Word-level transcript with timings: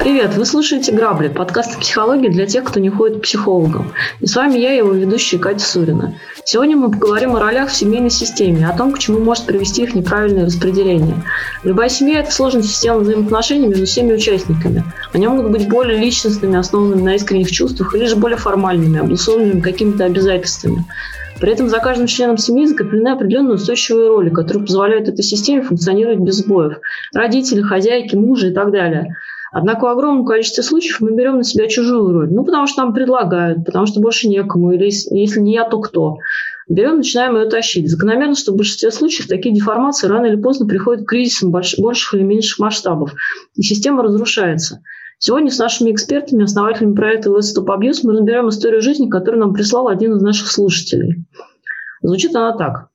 Привет, 0.00 0.34
вы 0.36 0.46
слушаете 0.46 0.90
«Грабли»– 0.90 1.28
подкаст 1.34 1.76
о 1.76 1.80
психологии 1.80 2.28
для 2.28 2.44
тех, 2.46 2.64
кто 2.64 2.80
не 2.80 2.90
ходит 2.90 3.18
к 3.18 3.22
психологам. 3.22 3.92
И 4.20 4.26
с 4.26 4.34
вами 4.34 4.58
я, 4.58 4.72
его 4.72 4.92
ведущая 4.92 5.38
Катя 5.38 5.64
Сурина. 5.64 6.18
Сегодня 6.44 6.76
мы 6.76 6.90
поговорим 6.90 7.36
о 7.36 7.40
ролях 7.40 7.68
в 7.68 7.74
семейной 7.76 8.10
системе, 8.10 8.66
о 8.66 8.76
том, 8.76 8.92
к 8.92 8.98
чему 8.98 9.20
может 9.20 9.46
привести 9.46 9.84
их 9.84 9.94
неправильное 9.94 10.46
распределение. 10.46 11.22
Любая 11.62 11.88
семья– 11.88 12.18
это 12.20 12.32
сложная 12.32 12.62
система 12.62 12.98
взаимоотношений 12.98 13.68
между 13.68 13.86
всеми 13.86 14.14
участниками. 14.14 14.82
Они 15.12 15.28
могут 15.28 15.52
быть 15.52 15.68
более 15.68 15.98
личностными, 15.98 16.56
основанными 16.56 17.02
на 17.02 17.14
искренних 17.14 17.52
чувствах, 17.52 17.94
или 17.94 18.06
же 18.06 18.16
более 18.16 18.38
формальными, 18.38 18.98
обусловленными 18.98 19.60
какими-то 19.60 20.04
обязательствами. 20.04 20.84
При 21.40 21.52
этом 21.52 21.68
за 21.68 21.78
каждым 21.78 22.06
членом 22.06 22.36
семьи 22.36 22.66
закреплены 22.66 23.08
определенные 23.08 23.54
устойчивые 23.54 24.08
роли, 24.08 24.30
которые 24.30 24.64
позволяют 24.64 25.08
этой 25.08 25.22
системе 25.22 25.62
функционировать 25.62 26.18
без 26.18 26.38
сбоев. 26.38 26.80
Родители, 27.14 27.60
хозяйки, 27.60 28.16
мужи 28.16 28.50
и 28.50 28.54
так 28.54 28.70
далее– 28.70 29.16
Однако 29.50 29.84
в 29.84 29.88
огромном 29.88 30.26
количестве 30.26 30.62
случаев 30.62 31.00
мы 31.00 31.14
берем 31.14 31.38
на 31.38 31.44
себя 31.44 31.68
чужую 31.68 32.12
роль. 32.12 32.30
Ну, 32.30 32.44
потому 32.44 32.66
что 32.66 32.82
нам 32.82 32.92
предлагают, 32.92 33.64
потому 33.64 33.86
что 33.86 34.00
больше 34.00 34.28
некому, 34.28 34.72
или 34.72 34.84
если 34.84 35.40
не 35.40 35.54
я, 35.54 35.64
то 35.64 35.80
кто. 35.80 36.18
Берем, 36.68 36.98
начинаем 36.98 37.36
ее 37.36 37.48
тащить. 37.48 37.90
Закономерно, 37.90 38.34
что 38.34 38.52
в 38.52 38.56
большинстве 38.56 38.90
случаев 38.90 39.26
такие 39.26 39.54
деформации 39.54 40.06
рано 40.06 40.26
или 40.26 40.36
поздно 40.36 40.66
приходят 40.66 41.06
к 41.06 41.08
кризисам 41.08 41.50
больших 41.50 42.14
или 42.14 42.22
меньших 42.22 42.58
масштабов, 42.58 43.14
и 43.56 43.62
система 43.62 44.02
разрушается. 44.02 44.82
Сегодня 45.20 45.50
с 45.50 45.58
нашими 45.58 45.90
экспертами, 45.90 46.44
основателями 46.44 46.94
проекта 46.94 47.30
Let's 47.30 47.52
Stop 47.56 47.66
Abuse 47.66 48.00
мы 48.04 48.12
разберем 48.12 48.48
историю 48.50 48.80
жизни, 48.80 49.10
которую 49.10 49.40
нам 49.40 49.52
прислал 49.52 49.88
один 49.88 50.14
из 50.14 50.22
наших 50.22 50.48
слушателей. 50.48 51.24
Звучит 52.02 52.36
она 52.36 52.56
так. 52.56 52.88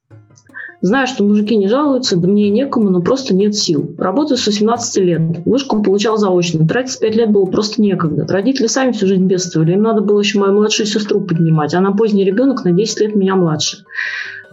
Знаю, 0.79 1.07
что 1.07 1.23
мужики 1.23 1.55
не 1.55 1.67
жалуются, 1.67 2.17
да 2.17 2.27
мне 2.27 2.47
и 2.47 2.51
некому, 2.51 2.89
но 2.89 3.01
просто 3.01 3.33
нет 3.33 3.55
сил. 3.55 3.95
Работаю 3.97 4.37
с 4.37 4.45
18 4.45 4.97
лет. 5.03 5.21
Вышку 5.45 5.81
получал 5.81 6.17
заочно. 6.17 6.67
Тратить 6.67 6.99
5 6.99 7.15
лет 7.15 7.31
было 7.31 7.45
просто 7.45 7.81
некогда. 7.81 8.25
Родители 8.27 8.67
сами 8.67 8.91
всю 8.91 9.07
жизнь 9.07 9.25
бедствовали. 9.25 9.73
Им 9.73 9.81
надо 9.81 10.01
было 10.01 10.19
еще 10.19 10.39
мою 10.39 10.53
младшую 10.53 10.87
сестру 10.87 11.21
поднимать. 11.21 11.73
Она 11.73 11.91
поздний 11.91 12.25
ребенок, 12.25 12.65
на 12.65 12.71
10 12.71 12.99
лет 12.99 13.15
меня 13.15 13.35
младше. 13.35 13.85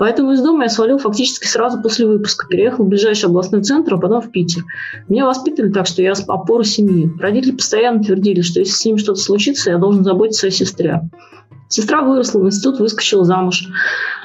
Поэтому 0.00 0.32
из 0.32 0.40
дома 0.40 0.62
я 0.62 0.70
свалил 0.70 0.96
фактически 0.96 1.46
сразу 1.46 1.82
после 1.82 2.06
выпуска. 2.06 2.46
Переехал 2.48 2.86
в 2.86 2.88
ближайший 2.88 3.26
областной 3.26 3.62
центр, 3.62 3.92
а 3.92 3.98
потом 3.98 4.22
в 4.22 4.30
Питер. 4.30 4.64
Меня 5.08 5.26
воспитывали 5.26 5.70
так, 5.70 5.86
что 5.86 6.00
я 6.00 6.14
опора 6.26 6.64
семьи. 6.64 7.12
Родители 7.20 7.50
постоянно 7.50 8.02
твердили, 8.02 8.40
что 8.40 8.60
если 8.60 8.72
с 8.72 8.82
ним 8.86 8.96
что-то 8.96 9.20
случится, 9.20 9.70
я 9.70 9.76
должен 9.76 10.02
заботиться 10.02 10.46
о 10.46 10.50
сестре. 10.50 11.02
Сестра 11.70 12.02
выросла 12.02 12.40
в 12.40 12.46
институт, 12.46 12.80
выскочила 12.80 13.24
замуж. 13.24 13.68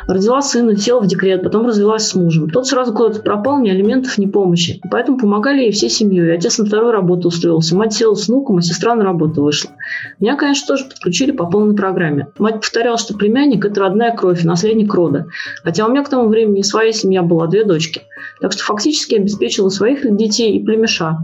Родила 0.07 0.41
сына, 0.41 0.75
села 0.75 1.01
в 1.01 1.05
декрет, 1.05 1.43
потом 1.43 1.67
развелась 1.67 2.07
с 2.07 2.15
мужем. 2.15 2.49
Тот 2.49 2.65
сразу 2.65 2.91
куда-то 2.91 3.21
пропал, 3.21 3.59
ни 3.59 3.69
алиментов, 3.69 4.17
ни 4.17 4.25
помощи. 4.25 4.81
Поэтому 4.89 5.19
помогали 5.19 5.61
ей 5.61 5.71
всей 5.71 5.91
семьей. 5.91 6.33
Отец 6.33 6.57
на 6.57 6.65
вторую 6.65 6.91
работу 6.91 7.27
устроился. 7.27 7.75
Мать 7.75 7.93
села 7.93 8.15
с 8.15 8.27
внуком, 8.27 8.57
а 8.57 8.61
сестра 8.63 8.95
на 8.95 9.03
работу 9.03 9.43
вышла. 9.43 9.69
Меня, 10.19 10.35
конечно, 10.35 10.65
тоже 10.65 10.85
подключили 10.85 11.31
по 11.31 11.45
полной 11.45 11.75
программе. 11.75 12.29
Мать 12.39 12.61
повторяла, 12.61 12.97
что 12.97 13.13
племянник– 13.13 13.63
это 13.65 13.79
родная 13.79 14.15
кровь, 14.15 14.43
наследник 14.43 14.91
рода. 14.91 15.27
Хотя 15.63 15.85
у 15.85 15.91
меня 15.91 16.03
к 16.03 16.09
тому 16.09 16.27
времени 16.27 16.63
своя 16.63 16.93
семья 16.93 17.21
была, 17.21 17.45
две 17.45 17.63
дочки. 17.63 18.01
Так 18.41 18.53
что 18.53 18.63
фактически 18.63 19.15
обеспечила 19.15 19.69
своих 19.69 20.01
детей 20.17 20.57
и 20.57 20.65
племеша. 20.65 21.19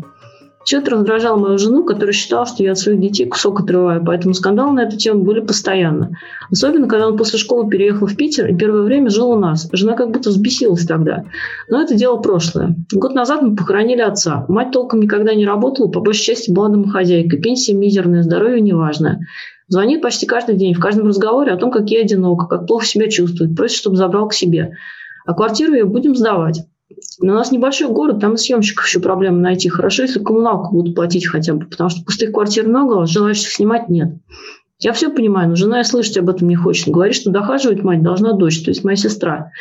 Все 0.64 0.78
это 0.78 0.92
раздражало 0.92 1.38
мою 1.38 1.58
жену, 1.58 1.84
которая 1.84 2.14
считала, 2.14 2.46
что 2.46 2.64
я 2.64 2.74
от 2.74 2.78
своих 2.78 3.00
детей 3.00 3.26
кусок 3.26 3.62
отрываю, 3.62 4.04
поэтому 4.06 4.34
скандалы 4.34 4.74
на 4.74 4.82
эту 4.82 4.98
тему 4.98 5.24
были 5.24 5.40
постоянно. 5.40 6.12
Особенно, 6.52 6.88
когда 6.88 7.08
он 7.08 7.18
после 7.18 7.40
школы 7.40 7.70
переехал 7.70 8.08
в 8.08 8.16
Питер 8.16 8.48
и 8.48 8.56
первое 8.56 8.84
время 8.84 9.10
жил 9.10 9.32
у 9.32 9.40
нас. 9.40 9.70
Жена 9.72 9.94
как 9.94 10.12
будто 10.12 10.30
взбесилась 10.30 10.86
тогда. 10.86 11.26
Но 11.68 11.82
это 11.82 11.96
дело 11.96 12.18
прошлое. 12.18 12.76
Год 12.92 13.16
назад 13.16 13.42
мы 13.42 13.56
похоронили 13.56 14.02
отца. 14.02 14.46
Мать 14.48 14.72
толком 14.72 15.02
никогда 15.02 15.34
не 15.34 15.46
работала, 15.46 15.88
по 15.88 16.00
большей 16.00 16.24
части 16.24 16.52
была 16.52 16.70
домохозяйкой. 16.70 17.42
Пенсия 17.42 17.74
мизерная, 17.74 18.24
здоровье 18.24 18.62
неважное. 18.62 19.26
Звонит 19.68 20.02
почти 20.02 20.26
каждый 20.26 20.58
день, 20.58 20.74
в 20.74 20.80
каждом 20.80 21.08
разговоре 21.08 21.54
о 21.54 21.58
том, 21.58 21.72
как 21.72 21.90
я 21.90 22.02
одинока, 22.02 22.46
как 22.46 22.68
плохо 22.68 22.86
себя 22.86 23.10
чувствует, 23.10 23.56
просит, 23.56 23.78
чтобы 23.78 23.96
забрал 23.96 24.28
к 24.28 24.34
себе. 24.34 24.74
А 25.26 25.34
квартиру 25.34 25.74
ее 25.74 25.86
будем 25.86 26.16
сдавать. 26.16 26.66
Но 27.20 27.34
у 27.34 27.36
нас 27.36 27.52
небольшой 27.52 27.90
город, 27.90 28.20
там 28.20 28.34
и 28.34 28.38
съемщиков 28.38 28.86
еще 28.86 29.00
проблема 29.00 29.38
найти. 29.38 29.70
Хорошо, 29.70 30.04
если 30.04 30.20
коммуналку 30.20 30.74
будут 30.74 30.96
платить 30.96 31.28
хотя 31.28 31.54
бы, 31.54 31.66
потому 31.66 31.90
что 31.90 32.04
пустых 32.04 32.32
квартир 32.32 32.68
много, 32.68 33.02
а 33.02 33.06
желающих 33.06 33.52
снимать 33.52 33.90
нет. 33.90 34.16
Я 34.80 34.94
все 34.94 35.10
понимаю, 35.10 35.50
но 35.50 35.56
жена 35.56 35.82
и 35.82 35.84
слышать 35.84 36.18
об 36.18 36.30
этом 36.30 36.48
не 36.48 36.56
хочет. 36.56 36.88
Говорит, 36.88 37.16
что 37.16 37.30
дохаживать 37.30 37.84
мать 37.84 38.02
должна 38.02 38.34
дочь, 38.34 38.64
то 38.64 38.72
есть 38.72 38.84
моя 38.84 38.96
сестра. 38.96 39.52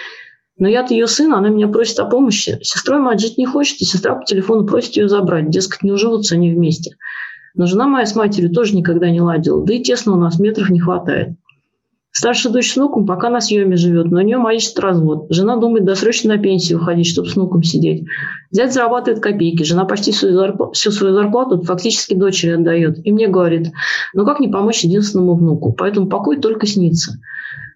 Но 0.59 0.67
я-то 0.69 0.95
ее 0.95 1.07
сын, 1.07 1.33
она 1.35 1.49
меня 1.51 1.69
просит 1.69 1.99
о 1.99 2.07
помощи. 2.07 2.59
Сестрой 2.63 3.01
мать 3.01 3.21
жить 3.21 3.39
не 3.39 3.47
хочет, 3.47 3.81
и 3.81 3.85
сестра 3.85 4.15
по 4.15 4.25
телефону 4.25 4.67
просит 4.67 4.97
ее 4.97 5.09
забрать. 5.09 5.51
Дескать, 5.51 5.83
не 5.83 5.93
уживутся 5.93 6.37
они 6.37 6.53
вместе. 6.53 6.97
Но 7.55 7.67
жена 7.67 7.87
моя 7.87 8.07
с 8.07 8.15
матерью 8.15 8.51
тоже 8.51 8.77
никогда 8.77 9.11
не 9.11 9.21
ладила. 9.21 9.65
Да 9.65 9.75
и 9.75 9.83
тесно 9.83 10.13
у 10.13 10.17
нас, 10.17 10.39
метров 10.39 10.71
не 10.71 10.81
хватает. 10.81 11.31
Старшая 12.13 12.53
дочь 12.53 12.73
с 12.73 12.77
внуком 12.77 13.07
пока 13.07 13.31
на 13.31 13.41
съеме 13.41 13.77
живет, 13.77 14.11
но 14.11 14.19
у 14.19 14.23
нее 14.23 14.37
морочит 14.37 14.79
развод. 14.81 15.27
Жена 15.31 15.57
думает 15.57 15.85
досрочно 15.85 16.35
на 16.35 16.43
пенсию 16.43 16.79
уходить, 16.79 17.07
чтобы 17.07 17.29
с 17.29 17.37
внуком 17.37 17.63
сидеть. 17.63 18.05
Зять 18.51 18.75
зарабатывает 18.75 19.23
копейки. 19.23 19.63
Жена 19.63 19.85
почти 19.85 20.11
всю, 20.11 20.33
зарплату, 20.33 20.73
всю 20.73 20.91
свою 20.91 21.15
зарплату 21.15 21.63
фактически 21.63 22.15
дочери 22.15 22.51
отдает. 22.51 22.99
И 23.07 23.13
мне 23.13 23.29
говорит, 23.29 23.69
ну 24.13 24.27
как 24.27 24.41
не 24.41 24.49
помочь 24.49 24.83
единственному 24.83 25.35
внуку? 25.37 25.73
Поэтому 25.73 26.09
покой 26.09 26.39
только 26.39 26.67
снится. 26.67 27.21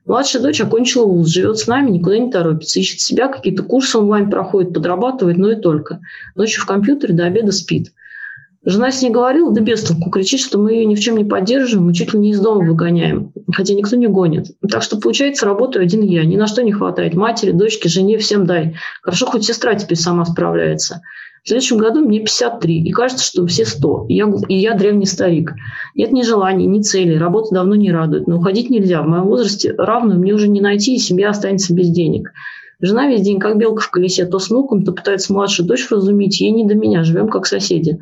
Младшая 0.04 0.42
дочь 0.42 0.60
окончила 0.60 1.06
вуз, 1.06 1.28
живет 1.28 1.58
с 1.58 1.66
нами, 1.66 1.90
никуда 1.90 2.18
не 2.18 2.30
торопится, 2.30 2.78
ищет 2.78 3.00
себя, 3.00 3.28
какие-то 3.28 3.62
курсы 3.62 3.96
онлайн 3.96 4.28
проходит, 4.30 4.74
подрабатывает, 4.74 5.38
но 5.38 5.52
и 5.52 5.56
только. 5.56 6.00
Ночью 6.34 6.60
в 6.62 6.66
компьютере 6.66 7.14
до 7.14 7.24
обеда 7.24 7.52
спит. 7.52 7.92
Жена 8.66 8.90
с 8.90 9.02
ней 9.02 9.10
говорила, 9.10 9.52
да 9.52 9.60
без 9.60 9.82
толку, 9.82 10.10
кричит, 10.10 10.40
что 10.40 10.58
мы 10.58 10.72
ее 10.72 10.86
ни 10.86 10.94
в 10.94 11.00
чем 11.00 11.18
не 11.18 11.24
поддерживаем, 11.24 11.86
мы 11.86 11.92
чуть 11.92 12.14
ли 12.14 12.18
не 12.18 12.30
из 12.30 12.40
дома 12.40 12.64
выгоняем, 12.64 13.32
хотя 13.52 13.74
никто 13.74 13.96
не 13.96 14.06
гонит. 14.06 14.46
Так 14.70 14.82
что, 14.82 14.98
получается, 14.98 15.44
работаю 15.44 15.82
один 15.82 16.02
я, 16.02 16.24
ни 16.24 16.36
на 16.36 16.46
что 16.46 16.62
не 16.62 16.72
хватает. 16.72 17.14
Матери, 17.14 17.50
дочке, 17.50 17.90
жене, 17.90 18.16
всем 18.16 18.46
дай. 18.46 18.76
Хорошо, 19.02 19.26
хоть 19.26 19.44
сестра 19.44 19.74
теперь 19.74 19.98
сама 19.98 20.24
справляется. 20.24 21.02
В 21.42 21.48
следующем 21.48 21.76
году 21.76 22.00
мне 22.00 22.20
53, 22.20 22.84
и 22.84 22.90
кажется, 22.90 23.22
что 23.22 23.46
все 23.46 23.66
100, 23.66 24.06
и 24.08 24.14
я, 24.14 24.32
и 24.48 24.56
я 24.56 24.72
древний 24.72 25.04
старик. 25.04 25.52
Нет 25.94 26.10
ни 26.10 26.22
желаний, 26.22 26.64
ни 26.64 26.80
целей, 26.80 27.18
работа 27.18 27.54
давно 27.54 27.74
не 27.74 27.92
радует, 27.92 28.26
но 28.26 28.38
уходить 28.38 28.70
нельзя. 28.70 29.02
В 29.02 29.06
моем 29.06 29.24
возрасте 29.24 29.74
равную 29.76 30.18
мне 30.18 30.32
уже 30.32 30.48
не 30.48 30.62
найти, 30.62 30.94
и 30.94 30.98
семья 30.98 31.28
останется 31.28 31.74
без 31.74 31.90
денег. 31.90 32.32
Жена 32.80 33.08
весь 33.08 33.20
день 33.20 33.40
как 33.40 33.58
белка 33.58 33.82
в 33.82 33.90
колесе, 33.90 34.24
то 34.24 34.38
с 34.38 34.48
внуком, 34.48 34.84
то 34.84 34.92
пытается 34.92 35.34
младшую 35.34 35.68
дочь 35.68 35.86
разуметь, 35.90 36.40
ей 36.40 36.50
не 36.50 36.64
до 36.64 36.74
меня, 36.74 37.04
живем 37.04 37.28
как 37.28 37.44
соседи. 37.44 37.98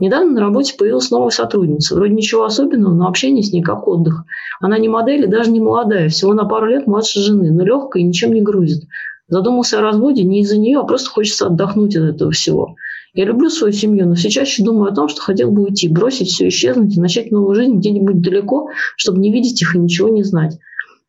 Недавно 0.00 0.32
на 0.32 0.40
работе 0.40 0.74
появилась 0.78 1.10
новая 1.10 1.30
сотрудница. 1.30 1.94
Вроде 1.94 2.14
ничего 2.14 2.44
особенного, 2.44 2.94
но 2.94 3.08
общение 3.08 3.42
с 3.42 3.52
ней 3.52 3.62
как 3.62 3.86
отдых. 3.86 4.24
Она 4.60 4.78
не 4.78 4.88
модель 4.88 5.24
и 5.24 5.28
даже 5.28 5.50
не 5.50 5.60
молодая, 5.60 6.08
всего 6.08 6.32
на 6.32 6.46
пару 6.46 6.66
лет 6.66 6.86
младше 6.86 7.20
жены, 7.20 7.52
но 7.52 7.64
легкая 7.64 8.02
и 8.02 8.06
ничем 8.06 8.32
не 8.32 8.40
грузит. 8.40 8.84
Задумался 9.28 9.78
о 9.78 9.82
разводе 9.82 10.24
не 10.24 10.40
из-за 10.42 10.58
нее, 10.58 10.78
а 10.78 10.84
просто 10.84 11.10
хочется 11.10 11.46
отдохнуть 11.46 11.96
от 11.96 12.14
этого 12.14 12.30
всего. 12.30 12.76
Я 13.14 13.26
люблю 13.26 13.50
свою 13.50 13.74
семью, 13.74 14.08
но 14.08 14.14
все 14.14 14.30
чаще 14.30 14.64
думаю 14.64 14.90
о 14.90 14.94
том, 14.94 15.08
что 15.08 15.20
хотел 15.20 15.50
бы 15.50 15.64
уйти, 15.64 15.88
бросить 15.88 16.28
все, 16.28 16.48
исчезнуть 16.48 16.96
и 16.96 17.00
начать 17.00 17.30
новую 17.30 17.54
жизнь 17.54 17.76
где-нибудь 17.76 18.22
далеко, 18.22 18.70
чтобы 18.96 19.18
не 19.18 19.30
видеть 19.30 19.60
их 19.60 19.76
и 19.76 19.78
ничего 19.78 20.08
не 20.08 20.22
знать. 20.22 20.58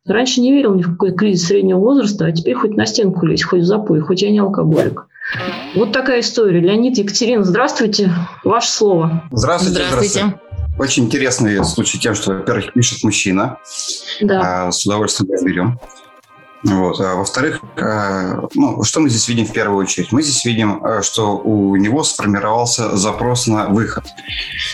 Раньше 0.06 0.42
не 0.42 0.52
верил 0.52 0.74
ни 0.74 0.82
в 0.82 0.92
какой 0.92 1.14
кризис 1.14 1.46
среднего 1.46 1.78
возраста, 1.78 2.26
а 2.26 2.32
теперь 2.32 2.54
хоть 2.54 2.76
на 2.76 2.84
стенку 2.84 3.24
лезть, 3.24 3.44
хоть 3.44 3.62
в 3.62 3.64
запой, 3.64 4.00
хоть 4.00 4.20
я 4.20 4.30
не 4.30 4.38
алкоголик. 4.38 5.06
Вот 5.74 5.92
такая 5.92 6.20
история. 6.20 6.60
Леонид, 6.60 6.96
Екатерина, 6.98 7.44
здравствуйте. 7.44 8.10
Ваше 8.44 8.70
слово. 8.70 9.24
Здравствуйте. 9.32 9.74
Здравствуйте. 9.74 10.08
здравствуйте. 10.08 10.40
Очень 10.78 11.04
интересный 11.04 11.64
случай 11.64 11.98
тем, 11.98 12.14
что, 12.14 12.32
во-первых, 12.32 12.72
пишет 12.72 13.04
мужчина. 13.04 13.58
Да. 14.20 14.66
А, 14.66 14.72
с 14.72 14.84
удовольствием 14.86 15.32
разберем. 15.32 15.80
Вот. 16.64 16.98
А 16.98 17.14
во-вторых, 17.14 17.60
э, 17.76 18.40
ну, 18.54 18.82
что 18.82 19.00
мы 19.00 19.10
здесь 19.10 19.28
видим 19.28 19.44
в 19.44 19.52
первую 19.52 19.78
очередь? 19.78 20.12
Мы 20.12 20.22
здесь 20.22 20.44
видим, 20.46 20.82
э, 20.82 21.02
что 21.02 21.36
у 21.36 21.76
него 21.76 22.02
сформировался 22.04 22.96
запрос 22.96 23.46
на 23.46 23.66
выход. 23.66 24.04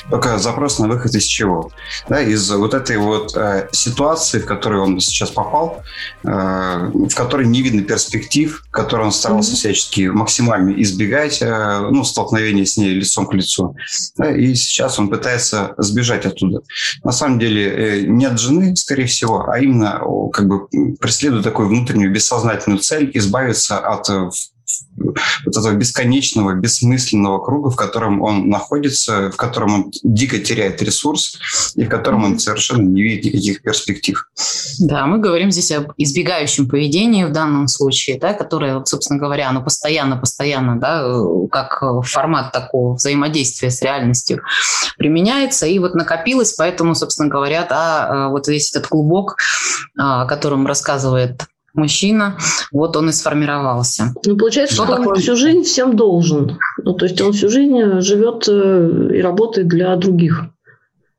Только 0.08 0.38
запрос 0.38 0.78
на 0.78 0.86
выход 0.86 1.12
из 1.14 1.24
чего? 1.24 1.72
Да, 2.08 2.20
из 2.20 2.48
вот 2.52 2.74
этой 2.74 2.96
вот 2.96 3.36
э, 3.36 3.68
ситуации, 3.72 4.38
в 4.38 4.46
которую 4.46 4.84
он 4.84 5.00
сейчас 5.00 5.30
попал, 5.30 5.82
в 6.22 7.14
которой 7.14 7.46
не 7.46 7.62
видно 7.62 7.82
перспектив, 7.82 8.62
в 8.68 8.70
которой 8.70 9.06
он 9.06 9.12
старался 9.12 9.54
всячески 9.54 10.02
максимально 10.02 10.70
избегать 10.82 11.40
ну, 11.42 12.04
столкновения 12.04 12.64
с 12.64 12.76
ней 12.76 12.94
лицом 12.94 13.26
к 13.26 13.34
лицу. 13.34 13.74
Да, 14.16 14.30
и 14.30 14.54
сейчас 14.54 14.98
он 14.98 15.08
пытается 15.08 15.74
сбежать 15.78 16.26
оттуда. 16.26 16.60
На 17.04 17.12
самом 17.12 17.38
деле 17.38 18.04
нет 18.06 18.38
жены, 18.38 18.76
скорее 18.76 19.06
всего, 19.06 19.48
а 19.48 19.58
именно 19.58 20.00
как 20.32 20.46
бы 20.46 20.66
преследует 21.00 21.44
такой 21.44 21.66
внутреннюю 21.80 22.12
бессознательную 22.12 22.80
цель 22.80 23.10
избавиться 23.14 23.78
от 23.78 24.08
э, 24.10 24.30
вот 25.44 25.56
этого 25.56 25.72
бесконечного, 25.72 26.54
бессмысленного 26.54 27.42
круга, 27.42 27.70
в 27.70 27.76
котором 27.76 28.22
он 28.22 28.48
находится, 28.48 29.30
в 29.30 29.36
котором 29.36 29.74
он 29.74 29.92
дико 30.02 30.38
теряет 30.38 30.82
ресурс 30.82 31.38
и 31.74 31.84
в 31.84 31.88
котором 31.88 32.24
он 32.24 32.38
совершенно 32.38 32.82
не 32.82 33.02
видит 33.02 33.24
никаких 33.24 33.62
перспектив. 33.62 34.28
Да, 34.78 35.06
мы 35.06 35.18
говорим 35.18 35.50
здесь 35.50 35.72
об 35.72 35.92
избегающем 35.96 36.68
поведении 36.68 37.24
в 37.24 37.32
данном 37.32 37.68
случае, 37.68 38.18
да, 38.18 38.34
которое, 38.34 38.84
собственно 38.84 39.18
говоря, 39.18 39.48
оно 39.48 39.62
постоянно-постоянно, 39.62 40.78
да, 40.78 41.04
как 41.50 41.82
формат 42.06 42.52
такого 42.52 42.94
взаимодействия 42.94 43.70
с 43.70 43.82
реальностью 43.82 44.42
применяется, 44.98 45.66
и 45.66 45.78
вот 45.78 45.94
накопилось, 45.94 46.52
поэтому, 46.52 46.94
собственно 46.94 47.28
говоря, 47.28 47.66
да, 47.68 48.28
вот 48.28 48.48
весь 48.48 48.70
этот 48.70 48.88
клубок, 48.88 49.36
о 49.96 50.26
котором 50.26 50.66
рассказывает 50.66 51.46
мужчина, 51.74 52.36
вот 52.72 52.96
он 52.96 53.10
и 53.10 53.12
сформировался. 53.12 54.14
Ну, 54.24 54.36
получается, 54.36 54.74
что, 54.74 54.84
что 54.84 54.92
он 54.92 54.98
такое? 54.98 55.20
всю 55.20 55.36
жизнь 55.36 55.62
всем 55.62 55.96
должен. 55.96 56.58
Ну, 56.82 56.94
то 56.94 57.06
есть 57.06 57.20
он 57.20 57.32
всю 57.32 57.48
жизнь 57.48 58.00
живет 58.00 58.48
э, 58.48 59.10
и 59.14 59.20
работает 59.20 59.68
для 59.68 59.94
других. 59.96 60.44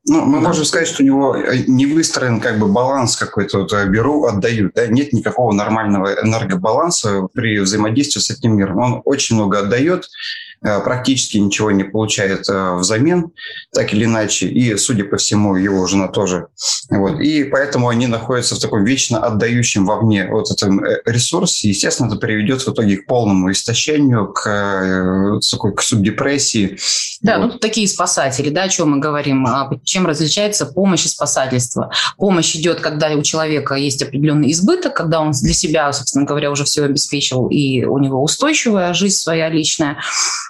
Ну, 0.07 0.25
мы 0.25 0.39
можем 0.39 0.65
сказать, 0.65 0.87
что 0.87 1.03
у 1.03 1.05
него 1.05 1.35
э, 1.35 1.63
не 1.67 1.85
выстроен 1.85 2.39
как 2.39 2.59
бы 2.59 2.67
баланс 2.67 3.15
какой-то, 3.15 3.59
вот, 3.59 3.73
э, 3.73 3.87
беру, 3.87 4.25
отдаю. 4.25 4.71
Да? 4.73 4.87
Нет 4.87 5.13
никакого 5.13 5.53
нормального 5.53 6.21
энергобаланса 6.23 7.27
при 7.33 7.59
взаимодействии 7.59 8.19
с 8.19 8.31
этим 8.31 8.57
миром. 8.57 8.79
Он 8.79 9.01
очень 9.05 9.35
много 9.35 9.59
отдает, 9.59 10.05
Э, 10.05 10.50
практически 10.61 11.37
ничего 11.37 11.71
не 11.71 11.83
получает 11.83 12.47
э, 12.47 12.75
взамен, 12.75 13.31
так 13.73 13.93
или 13.93 14.05
иначе, 14.05 14.47
и, 14.47 14.75
судя 14.77 15.05
по 15.05 15.17
всему, 15.17 15.55
его 15.55 15.87
жена 15.87 16.07
тоже. 16.07 16.47
Вот. 16.89 17.19
И 17.19 17.43
поэтому 17.45 17.89
они 17.89 18.05
находятся 18.05 18.55
в 18.55 18.59
таком 18.59 18.83
вечно 18.83 19.19
отдающем 19.25 19.85
вовне 19.85 20.27
вот 20.27 20.51
этом 20.51 20.83
э, 20.83 21.01
ресурсе. 21.05 21.69
Естественно, 21.69 22.07
это 22.07 22.17
приведет 22.17 22.61
в 22.61 22.69
итоге 22.69 22.97
к 22.97 23.07
полному 23.07 23.51
истощению, 23.51 24.27
к, 24.27 25.39
такой, 25.49 25.73
к 25.73 25.81
субдепрессии. 25.81 26.77
Да, 27.21 27.39
вот. 27.39 27.53
ну 27.53 27.59
такие 27.59 27.87
спасатели, 27.87 28.49
да, 28.49 28.63
о 28.63 28.69
чем 28.69 28.91
мы 28.91 28.99
говорим. 28.99 29.45
А 29.47 29.69
чем 29.83 30.05
различается 30.05 30.67
помощь 30.67 31.05
и 31.05 31.09
спасательство? 31.09 31.91
Помощь 32.17 32.55
идет, 32.55 32.81
когда 32.81 33.09
у 33.09 33.23
человека 33.23 33.75
есть 33.75 34.03
определенный 34.03 34.51
избыток, 34.51 34.93
когда 34.93 35.21
он 35.21 35.31
для 35.31 35.53
себя, 35.53 35.91
собственно 35.91 36.25
говоря, 36.25 36.51
уже 36.51 36.65
все 36.65 36.83
обеспечил, 36.83 37.47
и 37.47 37.83
у 37.83 37.97
него 37.97 38.21
устойчивая 38.23 38.93
жизнь 38.93 39.15
своя 39.15 39.49
личная. 39.49 39.97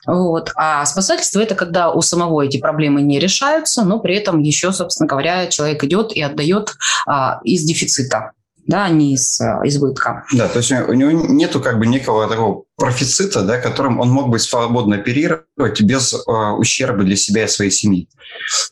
Вот. 0.05 0.51
А 0.55 0.85
спасательство– 0.85 1.39
это 1.41 1.55
когда 1.55 1.91
у 1.91 2.01
самого 2.01 2.41
эти 2.41 2.57
проблемы 2.57 3.01
не 3.01 3.19
решаются, 3.19 3.83
но 3.83 3.99
при 3.99 4.15
этом 4.15 4.41
еще, 4.41 4.71
собственно 4.71 5.07
говоря, 5.07 5.47
человек 5.47 5.83
идет 5.83 6.11
и 6.13 6.21
отдает 6.21 6.75
а, 7.05 7.39
из 7.43 7.63
дефицита 7.63 8.31
да, 8.67 8.85
а 8.85 8.89
не 8.89 9.13
из 9.13 9.39
а, 9.41 9.61
избытка. 9.63 10.23
Да, 10.33 10.47
то 10.47 10.59
есть 10.59 10.71
у 10.71 10.93
него 10.93 11.11
нету 11.11 11.59
как 11.59 11.79
бы 11.79 11.87
некого 11.87 12.27
такого 12.27 12.63
профицита, 12.81 13.43
да, 13.43 13.59
которым 13.59 13.99
он 13.99 14.09
мог 14.09 14.29
бы 14.29 14.39
свободно 14.39 14.95
оперировать 14.95 15.81
без 15.81 16.13
э, 16.13 16.31
ущерба 16.57 17.03
для 17.03 17.15
себя 17.15 17.45
и 17.45 17.47
своей 17.47 17.69
семьи. 17.69 18.09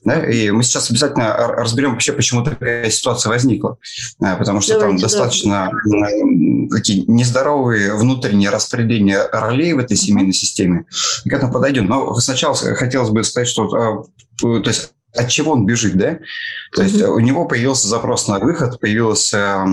Да? 0.04 0.26
И 0.26 0.50
мы 0.50 0.64
сейчас 0.64 0.90
обязательно 0.90 1.36
разберем 1.38 1.92
вообще, 1.92 2.14
почему 2.14 2.44
такая 2.44 2.90
ситуация 2.90 3.30
возникла. 3.30 3.78
Да, 4.20 4.36
потому 4.36 4.62
что 4.62 4.80
Давайте, 4.80 4.90
там 4.90 5.02
достаточно 5.02 5.72
да. 5.86 6.76
такие 6.76 7.06
нездоровые 7.06 7.94
внутренние 7.94 8.50
распределения 8.50 9.28
ролей 9.32 9.74
в 9.74 9.80
этой 9.80 9.96
семейной 9.96 10.34
системе. 10.34 10.86
И 11.24 11.30
к 11.30 11.34
этому 11.34 11.54
подойдем. 11.54 11.86
Но 11.86 12.16
сначала 12.16 12.56
хотелось 12.56 13.12
бы 13.12 13.24
сказать, 13.24 13.48
что 13.48 14.08
то 14.40 14.64
есть 14.66 14.92
от 15.16 15.30
чего 15.30 15.54
он 15.54 15.66
бежит, 15.66 15.98
да? 15.98 16.20
То 16.74 16.84
есть 16.84 17.02
у 17.02 17.20
него 17.20 17.46
появился 17.46 17.88
запрос 17.88 18.28
на 18.28 18.40
выход, 18.40 18.80
появился 18.80 19.66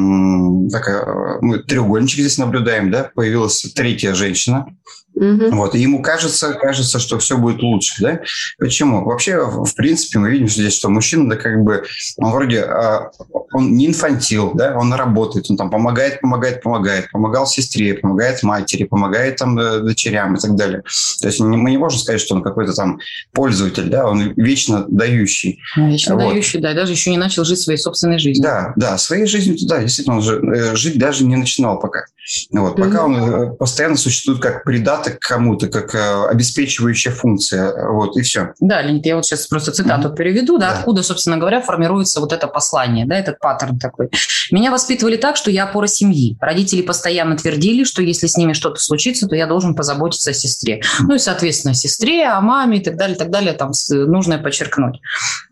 такая, 0.70 1.38
мы 1.40 1.58
треугольничек 1.58 2.20
здесь 2.20 2.38
наблюдаем, 2.38 2.90
да? 2.90 3.10
Появилась 3.14 3.62
третья 3.74 4.14
женщина, 4.14 4.66
Угу. 5.16 5.56
Вот, 5.56 5.74
и 5.74 5.78
ему 5.78 6.02
кажется, 6.02 6.52
кажется, 6.52 6.98
что 6.98 7.18
все 7.18 7.38
будет 7.38 7.62
лучше, 7.62 8.02
да? 8.02 8.20
Почему? 8.58 9.02
Вообще, 9.02 9.38
в 9.38 9.74
принципе, 9.74 10.18
мы 10.18 10.30
видим 10.30 10.46
здесь, 10.46 10.74
что 10.74 10.90
мужчина, 10.90 11.30
да, 11.30 11.36
как 11.36 11.62
бы, 11.62 11.84
он 12.18 12.32
вроде, 12.32 12.60
а, 12.60 13.10
он 13.54 13.74
не 13.74 13.86
инфантил, 13.86 14.52
да, 14.52 14.76
он 14.76 14.92
работает, 14.92 15.50
он 15.50 15.56
там 15.56 15.70
помогает, 15.70 16.20
помогает, 16.20 16.62
помогает, 16.62 17.10
помогал 17.10 17.46
сестре, 17.46 17.94
помогает 17.94 18.42
матери, 18.42 18.84
помогает 18.84 19.36
там 19.36 19.58
э, 19.58 19.80
дочерям 19.80 20.36
и 20.36 20.38
так 20.38 20.54
далее. 20.54 20.82
То 21.22 21.28
есть 21.28 21.40
мы 21.40 21.70
не 21.70 21.78
можем 21.78 21.98
сказать, 21.98 22.20
что 22.20 22.34
он 22.34 22.42
какой-то 22.42 22.74
там 22.74 23.00
пользователь, 23.32 23.88
да, 23.88 24.06
он 24.06 24.34
вечно 24.36 24.84
дающий. 24.86 25.60
Вечно 25.76 26.16
вот. 26.16 26.24
дающий, 26.24 26.58
да, 26.58 26.74
даже 26.74 26.92
еще 26.92 27.10
не 27.10 27.18
начал 27.18 27.44
жить 27.44 27.60
своей 27.60 27.78
собственной 27.78 28.18
жизнью. 28.18 28.42
Да, 28.42 28.74
да, 28.76 28.98
своей 28.98 29.24
жизнью, 29.24 29.56
да, 29.66 29.80
действительно, 29.80 30.16
он 30.16 30.22
же 30.22 30.36
э, 30.36 30.76
жить 30.76 30.98
даже 30.98 31.24
не 31.24 31.36
начинал 31.36 31.78
пока. 31.78 32.04
Вот, 32.50 32.76
пока 32.76 33.04
угу. 33.04 33.14
он 33.14 33.24
э, 33.24 33.50
постоянно 33.54 33.96
существует 33.96 34.40
как 34.40 34.64
предатор 35.06 35.18
к 35.18 35.26
кому-то, 35.26 35.68
как 35.68 35.94
э, 35.94 36.28
обеспечивающая 36.28 37.12
функция. 37.12 37.88
Вот, 37.88 38.16
и 38.16 38.22
все. 38.22 38.52
Да, 38.60 38.82
Леонид, 38.82 39.06
я 39.06 39.16
вот 39.16 39.26
сейчас 39.26 39.46
просто 39.46 39.72
цитату 39.72 40.08
mm-hmm. 40.08 40.16
переведу, 40.16 40.58
да, 40.58 40.70
да, 40.72 40.78
откуда, 40.78 41.02
собственно 41.02 41.38
говоря, 41.38 41.60
формируется 41.60 42.20
вот 42.20 42.32
это 42.32 42.46
послание, 42.46 43.06
да, 43.06 43.16
этот 43.16 43.38
паттерн 43.38 43.78
такой. 43.78 44.10
Меня 44.50 44.70
воспитывали 44.70 45.16
так, 45.16 45.36
что 45.36 45.50
я 45.50 45.64
опора 45.64 45.86
семьи. 45.86 46.36
Родители 46.40 46.82
постоянно 46.82 47.36
твердили, 47.36 47.84
что 47.84 48.02
если 48.02 48.26
с 48.26 48.36
ними 48.36 48.52
что-то 48.52 48.80
случится, 48.80 49.26
то 49.26 49.34
я 49.34 49.46
должен 49.46 49.74
позаботиться 49.74 50.30
о 50.30 50.34
сестре. 50.34 50.82
Ну 51.00 51.14
и, 51.14 51.18
соответственно, 51.18 51.72
о 51.72 51.74
сестре, 51.74 52.26
о 52.26 52.40
маме 52.40 52.78
и 52.78 52.84
так 52.84 52.96
далее, 52.96 53.16
так 53.16 53.30
далее, 53.30 53.52
там 53.52 53.72
нужно 53.90 54.38
подчеркнуть. 54.38 55.00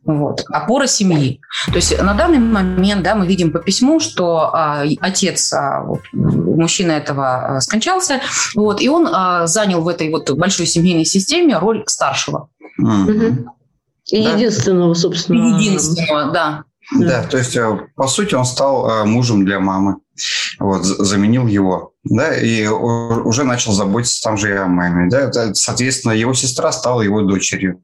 Вот. 0.05 0.45
Опора 0.49 0.87
семьи. 0.87 1.41
То 1.67 1.77
есть 1.77 2.01
на 2.01 2.15
данный 2.15 2.39
момент, 2.39 3.03
да, 3.03 3.15
мы 3.15 3.27
видим 3.27 3.53
по 3.53 3.59
письму, 3.59 4.01
что 4.01 4.51
а, 4.53 4.85
отец 5.01 5.53
а, 5.53 5.83
вот, 5.83 6.01
мужчина 6.13 6.93
этого 6.93 7.57
а, 7.57 7.61
скончался, 7.61 8.21
вот, 8.55 8.83
и 8.83 8.89
он 8.89 9.09
а, 9.11 9.44
занял 9.47 9.81
в 9.83 9.89
этой 9.89 10.11
вот 10.11 10.31
большой 10.33 10.67
семейной 10.67 11.05
системе 11.05 11.59
роль 11.59 11.85
старшего. 11.87 12.49
Mm-hmm. 12.81 13.47
И 14.07 14.23
да? 14.23 14.33
единственного, 14.35 14.95
собственно. 14.95 15.59
единственного, 15.59 16.33
да. 16.33 16.65
Да, 16.93 17.23
то 17.23 17.39
есть, 17.39 17.57
э, 17.57 17.89
по 17.97 18.07
сути, 18.07 18.35
он 18.35 18.45
стал 18.45 18.89
э, 18.89 19.05
мужем 19.05 19.47
для 19.47 19.59
мамы, 19.59 19.97
вот, 20.59 20.85
заменил 20.85 21.47
его 21.47 21.94
да, 22.05 22.37
и 22.37 22.67
уже 22.67 23.45
начал 23.45 23.73
заботиться 23.73 24.23
там 24.23 24.37
же 24.37 24.51
и 24.51 24.53
о 24.53 24.67
маме, 24.67 25.09
да, 25.11 25.55
соответственно, 25.55 26.13
его 26.13 26.35
сестра 26.35 26.71
стала 26.71 27.01
его 27.01 27.23
дочерью, 27.23 27.83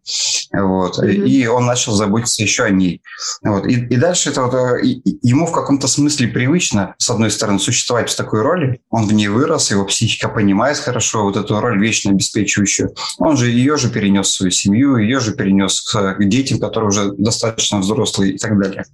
вот, 0.52 0.98
mm-hmm. 0.98 1.24
и 1.26 1.46
он 1.46 1.66
начал 1.66 1.92
заботиться 1.92 2.42
еще 2.42 2.64
о 2.64 2.70
ней, 2.70 3.02
вот, 3.42 3.66
и, 3.66 3.74
и 3.74 3.96
дальше 3.96 4.30
это 4.30 4.42
вот, 4.42 4.54
э, 4.54 4.82
ему 5.22 5.46
в 5.46 5.52
каком-то 5.52 5.88
смысле 5.88 6.28
привычно, 6.28 6.94
с 6.98 7.08
одной 7.08 7.30
стороны, 7.30 7.58
существовать 7.58 8.10
в 8.10 8.16
такой 8.16 8.42
роли, 8.42 8.80
он 8.90 9.06
в 9.06 9.12
ней 9.12 9.28
вырос, 9.28 9.70
его 9.70 9.84
психика 9.86 10.28
понимает 10.28 10.76
хорошо 10.76 11.24
вот 11.24 11.36
эту 11.36 11.58
роль 11.58 11.80
вечно 11.80 12.10
обеспечивающую, 12.10 12.94
он 13.18 13.36
же 13.36 13.48
ее 13.50 13.78
же 13.78 13.90
перенес 13.90 14.28
в 14.28 14.32
свою 14.32 14.50
семью, 14.50 14.96
ее 14.96 15.20
же 15.20 15.32
перенес 15.32 15.80
к, 15.80 16.14
к 16.14 16.24
детям, 16.24 16.60
которые 16.60 16.88
уже 16.88 17.12
достаточно 17.12 17.78
взрослые 17.78 18.34
и 18.34 18.38
так 18.38 18.58
далее, 18.60 18.84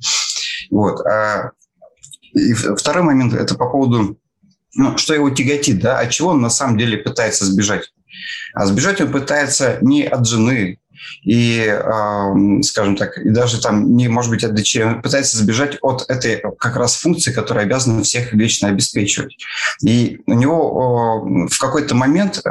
вот, 0.71 1.01
а 1.05 1.51
и 2.33 2.53
второй 2.53 3.03
момент– 3.03 3.33
это 3.35 3.55
по 3.55 3.69
поводу 3.69 4.19
ну, 4.77 4.97
что 4.99 5.15
его 5.15 5.31
тяготит, 5.31 5.81
да, 5.81 5.99
от 5.99 6.11
чего 6.11 6.31
он 6.31 6.41
на 6.41 6.51
самом 6.51 6.79
деле 6.79 6.99
пытается 6.99 7.45
сбежать. 7.45 7.93
А 8.55 8.67
сбежать 8.67 9.01
он 9.01 9.13
пытается 9.13 9.79
не 9.81 10.05
от 10.05 10.27
жены, 10.27 10.79
и, 11.23 11.79
скажем 12.63 12.97
так, 12.97 13.19
и 13.19 13.31
даже 13.31 13.61
там 13.61 13.97
не, 13.97 14.09
может 14.09 14.31
быть, 14.31 14.45
от 14.45 14.55
дочери, 14.55 14.85
он 14.85 15.03
пытается 15.03 15.39
сбежать 15.39 15.79
от 15.83 16.05
этой 16.09 16.43
как 16.59 16.77
раз 16.77 16.97
функции, 16.97 17.33
которая 17.33 17.65
обязана 17.65 18.03
всех 18.03 18.33
вечно 18.33 18.69
обеспечивать. 18.69 19.37
И 19.83 20.21
у 20.27 20.35
него 20.35 21.27
э, 21.27 21.49
в 21.49 21.59
какой-то 21.59 21.95
момент 21.95 22.41
э, 22.45 22.51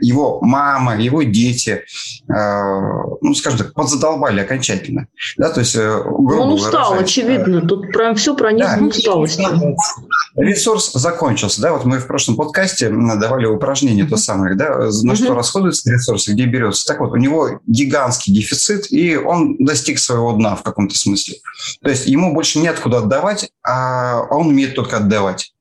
его 0.00 0.40
мама, 0.40 0.96
его 0.96 1.22
дети, 1.22 1.84
э, 2.28 2.32
ну, 3.20 3.34
скажем 3.34 3.58
так, 3.58 3.74
подзадолбали 3.74 4.40
окончательно. 4.40 5.06
Да, 5.36 5.50
то 5.50 5.60
есть, 5.60 5.76
он 5.76 6.52
устал, 6.52 6.92
выражаясь, 6.92 7.02
очевидно. 7.02 7.60
Тут 7.62 7.92
прям 7.92 8.14
все 8.14 8.34
про 8.34 8.52
них 8.52 8.66
да, 8.66 8.84
усталость. 8.84 9.40
Ресурс 10.36 10.92
закончился. 10.92 11.60
Да, 11.60 11.72
вот 11.72 11.84
мы 11.84 11.98
в 11.98 12.06
прошлом 12.06 12.36
подкасте 12.36 12.90
давали 12.90 13.46
упражнение 13.46 14.04
mm-hmm. 14.04 14.10
то 14.10 14.16
самое, 14.16 14.54
да, 14.54 14.76
на 14.76 14.88
mm-hmm. 14.88 15.14
что 15.14 15.34
расходуется 15.34 15.90
ресурс, 15.90 16.28
где 16.28 16.46
берется. 16.46 16.86
Так 16.86 17.00
вот, 17.00 17.12
у 17.12 17.16
него 17.16 17.57
гигантский 17.66 18.34
дефицит, 18.34 18.90
и 18.90 19.16
он 19.16 19.56
достиг 19.58 19.98
своего 19.98 20.32
дна 20.32 20.56
в 20.56 20.62
каком-то 20.62 20.96
смысле. 20.96 21.36
То 21.82 21.90
есть 21.90 22.06
ему 22.06 22.34
больше 22.34 22.58
нет 22.58 22.78
куда 22.78 22.98
отдавать, 22.98 23.50
а 23.66 24.22
он 24.30 24.48
умеет 24.48 24.74
только 24.74 24.98
отдавать. 24.98 25.52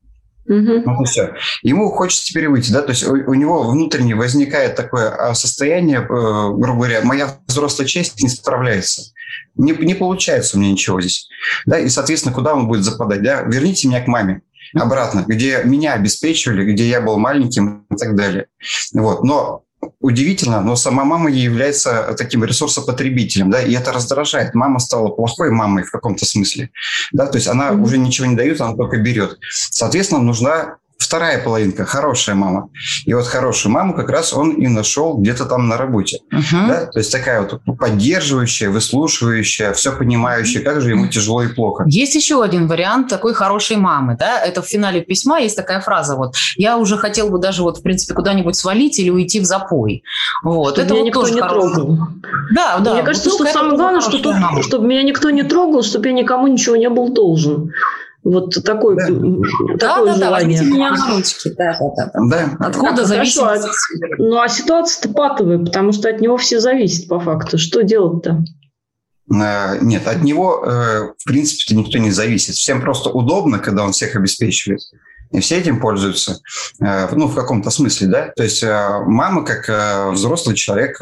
Угу. 0.47 0.83
Ну, 0.85 1.03
все. 1.03 1.33
Ему 1.61 1.91
хочется 1.91 2.25
теперь 2.25 2.47
выйти, 2.47 2.71
да, 2.71 2.81
то 2.81 2.91
есть 2.91 3.05
у, 3.05 3.11
у 3.11 3.33
него 3.33 3.69
внутренне 3.69 4.15
возникает 4.15 4.75
такое 4.75 5.09
а, 5.09 5.33
состояние, 5.33 5.99
э, 5.99 6.05
грубо 6.05 6.75
говоря, 6.75 7.01
моя 7.03 7.37
взрослая 7.47 7.85
часть 7.85 8.21
не 8.23 8.29
справляется. 8.29 9.11
Не, 9.55 9.73
не 9.73 9.93
получается 9.93 10.55
у 10.55 10.59
меня 10.61 10.71
ничего 10.71 11.01
здесь. 11.01 11.27
Да, 11.65 11.77
и, 11.77 11.89
соответственно, 11.89 12.33
куда 12.33 12.53
он 12.53 12.67
будет 12.67 12.85
западать? 12.85 13.23
Да? 13.23 13.41
Верните 13.41 13.89
меня 13.89 14.01
к 14.01 14.07
маме 14.07 14.41
обратно, 14.73 15.25
где 15.27 15.61
меня 15.63 15.93
обеспечивали, 15.93 16.71
где 16.71 16.87
я 16.87 17.01
был 17.01 17.17
маленьким 17.17 17.85
и 17.91 17.95
так 17.95 18.15
далее. 18.15 18.47
Вот. 18.93 19.23
Но 19.23 19.63
удивительно, 19.99 20.61
но 20.61 20.75
сама 20.75 21.05
мама 21.05 21.29
является 21.29 22.15
таким 22.17 22.43
ресурсопотребителем, 22.43 23.49
да, 23.49 23.61
и 23.61 23.73
это 23.73 23.91
раздражает. 23.91 24.53
Мама 24.55 24.79
стала 24.79 25.09
плохой 25.09 25.51
мамой 25.51 25.83
в 25.83 25.91
каком-то 25.91 26.25
смысле, 26.25 26.71
да, 27.11 27.25
то 27.27 27.37
есть 27.37 27.47
она 27.47 27.69
mm-hmm. 27.69 27.81
уже 27.81 27.97
ничего 27.97 28.27
не 28.27 28.35
дает, 28.35 28.61
она 28.61 28.75
только 28.75 28.97
берет. 28.97 29.37
Соответственно, 29.49 30.21
нужна 30.21 30.77
вторая 30.97 31.41
половинка, 31.43 31.85
хорошая 31.85 32.35
мама. 32.35 32.69
И 33.05 33.13
вот 33.13 33.25
хорошую 33.25 33.71
маму 33.71 33.93
как 33.93 34.09
раз 34.09 34.33
он 34.33 34.51
и 34.51 34.67
нашел 34.67 35.17
где-то 35.17 35.45
там 35.45 35.67
на 35.67 35.77
работе. 35.77 36.19
Uh-huh. 36.33 36.67
Да? 36.67 36.85
То 36.87 36.99
есть 36.99 37.11
такая 37.11 37.41
вот 37.41 37.61
поддерживающая, 37.77 38.69
выслушивающая, 38.69 39.73
все 39.73 39.91
понимающая, 39.91 40.61
как 40.61 40.81
же 40.81 40.89
ему 40.89 41.07
тяжело 41.07 41.43
и 41.43 41.47
плохо. 41.47 41.85
Есть 41.87 42.15
еще 42.15 42.43
один 42.43 42.67
вариант 42.67 43.09
такой 43.09 43.33
хорошей 43.33 43.77
мамы. 43.77 44.17
Да? 44.19 44.39
Это 44.39 44.61
в 44.61 44.65
финале 44.65 45.01
письма 45.01 45.39
есть 45.39 45.55
такая 45.55 45.81
фраза. 45.81 46.15
Вот, 46.15 46.35
я 46.55 46.77
уже 46.77 46.97
хотел 46.97 47.29
бы 47.29 47.39
даже, 47.39 47.63
вот, 47.63 47.77
в 47.77 47.83
принципе, 47.83 48.13
куда-нибудь 48.13 48.55
свалить 48.55 48.99
или 48.99 49.09
уйти 49.09 49.39
в 49.39 49.45
запой. 49.45 50.03
Вот. 50.43 50.73
Чтобы 50.73 50.81
это 50.81 50.93
меня 50.93 51.01
вот 51.01 51.07
никто 51.07 51.21
тоже 51.21 51.33
не 51.35 51.41
хороший... 51.41 51.73
трогал. 51.73 51.97
Да, 52.53 52.79
да. 52.79 52.93
Мне 52.93 53.03
кажется, 53.03 53.29
ну, 53.29 53.35
что 53.35 53.45
самое 53.45 53.77
главное, 53.77 54.01
что 54.01 54.19
тут, 54.19 54.35
чтобы 54.63 54.87
меня 54.87 55.03
никто 55.03 55.29
не 55.29 55.43
трогал, 55.43 55.83
чтобы 55.83 56.07
я 56.07 56.13
никому 56.13 56.47
ничего 56.47 56.75
не 56.75 56.89
был 56.89 57.09
должен. 57.09 57.71
Вот 58.27 58.53
такой, 58.65 58.97
да. 58.97 59.05
такое 59.77 60.13
да, 60.13 60.15
желание. 60.15 60.59
Да, 60.59 60.65
меня 60.65 60.91
на 60.91 61.15
ручки. 61.15 61.49
Да, 61.57 61.77
да, 61.79 62.11
да. 62.13 62.21
да. 62.29 62.57
Откуда 62.59 62.97
так, 62.97 63.05
зависит? 63.05 63.41
Хорошо. 63.41 63.69
Ну, 64.17 64.37
а 64.37 64.49
ситуация-то 64.49 65.09
патовая, 65.13 65.59
потому 65.59 65.93
что 65.93 66.09
от 66.09 66.19
него 66.19 66.35
все 66.35 66.59
зависит 66.59 67.07
по 67.07 67.21
факту. 67.21 67.57
Что 67.57 67.83
делать-то? 67.83 68.43
Э, 69.33 69.77
нет, 69.81 70.07
от 70.07 70.23
него, 70.23 70.61
э, 70.65 71.13
в 71.17 71.23
принципе, 71.25 71.73
никто 71.73 71.99
не 71.99 72.11
зависит. 72.11 72.55
Всем 72.55 72.81
просто 72.81 73.09
удобно, 73.09 73.59
когда 73.59 73.85
он 73.85 73.93
всех 73.93 74.17
обеспечивает. 74.17 74.81
И 75.31 75.39
все 75.39 75.57
этим 75.57 75.79
пользуются, 75.79 76.41
э, 76.81 77.07
ну, 77.13 77.27
в 77.27 77.35
каком-то 77.35 77.69
смысле, 77.69 78.07
да. 78.07 78.33
То 78.35 78.43
есть 78.43 78.61
мама, 78.63 79.45
как 79.45 80.13
взрослый 80.13 80.57
человек, 80.57 80.97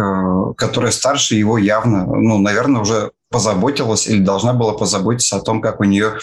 который 0.58 0.92
старше 0.92 1.34
его 1.34 1.58
явно, 1.58 2.06
ну, 2.06 2.38
наверное, 2.38 2.82
уже 2.82 3.12
позаботилась 3.30 4.08
или 4.08 4.20
должна 4.20 4.54
была 4.54 4.74
позаботиться 4.74 5.38
о 5.38 5.42
том, 5.42 5.62
как 5.62 5.80
у 5.80 5.84
нее... 5.84 6.18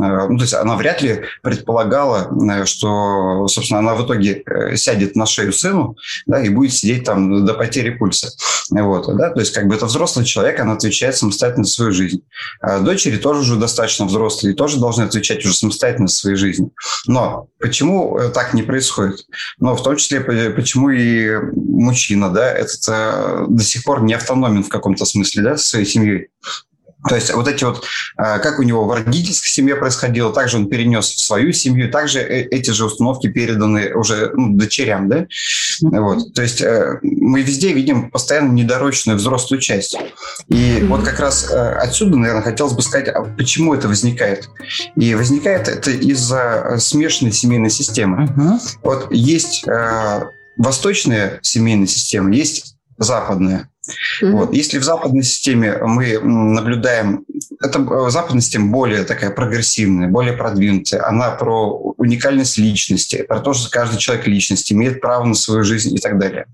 Э, 0.00 0.28
ну, 0.28 0.36
то 0.36 0.42
есть 0.42 0.54
она 0.54 0.76
вряд 0.76 1.00
ли 1.02 1.24
предполагала, 1.42 2.30
э, 2.50 2.64
что, 2.66 3.46
собственно, 3.48 3.78
она 3.80 3.94
в 3.94 4.04
итоге 4.04 4.42
э, 4.44 4.76
сядет 4.76 5.16
на 5.16 5.24
шею 5.24 5.52
сыну 5.52 5.96
да, 6.26 6.42
и 6.42 6.48
будет 6.48 6.74
сидеть 6.74 7.04
там 7.04 7.44
до 7.46 7.54
потери 7.54 7.90
пульса. 7.90 8.30
Вот, 8.70 9.06
да? 9.16 9.30
То 9.30 9.40
есть 9.40 9.54
как 9.54 9.66
бы 9.66 9.76
это 9.76 9.86
взрослый 9.86 10.26
человек, 10.26 10.60
она 10.60 10.74
отвечает 10.74 11.16
самостоятельно 11.16 11.64
за 11.64 11.72
свою 11.72 11.92
жизнь. 11.92 12.22
А 12.60 12.80
дочери 12.80 13.16
тоже 13.16 13.40
уже 13.40 13.56
достаточно 13.56 14.04
взрослые, 14.04 14.54
тоже 14.54 14.78
должны 14.78 15.04
отвечать 15.04 15.44
уже 15.44 15.54
самостоятельно 15.54 16.08
за 16.08 16.16
свою 16.16 16.36
жизнь. 16.36 16.70
Но 17.06 17.46
почему 17.60 18.18
так 18.34 18.52
не 18.52 18.62
происходит? 18.62 19.26
Ну, 19.58 19.74
в 19.74 19.82
том 19.82 19.96
числе, 19.96 20.20
почему 20.20 20.90
и 20.90 21.34
мужчина, 21.54 22.30
да, 22.30 22.50
этот 22.50 23.48
до 23.48 23.62
сих 23.62 23.84
пор 23.84 24.02
не 24.02 24.12
автономен 24.12 24.62
в 24.62 24.68
каком-то 24.68 25.06
смысле, 25.06 25.42
да, 25.42 25.56
со 25.56 25.68
своей 25.68 25.86
семьей. 25.86 26.28
То 27.06 27.14
есть 27.14 27.32
вот 27.32 27.46
эти 27.46 27.62
вот, 27.62 27.84
а, 28.16 28.38
как 28.40 28.58
у 28.58 28.64
него 28.64 28.84
в 28.84 28.92
родительской 28.92 29.50
семье 29.50 29.76
происходило, 29.76 30.32
также 30.32 30.56
он 30.56 30.68
перенес 30.68 31.06
в 31.06 31.20
свою 31.20 31.52
семью, 31.52 31.92
также 31.92 32.18
э, 32.18 32.48
эти 32.48 32.70
же 32.70 32.86
установки 32.86 33.28
переданы 33.28 33.94
уже 33.94 34.32
ну, 34.34 34.56
дочерям, 34.56 35.08
да? 35.08 35.26
Вот. 35.80 36.34
То 36.34 36.42
есть 36.42 36.60
э, 36.60 36.98
мы 37.02 37.42
везде 37.42 37.72
видим 37.72 38.10
постоянно 38.10 38.50
недорочную 38.50 39.16
взрослую 39.16 39.60
часть. 39.60 39.96
И 40.48 40.84
вот 40.88 41.04
как 41.04 41.20
раз 41.20 41.48
э, 41.50 41.54
отсюда, 41.54 42.16
наверное, 42.16 42.42
хотелось 42.42 42.72
бы 42.72 42.82
сказать, 42.82 43.08
а 43.08 43.22
почему 43.22 43.74
это 43.74 43.86
возникает. 43.86 44.48
И 44.96 45.14
возникает 45.14 45.68
это 45.68 45.92
из-за 45.92 46.78
смешанной 46.78 47.32
семейной 47.32 47.70
системы. 47.70 48.60
Вот 48.82 49.06
есть 49.12 49.64
восточная 50.56 51.38
семейная 51.42 51.86
система, 51.86 52.34
есть 52.34 52.76
западная. 52.98 53.68
Mm-hmm. 53.88 54.30
Вот. 54.32 54.52
Если 54.52 54.78
в 54.78 54.84
западной 54.84 55.22
системе 55.22 55.78
мы 55.82 56.18
наблюдаем, 56.18 57.24
это 57.60 57.80
э, 57.80 58.10
западная 58.10 58.40
система 58.40 58.70
более 58.70 59.04
такая 59.04 59.30
прогрессивная, 59.30 60.08
более 60.08 60.34
продвинутая, 60.34 61.06
она 61.06 61.30
про 61.30 61.94
уникальность 61.96 62.58
личности, 62.58 63.24
про 63.26 63.40
то, 63.40 63.54
что 63.54 63.70
каждый 63.70 63.98
человек 63.98 64.26
личность 64.26 64.72
имеет 64.72 65.00
право 65.00 65.24
на 65.24 65.34
свою 65.34 65.64
жизнь 65.64 65.94
и 65.94 65.98
так 65.98 66.18
далее. 66.18 66.46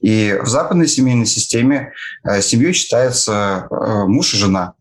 И 0.00 0.38
в 0.40 0.46
западной 0.46 0.88
семейной 0.88 1.26
системе 1.26 1.92
э, 2.24 2.40
семьей 2.40 2.72
считается 2.72 3.66
э, 3.70 4.04
муж 4.06 4.34
и 4.34 4.36
жена. 4.36 4.74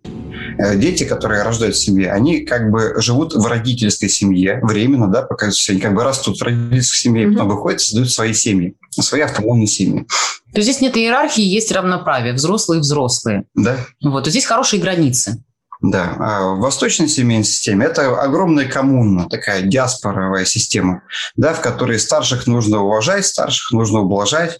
Дети, 0.75 1.03
которые 1.03 1.43
рождаются 1.43 1.81
в 1.81 1.85
семье, 1.85 2.12
они 2.12 2.41
как 2.41 2.69
бы 2.69 2.95
живут 2.97 3.33
в 3.33 3.45
родительской 3.45 4.09
семье 4.09 4.59
временно, 4.62 5.07
да, 5.07 5.21
пока 5.21 5.50
они 5.69 5.79
как 5.79 5.93
бы 5.93 6.03
растут 6.03 6.39
в 6.39 6.43
родительской 6.43 6.97
семье, 6.97 7.25
mm-hmm. 7.25 7.33
потом 7.33 7.47
выходят 7.50 7.81
и 7.81 7.83
создают 7.83 8.12
свои 8.12 8.33
семьи, 8.33 8.75
свои 9.01 9.21
автономные 9.21 9.67
семьи. 9.67 10.05
То 10.53 10.59
есть 10.59 10.69
здесь 10.69 10.81
нет 10.81 10.95
иерархии, 10.95 11.43
есть 11.43 11.71
равноправие, 11.71 12.33
взрослые 12.33 12.79
и 12.79 12.81
взрослые. 12.81 13.45
Да. 13.55 13.77
Вот, 14.01 14.23
то 14.23 14.29
здесь 14.29 14.45
хорошие 14.45 14.81
границы. 14.81 15.43
Да, 15.91 16.15
а 16.19 16.53
в 16.53 16.59
восточной 16.59 17.07
семейной 17.07 17.43
системе 17.43 17.85
это 17.85 18.19
огромная 18.19 18.65
коммуна, 18.65 19.27
такая 19.29 19.61
диаспоровая 19.61 20.45
система, 20.45 21.03
да, 21.35 21.53
в 21.53 21.61
которой 21.61 21.99
старших 21.99 22.47
нужно 22.47 22.81
уважать, 22.81 23.25
старших 23.25 23.71
нужно 23.71 23.99
ублажать 23.99 24.59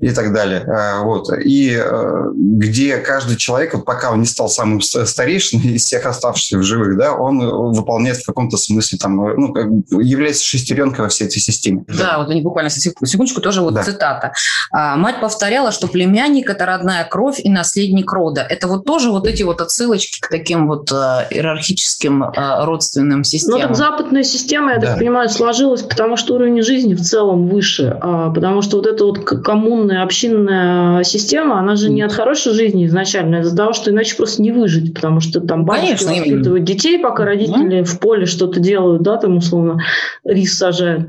и 0.00 0.10
так 0.10 0.32
далее. 0.34 0.60
А, 0.60 1.02
вот. 1.02 1.32
И 1.32 1.74
э, 1.80 2.30
где 2.34 2.98
каждый 2.98 3.36
человек, 3.36 3.74
вот 3.74 3.84
пока 3.84 4.12
он 4.12 4.20
не 4.20 4.26
стал 4.26 4.48
самым 4.48 4.82
старейшиной 4.82 5.74
из 5.74 5.84
всех 5.84 6.04
оставшихся 6.04 6.58
в 6.58 6.62
живых, 6.62 6.98
да, 6.98 7.14
он 7.14 7.38
выполняет 7.72 8.18
в 8.18 8.26
каком-то 8.26 8.56
смысле, 8.56 8.98
там, 8.98 9.16
ну, 9.16 9.54
является 9.98 10.44
шестеренкой 10.44 11.04
во 11.04 11.08
всей 11.08 11.26
этой 11.26 11.38
системе. 11.38 11.84
Да, 11.88 12.18
вот 12.18 12.28
они 12.28 12.42
буквально 12.42 12.70
секундочку, 12.70 13.40
тоже 13.40 13.62
вот 13.62 13.74
да. 13.74 13.82
цитата. 13.82 14.32
А, 14.72 14.96
Мать 14.96 15.20
повторяла, 15.20 15.72
что 15.72 15.86
племянник– 15.86 16.50
это 16.50 16.66
родная 16.66 17.04
кровь 17.04 17.40
и 17.40 17.48
наследник 17.48 18.12
рода. 18.12 18.42
Это 18.42 18.68
вот 18.68 18.84
тоже 18.84 19.10
вот 19.10 19.26
эти 19.26 19.42
вот 19.42 19.60
отсылочки 19.60 20.20
к 20.20 20.28
таким 20.28 20.65
вот 20.68 20.90
э, 20.92 21.26
иерархическим 21.30 22.24
э, 22.24 22.64
родственным 22.64 23.24
системам. 23.24 23.60
Ну, 23.60 23.66
так 23.68 23.76
западная 23.76 24.22
система, 24.22 24.72
я 24.72 24.78
да. 24.78 24.86
так 24.88 24.98
понимаю, 24.98 25.28
сложилась, 25.28 25.82
потому 25.82 26.16
что 26.16 26.34
уровень 26.34 26.62
жизни 26.62 26.94
в 26.94 27.00
целом 27.00 27.48
выше. 27.48 27.96
А, 28.00 28.30
потому 28.30 28.62
что 28.62 28.76
вот 28.78 28.86
эта 28.86 29.04
вот 29.04 29.18
коммунная, 29.18 30.02
общинная 30.02 31.02
система, 31.04 31.58
она 31.58 31.76
же 31.76 31.90
не 31.90 32.02
от 32.02 32.12
хорошей 32.12 32.52
жизни 32.52 32.86
изначально, 32.86 33.36
из-за 33.36 33.56
того, 33.56 33.72
что 33.72 33.90
иначе 33.90 34.16
просто 34.16 34.42
не 34.42 34.52
выжить, 34.52 34.94
потому 34.94 35.20
что 35.20 35.40
там 35.40 35.64
бабушки 35.64 36.04
воспитывают 36.04 36.64
детей, 36.64 36.98
пока 36.98 37.24
родители 37.24 37.80
mm-hmm. 37.80 37.84
в 37.84 38.00
поле 38.00 38.26
что-то 38.26 38.60
делают, 38.60 39.02
да, 39.02 39.16
там 39.16 39.36
условно 39.36 39.80
рис 40.24 40.56
сажают. 40.56 41.08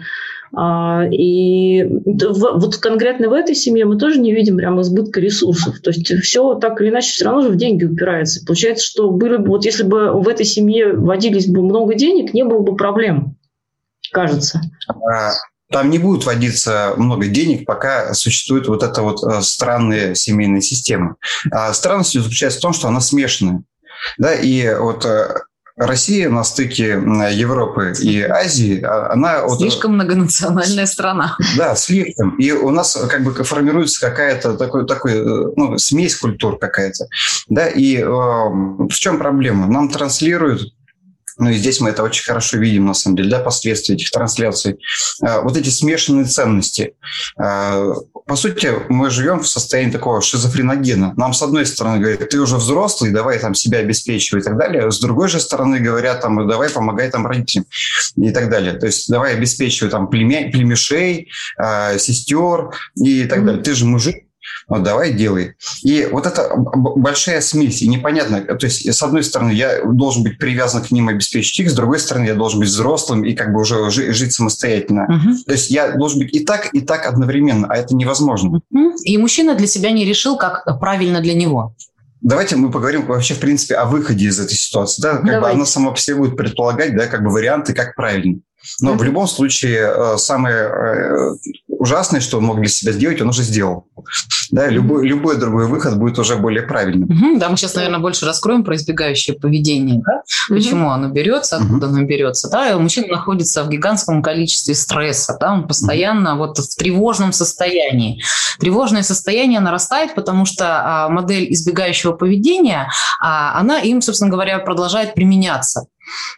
А, 0.53 1.05
и 1.11 1.83
вот 1.83 2.77
конкретно 2.77 3.29
в 3.29 3.33
этой 3.33 3.55
семье 3.55 3.85
мы 3.85 3.97
тоже 3.97 4.19
не 4.19 4.33
видим 4.33 4.57
прям 4.57 4.79
избытка 4.81 5.19
ресурсов. 5.19 5.79
То 5.81 5.91
есть 5.91 6.07
все 6.23 6.55
так 6.55 6.81
или 6.81 6.89
иначе 6.89 7.11
все 7.11 7.25
равно 7.25 7.41
же 7.41 7.49
в 7.49 7.57
деньги 7.57 7.85
упирается. 7.85 8.45
Получается, 8.45 8.85
что 8.85 9.09
были 9.11 9.37
бы, 9.37 9.49
вот 9.49 9.65
если 9.65 9.83
бы 9.83 10.11
в 10.19 10.27
этой 10.27 10.45
семье 10.45 10.93
водились 10.93 11.47
бы 11.47 11.61
много 11.61 11.95
денег, 11.95 12.33
не 12.33 12.43
было 12.43 12.59
бы 12.59 12.75
проблем, 12.75 13.35
кажется. 14.11 14.61
А, 14.87 15.33
там 15.71 15.89
не 15.89 15.97
будет 15.97 16.25
водиться 16.25 16.93
много 16.97 17.27
денег, 17.27 17.65
пока 17.65 18.13
существует 18.13 18.67
вот 18.67 18.83
эта 18.83 19.01
вот 19.01 19.21
э, 19.23 19.41
странная 19.41 20.15
семейная 20.15 20.61
система. 20.61 21.17
А 21.51 21.73
странность 21.73 22.13
заключается 22.13 22.59
в 22.59 22.61
том, 22.61 22.73
что 22.73 22.87
она 22.87 23.01
смешанная. 23.01 23.63
Да, 24.17 24.33
и 24.33 24.73
вот 24.75 25.05
э, 25.05 25.41
Россия 25.77 26.29
на 26.29 26.43
стыке 26.43 26.99
Европы 27.31 27.93
и 28.01 28.21
Азии, 28.21 28.81
а, 28.81 29.11
она... 29.13 29.47
Слишком 29.57 29.91
вот, 29.91 30.03
многонациональная 30.03 30.87
страна. 30.87 31.37
Да, 31.55 31.75
слишком. 31.75 32.35
И 32.37 32.51
у 32.51 32.71
нас 32.71 32.97
как 33.09 33.23
бы 33.23 33.31
формируется 33.31 34.01
какая-то 34.01 34.55
такой, 34.57 34.87
такой 34.87 35.13
э, 35.13 35.51
ну, 35.55 35.77
смесь 35.77 36.15
культур 36.15 36.57
какая-то. 36.57 37.05
Да, 37.47 37.67
и 37.67 37.97
э, 37.97 38.05
в 38.05 38.93
чем 38.93 39.19
проблема? 39.19 39.67
Нам 39.67 39.89
транслируют 39.89 40.73
ну 41.37 41.49
и 41.49 41.55
здесь 41.55 41.79
мы 41.79 41.89
это 41.89 42.03
очень 42.03 42.23
хорошо 42.23 42.57
видим, 42.57 42.85
на 42.85 42.93
самом 42.93 43.17
деле, 43.17 43.29
да, 43.29 43.39
последствия 43.39 43.95
этих 43.95 44.11
трансляций. 44.11 44.79
А, 45.21 45.41
вот 45.41 45.55
эти 45.57 45.69
смешанные 45.69 46.25
ценности. 46.25 46.93
А, 47.37 47.93
по 48.25 48.35
сути, 48.35 48.71
мы 48.89 49.09
живем 49.09 49.41
в 49.41 49.47
состоянии 49.47 49.91
такого 49.91 50.21
шизофреногена. 50.21 51.13
Нам, 51.15 51.33
с 51.33 51.41
одной 51.41 51.65
стороны, 51.65 51.99
говорят, 51.99 52.29
ты 52.29 52.39
уже 52.39 52.57
взрослый, 52.57 53.11
давай 53.11 53.39
там 53.39 53.53
себя 53.53 53.79
обеспечивай 53.79 54.41
и 54.41 54.43
так 54.43 54.57
далее. 54.57 54.91
С 54.91 54.99
другой 54.99 55.29
же 55.29 55.39
стороны, 55.39 55.79
говорят, 55.79 56.21
там, 56.21 56.47
давай 56.47 56.69
помогай 56.69 57.09
там 57.09 57.25
родителям 57.27 57.65
и 58.15 58.31
так 58.31 58.49
далее. 58.49 58.73
То 58.73 58.85
есть 58.87 59.09
давай 59.09 59.35
обеспечивай 59.35 59.91
там 59.91 60.07
племя, 60.07 60.51
племешей, 60.51 61.29
э, 61.57 61.99
сестер 61.99 62.71
и 62.95 63.25
так 63.25 63.39
mm-hmm. 63.39 63.45
далее. 63.45 63.63
Ты 63.63 63.73
же 63.75 63.85
мужик, 63.85 64.26
вот 64.67 64.83
давай 64.83 65.13
делай. 65.13 65.55
И 65.83 66.07
вот 66.11 66.25
это 66.25 66.51
большая 66.55 67.41
смесь, 67.41 67.81
и 67.81 67.87
непонятно, 67.87 68.41
то 68.41 68.65
есть 68.65 68.85
с 68.91 69.03
одной 69.03 69.23
стороны 69.23 69.51
я 69.51 69.83
должен 69.83 70.23
быть 70.23 70.37
привязан 70.37 70.83
к 70.83 70.91
ним, 70.91 71.07
обеспечить 71.09 71.59
их, 71.59 71.69
с 71.69 71.73
другой 71.73 71.99
стороны 71.99 72.25
я 72.25 72.35
должен 72.35 72.59
быть 72.59 72.69
взрослым 72.69 73.23
и 73.23 73.33
как 73.33 73.53
бы 73.53 73.61
уже 73.61 73.89
жить 73.89 74.33
самостоятельно. 74.33 75.03
Угу. 75.03 75.43
То 75.45 75.51
есть 75.53 75.71
я 75.71 75.91
должен 75.91 76.19
быть 76.19 76.33
и 76.33 76.41
так, 76.41 76.73
и 76.73 76.81
так 76.81 77.05
одновременно, 77.05 77.67
а 77.69 77.75
это 77.77 77.95
невозможно. 77.95 78.61
Угу. 78.71 78.95
И 79.03 79.17
мужчина 79.17 79.55
для 79.55 79.67
себя 79.67 79.91
не 79.91 80.05
решил, 80.05 80.37
как 80.37 80.63
правильно 80.79 81.21
для 81.21 81.33
него. 81.33 81.73
Давайте 82.21 82.55
мы 82.55 82.71
поговорим 82.71 83.05
вообще, 83.05 83.35
в 83.35 83.39
принципе, 83.39 83.75
о 83.75 83.85
выходе 83.85 84.25
из 84.25 84.39
этой 84.39 84.55
ситуации. 84.55 85.01
Да? 85.01 85.17
Как 85.17 85.41
бы 85.41 85.49
она 85.49 85.65
сама 85.65 85.91
по 85.91 85.99
себе 85.99 86.17
будет 86.17 86.35
предполагать 86.35 86.95
да, 86.95 87.05
как 87.05 87.23
бы 87.23 87.29
варианты, 87.29 87.73
как 87.73 87.95
правильно. 87.95 88.39
Но 88.81 88.93
в 88.93 89.03
любом 89.03 89.27
случае, 89.27 89.91
э, 89.95 90.17
самое, 90.17 90.57
э, 90.57 91.35
ужасное, 91.67 92.19
что 92.19 92.37
он 92.37 92.45
мог 92.45 92.59
для 92.59 92.69
себя 92.69 92.91
сделать, 92.91 93.21
он 93.21 93.29
уже 93.29 93.43
сделал. 93.43 93.87
Да, 94.51 94.67
любой, 94.67 95.07
любой 95.07 95.37
другой 95.37 95.67
выход 95.67 95.97
будет 95.97 96.17
уже 96.19 96.35
более 96.35 96.63
правильным. 96.63 97.09
Угу, 97.09 97.39
да, 97.39 97.49
мы 97.49 97.57
сейчас, 97.57 97.75
наверное, 97.75 97.99
больше 97.99 98.25
раскроем 98.25 98.63
про 98.63 98.75
избегающее 98.75 99.37
поведение. 99.37 100.01
Да? 100.05 100.23
Почему 100.49 100.85
угу. 100.85 100.93
оно 100.93 101.09
берется, 101.09 101.57
откуда 101.57 101.87
угу. 101.87 101.95
оно 101.95 102.05
берется. 102.05 102.49
Да? 102.49 102.69
И 102.69 102.75
мужчина 102.75 103.07
находится 103.07 103.63
в 103.63 103.69
гигантском 103.69 104.21
количестве 104.21 104.75
стресса. 104.75 105.37
Да? 105.39 105.53
Он 105.53 105.67
постоянно 105.67 106.33
угу. 106.33 106.47
вот 106.47 106.57
в 106.57 106.75
тревожном 106.75 107.33
состоянии. 107.33 108.21
Тревожное 108.59 109.03
состояние 109.03 109.59
нарастает, 109.59 110.15
потому 110.15 110.45
что 110.45 110.65
а, 110.67 111.09
модель 111.09 111.51
избегающего 111.53 112.13
поведения, 112.13 112.89
а, 113.21 113.59
она 113.59 113.79
им, 113.79 114.01
собственно 114.01 114.31
говоря, 114.31 114.59
продолжает 114.59 115.13
применяться. 115.13 115.87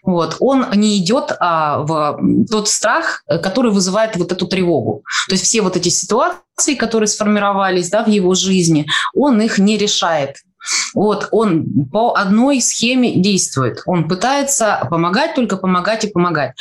Вот. 0.03 0.37
Он 0.39 0.67
не 0.73 0.97
идет 0.97 1.31
а, 1.39 1.79
в 1.79 2.19
тот 2.49 2.67
страх, 2.67 3.23
который 3.27 3.71
вызывает 3.71 4.15
вот 4.15 4.31
эту 4.31 4.47
тревогу. 4.47 5.03
То 5.27 5.33
есть 5.33 5.43
все 5.43 5.61
вот 5.61 5.75
эти 5.77 5.89
ситуации, 5.89 6.75
которые 6.75 7.07
сформировались 7.07 7.89
да, 7.89 8.03
в 8.03 8.07
его 8.07 8.33
жизни, 8.35 8.87
он 9.13 9.41
их 9.41 9.57
не 9.57 9.77
решает. 9.77 10.37
Вот 10.93 11.29
он 11.31 11.65
по 11.91 12.15
одной 12.15 12.61
схеме 12.61 13.15
действует. 13.15 13.81
Он 13.85 14.07
пытается 14.07 14.85
помогать, 14.89 15.35
только 15.35 15.57
помогать 15.57 16.03
и 16.03 16.07
помогать. 16.07 16.53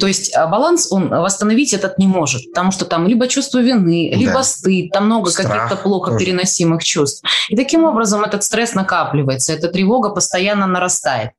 То 0.00 0.06
есть 0.06 0.34
а, 0.34 0.46
баланс 0.46 0.90
он 0.90 1.08
восстановить 1.08 1.74
этот 1.74 1.98
не 1.98 2.06
может, 2.06 2.48
потому 2.50 2.70
что 2.70 2.84
там 2.84 3.06
либо 3.06 3.28
чувство 3.28 3.58
вины, 3.58 4.12
либо 4.14 4.34
да. 4.34 4.42
стыд, 4.42 4.90
там 4.92 5.06
много 5.06 5.32
каких-то 5.32 5.76
плохо 5.76 6.12
тоже. 6.12 6.24
переносимых 6.24 6.82
чувств. 6.82 7.24
И 7.48 7.56
таким 7.56 7.84
образом 7.84 8.22
этот 8.24 8.44
стресс 8.44 8.74
накапливается, 8.74 9.52
эта 9.52 9.68
тревога 9.68 10.10
постоянно 10.10 10.66
нарастает. 10.66 11.30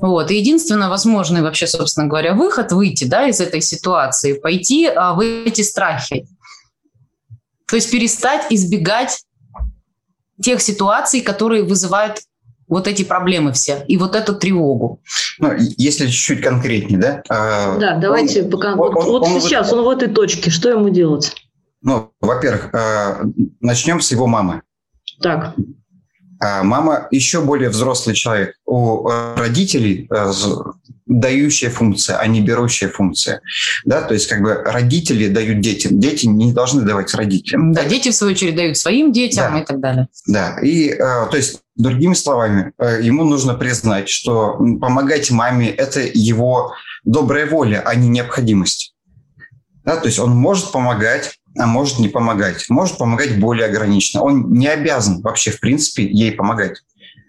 Вот. 0.00 0.30
И 0.30 0.36
единственный 0.36 0.88
возможный 0.88 1.42
вообще, 1.42 1.66
собственно 1.66 2.06
говоря, 2.06 2.34
выход 2.34 2.72
выйти 2.72 3.04
да, 3.04 3.26
из 3.28 3.40
этой 3.40 3.60
ситуации, 3.60 4.34
пойти 4.34 4.86
а, 4.86 5.14
в 5.14 5.20
эти 5.20 5.62
страхи. 5.62 6.26
То 7.68 7.76
есть 7.76 7.90
перестать 7.90 8.46
избегать 8.50 9.22
тех 10.42 10.60
ситуаций, 10.60 11.20
которые 11.20 11.62
вызывают 11.62 12.20
вот 12.68 12.88
эти 12.88 13.04
проблемы 13.04 13.52
все 13.52 13.84
и 13.86 13.96
вот 13.96 14.16
эту 14.16 14.34
тревогу. 14.34 15.00
Ну, 15.38 15.52
если 15.56 16.06
чуть-чуть 16.06 16.42
конкретнее, 16.42 16.98
да? 16.98 17.22
А, 17.28 17.78
да, 17.78 17.96
давайте 17.96 18.42
он, 18.42 18.50
пока. 18.50 18.72
Он, 18.72 18.76
вот 18.76 18.96
он, 18.96 19.04
вот 19.06 19.42
сейчас 19.42 19.72
он 19.72 19.84
в 19.84 19.88
этой 19.88 20.08
точке, 20.08 20.50
что 20.50 20.70
ему 20.70 20.88
делать? 20.90 21.34
Ну, 21.82 22.10
во-первых, 22.20 22.74
а, 22.74 23.22
начнем 23.60 24.00
с 24.00 24.10
его 24.10 24.26
мамы. 24.26 24.62
Так. 25.20 25.54
А 26.40 26.62
мама 26.62 27.08
еще 27.10 27.40
более 27.40 27.70
взрослый 27.70 28.14
человек. 28.14 28.54
У 28.66 29.08
родителей 29.36 30.08
э, 30.10 30.32
дающая 31.06 31.70
функция, 31.70 32.18
а 32.18 32.26
не 32.26 32.40
берущая 32.40 32.88
функция. 32.88 33.40
Да, 33.84 34.02
то 34.02 34.14
есть 34.14 34.26
как 34.26 34.42
бы 34.42 34.54
родители 34.54 35.28
дают 35.28 35.60
детям, 35.60 36.00
дети 36.00 36.26
не 36.26 36.52
должны 36.52 36.82
давать 36.82 37.14
родителям. 37.14 37.72
Да, 37.72 37.84
дети 37.84 38.10
в 38.10 38.14
свою 38.14 38.32
очередь 38.32 38.56
дают 38.56 38.76
своим 38.76 39.12
детям 39.12 39.52
да. 39.52 39.60
и 39.60 39.64
так 39.64 39.80
далее. 39.80 40.08
Да, 40.26 40.58
и 40.60 40.88
э, 40.88 40.96
то 40.98 41.36
есть 41.36 41.60
другими 41.76 42.14
словами, 42.14 42.72
э, 42.78 43.00
ему 43.02 43.24
нужно 43.24 43.54
признать, 43.54 44.08
что 44.08 44.54
помогать 44.80 45.30
маме– 45.30 45.70
это 45.70 46.00
его 46.00 46.74
добрая 47.04 47.46
воля, 47.46 47.82
а 47.84 47.94
не 47.94 48.08
необходимость. 48.08 48.94
Да, 49.84 49.96
то 49.96 50.06
есть 50.06 50.18
он 50.18 50.30
может 50.30 50.72
помогать, 50.72 51.38
а 51.58 51.66
может 51.66 51.98
не 51.98 52.08
помогать. 52.08 52.66
Может 52.68 52.98
помогать 52.98 53.38
более 53.38 53.66
ограниченно. 53.66 54.22
Он 54.22 54.52
не 54.52 54.66
обязан 54.66 55.20
вообще, 55.22 55.50
в 55.50 55.60
принципе, 55.60 56.04
ей 56.04 56.32
помогать. 56.32 56.82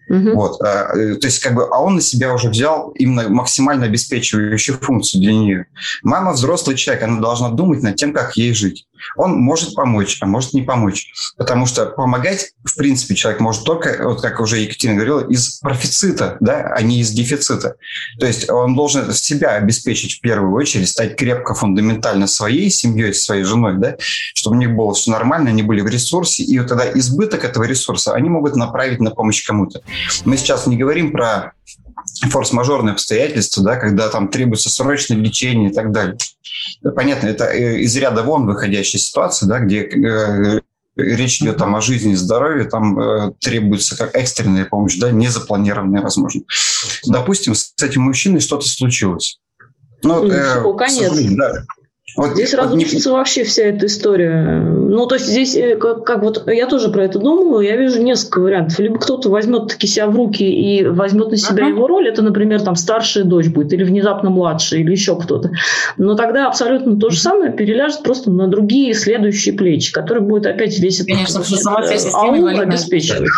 Угу. 0.10 0.32
Вот, 0.36 0.62
а, 0.62 0.96
э, 0.96 1.16
то 1.16 1.28
есть 1.28 1.40
как 1.40 1.54
бы, 1.54 1.66
а 1.66 1.80
он 1.80 1.96
на 1.96 2.02
себя 2.02 2.34
уже 2.34 2.50
взял 2.50 2.92
именно 2.92 3.28
максимально 3.28 3.86
обеспечивающую 3.86 4.78
функцию 4.78 5.22
для 5.22 5.34
нее. 5.34 5.66
Мама 6.02 6.32
взрослый 6.32 6.78
человек, 6.78 7.04
она 7.04 7.20
должна 7.20 7.50
думать 7.50 7.84
над 7.84 7.98
тем, 7.98 8.14
как 8.14 8.38
ей 8.38 8.54
жить. 8.54 8.87
Он 9.16 9.38
может 9.38 9.76
помочь, 9.76 10.18
а 10.22 10.26
может 10.26 10.54
не 10.54 10.62
помочь. 10.62 11.12
Потому 11.38 11.66
что 11.66 11.86
помогать, 11.86 12.54
в 12.64 12.76
принципе, 12.76 13.16
человек 13.16 13.40
может 13.40 13.64
только, 13.64 14.04
вот 14.04 14.22
как 14.22 14.40
уже 14.40 14.60
Екатерина 14.60 14.96
говорила, 14.96 15.28
из 15.30 15.60
профицита, 15.60 16.38
да, 16.40 16.74
а 16.76 16.82
не 16.82 17.00
из 17.02 17.12
дефицита. 17.12 17.76
То 18.20 18.26
есть 18.26 18.50
он 18.50 18.76
должен 18.76 19.12
себя 19.14 19.52
обеспечить 19.56 20.14
в 20.14 20.22
первую 20.22 20.54
очередь, 20.54 20.90
стать 20.90 21.16
крепко, 21.16 21.54
фундаментально 21.54 22.28
своей 22.28 22.70
семьей, 22.70 23.14
своей 23.14 23.44
женой, 23.44 23.76
да, 23.78 23.96
чтобы 24.00 24.56
у 24.58 24.60
них 24.60 24.76
было 24.76 24.94
все 24.94 25.12
нормально, 25.12 25.50
они 25.50 25.64
были 25.64 25.82
в 25.82 25.88
ресурсе, 25.88 26.44
и 26.44 26.60
вот 26.60 26.68
тогда 26.68 26.92
избыток 26.94 27.44
этого 27.44 27.64
ресурса 27.64 28.14
они 28.14 28.30
могут 28.30 28.56
направить 28.56 29.00
на 29.00 29.12
помощь 29.12 29.46
кому-то. 29.46 29.82
Мы 30.26 30.38
сейчас 30.38 30.68
не 30.68 30.78
говорим 30.78 31.12
про 31.12 31.54
форс-мажорные 32.30 32.94
обстоятельства, 32.94 33.64
да, 33.64 33.76
когда 33.76 34.10
там 34.10 34.30
требуется 34.30 34.70
срочное 34.70 35.18
лечение 35.18 35.70
и 35.70 35.74
так 35.74 35.92
далее. 35.92 36.18
Понятно, 36.96 37.28
это 37.28 37.46
э, 37.46 37.80
из 37.80 37.96
ряда 37.96 38.24
вон 38.24 38.46
выходящая 38.46 39.00
ситуация, 39.00 39.48
да, 39.48 39.60
где 39.60 39.84
э, 39.84 40.62
речь 40.96 41.42
идет 41.42 41.58
там 41.58 41.76
о 41.76 41.82
жизни 41.82 42.14
и 42.14 42.16
здоровье, 42.16 42.66
там 42.66 43.00
э, 43.00 43.32
требуется 43.40 43.98
как 43.98 44.16
экстренная 44.16 44.66
помощь, 44.66 44.98
да, 44.98 45.12
незапланированная, 45.12 46.02
возможно. 46.02 46.42
Допустим, 47.06 47.56
с 47.56 47.74
этим 47.82 48.04
мужчиной 48.04 48.40
что-то 48.40 48.68
случилось. 48.68 49.40
Ну, 50.04 50.30
э, 50.30 50.78
конец. 50.78 51.14
Да, 51.36 51.64
вот, 52.16 52.34
здесь 52.34 52.54
вот 52.54 52.62
разрушится 52.64 53.10
не... 53.10 53.16
вообще 53.16 53.44
вся 53.44 53.64
эта 53.64 53.86
история. 53.86 54.60
Ну, 54.62 55.06
то 55.08 55.16
есть 55.16 55.28
здесь, 55.28 55.56
э, 55.56 55.76
как, 55.76 56.06
как 56.06 56.24
вот 56.24 56.48
я 56.48 56.66
тоже 56.68 56.90
про 56.90 57.04
это 57.04 57.20
думаю, 57.20 57.60
я 57.62 57.76
вижу 57.76 58.02
несколько 58.02 58.40
вариантов. 58.40 58.80
Либо 58.80 58.98
кто-то 58.98 59.30
возьмет 59.30 59.68
таки 59.68 59.88
себя 59.88 60.08
в 60.08 60.16
руки 60.16 60.44
и 60.44 60.86
возьмет 60.86 61.30
на 61.30 61.38
себя 61.38 61.66
uh-huh. 61.66 61.70
его 61.70 61.88
роль, 61.88 62.08
это, 62.08 62.22
например, 62.22 62.62
там 62.62 62.76
старшая 62.76 63.24
дочь 63.24 63.48
будет, 63.48 63.74
или 63.74 63.84
внезапно 63.84 64.30
младшая, 64.30 64.80
или 64.80 64.92
еще 64.92 65.20
кто-то. 65.20 65.52
Но 65.98 66.16
тогда 66.16 66.48
абсолютно 66.48 66.98
то 66.98 67.10
же 67.10 67.20
самое 67.20 67.52
переляжет 67.52 68.04
просто 68.04 68.32
на 68.32 68.48
другие 68.48 68.94
следующие 68.94 69.54
плечи, 69.54 69.92
которые 69.92 70.24
будет 70.24 70.46
опять 70.46 70.80
весь 70.80 71.02
этот 71.02 71.14
Конечно, 71.14 71.44
сама 71.44 71.82
вся 71.82 71.98
система 71.98 72.52
обеспечивать. 72.52 73.30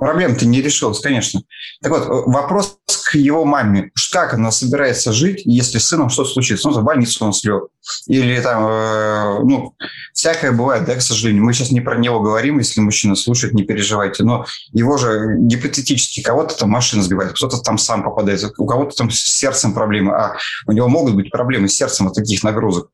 Проблема-то 0.00 0.46
не 0.46 0.62
решилась, 0.62 0.98
конечно. 0.98 1.42
Так 1.82 1.92
вот, 1.92 2.06
вопрос 2.26 2.78
к 3.04 3.16
его 3.16 3.44
маме. 3.44 3.90
Как 4.10 4.32
она 4.32 4.50
собирается 4.50 5.12
жить, 5.12 5.42
если 5.44 5.76
с 5.76 5.88
сыном 5.88 6.08
что 6.08 6.24
случится? 6.24 6.70
Ну, 6.70 6.80
в 6.80 6.82
больницу 6.82 7.22
он 7.22 7.34
слег. 7.34 7.64
Или 8.06 8.40
там, 8.40 8.64
э, 8.66 9.40
ну, 9.44 9.74
всякое 10.14 10.52
бывает, 10.52 10.86
да, 10.86 10.94
к 10.94 11.02
сожалению. 11.02 11.44
Мы 11.44 11.52
сейчас 11.52 11.70
не 11.70 11.82
про 11.82 11.98
него 11.98 12.20
говорим, 12.20 12.58
если 12.58 12.80
мужчина 12.80 13.14
слушает, 13.14 13.52
не 13.52 13.62
переживайте. 13.62 14.24
Но 14.24 14.46
его 14.72 14.96
же 14.96 15.36
гипотетически 15.38 16.22
кого-то 16.22 16.56
там 16.56 16.70
машина 16.70 17.02
сбивает, 17.02 17.34
кто-то 17.34 17.58
там 17.58 17.76
сам 17.76 18.02
попадает, 18.02 18.42
у 18.56 18.64
кого-то 18.64 18.96
там 18.96 19.10
с 19.10 19.20
сердцем 19.20 19.74
проблемы. 19.74 20.14
А 20.14 20.36
у 20.66 20.72
него 20.72 20.88
могут 20.88 21.14
быть 21.14 21.30
проблемы 21.30 21.68
с 21.68 21.74
сердцем 21.74 22.06
от 22.06 22.14
таких 22.14 22.42
нагрузок. 22.42 22.88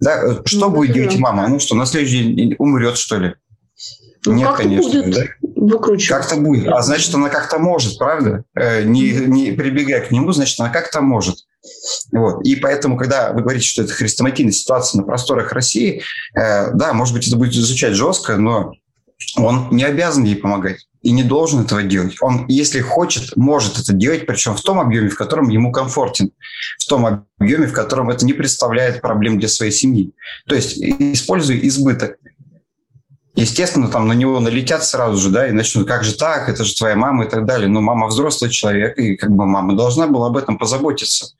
Да, 0.00 0.22
э, 0.22 0.42
что 0.44 0.68
ну, 0.68 0.70
будет 0.70 0.92
делать 0.92 1.18
мама? 1.18 1.48
Ну 1.48 1.58
что, 1.60 1.74
на 1.76 1.86
следующий 1.86 2.34
день 2.34 2.56
умрет, 2.58 2.98
что 2.98 3.16
ли? 3.16 3.34
Ну, 4.24 4.32
Нет, 4.34 4.54
конечно. 4.56 5.02
Будет. 5.02 5.14
Да? 5.14 5.22
выкручивать. 5.62 6.08
Как-то 6.08 6.36
будет. 6.36 6.68
А 6.68 6.82
значит, 6.82 7.14
она 7.14 7.28
как-то 7.28 7.58
может, 7.58 7.98
правда? 7.98 8.44
Э, 8.54 8.82
не, 8.82 9.12
не 9.12 9.52
прибегая 9.52 10.00
к 10.00 10.10
нему, 10.10 10.32
значит, 10.32 10.58
она 10.60 10.70
как-то 10.70 11.00
может. 11.00 11.38
Вот. 12.10 12.44
И 12.44 12.56
поэтому, 12.56 12.96
когда 12.96 13.32
вы 13.32 13.42
говорите, 13.42 13.66
что 13.66 13.82
это 13.82 13.92
хрестоматийная 13.92 14.52
ситуация 14.52 15.00
на 15.00 15.06
просторах 15.06 15.52
России, 15.52 16.02
э, 16.34 16.72
да, 16.72 16.92
может 16.92 17.14
быть, 17.14 17.28
это 17.28 17.36
будет 17.36 17.52
изучать 17.52 17.94
жестко, 17.94 18.36
но 18.36 18.72
он 19.36 19.68
не 19.70 19.84
обязан 19.84 20.24
ей 20.24 20.36
помогать 20.36 20.86
и 21.02 21.10
не 21.10 21.22
должен 21.24 21.62
этого 21.62 21.82
делать. 21.82 22.16
Он, 22.20 22.46
если 22.48 22.80
хочет, 22.80 23.36
может 23.36 23.78
это 23.78 23.92
делать, 23.92 24.26
причем 24.26 24.54
в 24.54 24.62
том 24.62 24.80
объеме, 24.80 25.08
в 25.08 25.16
котором 25.16 25.48
ему 25.48 25.72
комфортен, 25.72 26.30
в 26.78 26.86
том 26.86 27.24
объеме, 27.38 27.66
в 27.66 27.72
котором 27.72 28.10
это 28.10 28.24
не 28.24 28.32
представляет 28.32 29.00
проблем 29.00 29.38
для 29.38 29.48
своей 29.48 29.72
семьи. 29.72 30.12
То 30.46 30.54
есть, 30.54 30.78
используя 30.78 31.58
избыток 31.58 32.18
естественно, 33.34 33.88
там 33.88 34.08
на 34.08 34.12
него 34.12 34.40
налетят 34.40 34.84
сразу 34.84 35.16
же, 35.18 35.30
да, 35.30 35.48
и 35.48 35.52
начнут, 35.52 35.86
как 35.86 36.04
же 36.04 36.14
так, 36.16 36.48
это 36.48 36.64
же 36.64 36.74
твоя 36.74 36.96
мама 36.96 37.24
и 37.24 37.28
так 37.28 37.46
далее. 37.46 37.68
Но 37.68 37.80
мама 37.80 38.06
взрослый 38.06 38.50
человек, 38.50 38.98
и 38.98 39.16
как 39.16 39.30
бы 39.30 39.46
мама 39.46 39.76
должна 39.76 40.06
была 40.06 40.28
об 40.28 40.36
этом 40.36 40.58
позаботиться 40.58 41.34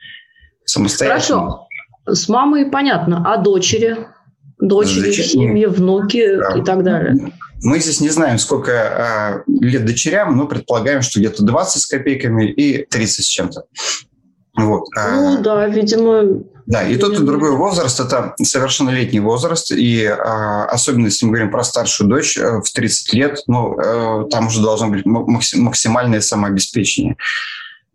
самостоятельно. 0.64 1.40
Хорошо. 1.40 1.68
С 2.07 2.28
мамой 2.28 2.70
понятно. 2.70 3.22
А 3.24 3.37
дочери? 3.37 4.09
Дочери, 4.59 5.07
Дочер... 5.07 5.24
семьи, 5.24 5.66
внуки 5.66 6.37
да. 6.37 6.59
и 6.59 6.62
так 6.62 6.85
далее. 6.85 7.33
Мы 7.64 7.78
здесь 7.78 8.00
не 8.00 8.09
знаем, 8.09 8.38
сколько 8.38 8.72
а, 8.72 9.42
лет 9.46 9.85
дочерям, 9.85 10.37
но 10.37 10.46
предполагаем, 10.46 11.02
что 11.02 11.20
где-то 11.20 11.44
20 11.44 11.83
с 11.83 11.87
копейками 11.87 12.50
и 12.50 12.85
30 12.85 13.24
с 13.24 13.28
чем-то. 13.28 13.64
Вот. 14.57 14.85
А 14.96 15.11
ну 15.11 15.42
да, 15.42 15.66
видимо, 15.66 16.42
да, 16.66 16.87
и 16.87 16.96
тот, 16.96 17.18
и 17.18 17.22
другой 17.22 17.57
возраст– 17.57 17.98
это 18.01 18.35
совершеннолетний 18.42 19.20
возраст, 19.20 19.72
и 19.72 20.05
а, 20.05 20.66
особенно 20.66 21.07
если 21.07 21.27
мы 21.27 21.33
говорим 21.33 21.51
про 21.51 21.64
старшую 21.64 22.09
дочь 22.09 22.37
э, 22.37 22.61
в 22.61 22.72
30 22.72 23.12
лет, 23.14 23.38
ну, 23.46 23.77
а, 23.79 24.25
там 24.31 24.46
уже 24.46 24.62
должно 24.62 24.88
быть 24.88 25.05
максимальное 25.05 26.20
самообеспечение. 26.20 27.16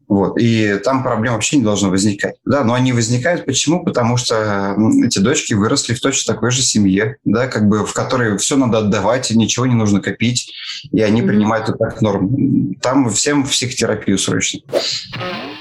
Вот. 0.08 0.40
И 0.40 0.80
там 0.84 1.04
проблем 1.04 1.34
вообще 1.34 1.58
не 1.58 1.64
должно 1.64 1.90
возникать. 1.90 2.36
Да, 2.46 2.64
но 2.64 2.74
они 2.74 2.94
возникают 2.94 3.46
почему? 3.46 3.84
Потому 3.84 4.16
что 4.16 4.76
эти 5.04 5.20
дочки 5.20 5.54
выросли 5.54 5.94
в 5.94 6.00
точно 6.00 6.34
такой 6.34 6.52
же 6.52 6.62
семье, 6.62 7.18
да, 7.26 7.48
как 7.48 7.68
бы 7.68 7.86
в 7.86 7.94
которой 7.94 8.38
все 8.38 8.56
надо 8.56 8.80
отдавать, 8.80 9.32
ничего 9.32 9.66
не 9.66 9.76
нужно 9.76 10.00
копить, 10.00 10.54
и 10.92 11.02
они 11.02 11.22
mm-hmm. 11.22 11.28
принимают 11.28 11.70
это 11.70 11.78
как 11.78 12.02
норму. 12.02 12.76
Там 12.82 13.10
всем 13.10 13.44
психотерапию 13.44 14.18
срочно. 14.18 14.62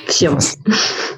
Всем. 0.07 0.39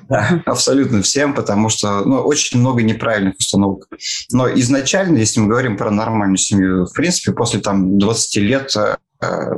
Да, 0.09 0.43
абсолютно 0.47 1.03
всем, 1.03 1.35
потому 1.35 1.69
что 1.69 2.03
ну, 2.05 2.21
очень 2.23 2.59
много 2.61 2.83
неправильных 2.83 3.37
установок. 3.39 3.89
Но 4.33 4.49
изначально, 4.55 5.19
если 5.19 5.41
мы 5.41 5.49
говорим 5.49 5.77
про 5.77 5.91
нормальную 5.91 6.39
семью, 6.39 6.87
в 6.87 6.93
принципе, 6.95 7.33
после 7.33 7.61
там 7.61 7.99
20 7.99 8.37
лет 8.37 8.75
э, 8.77 8.97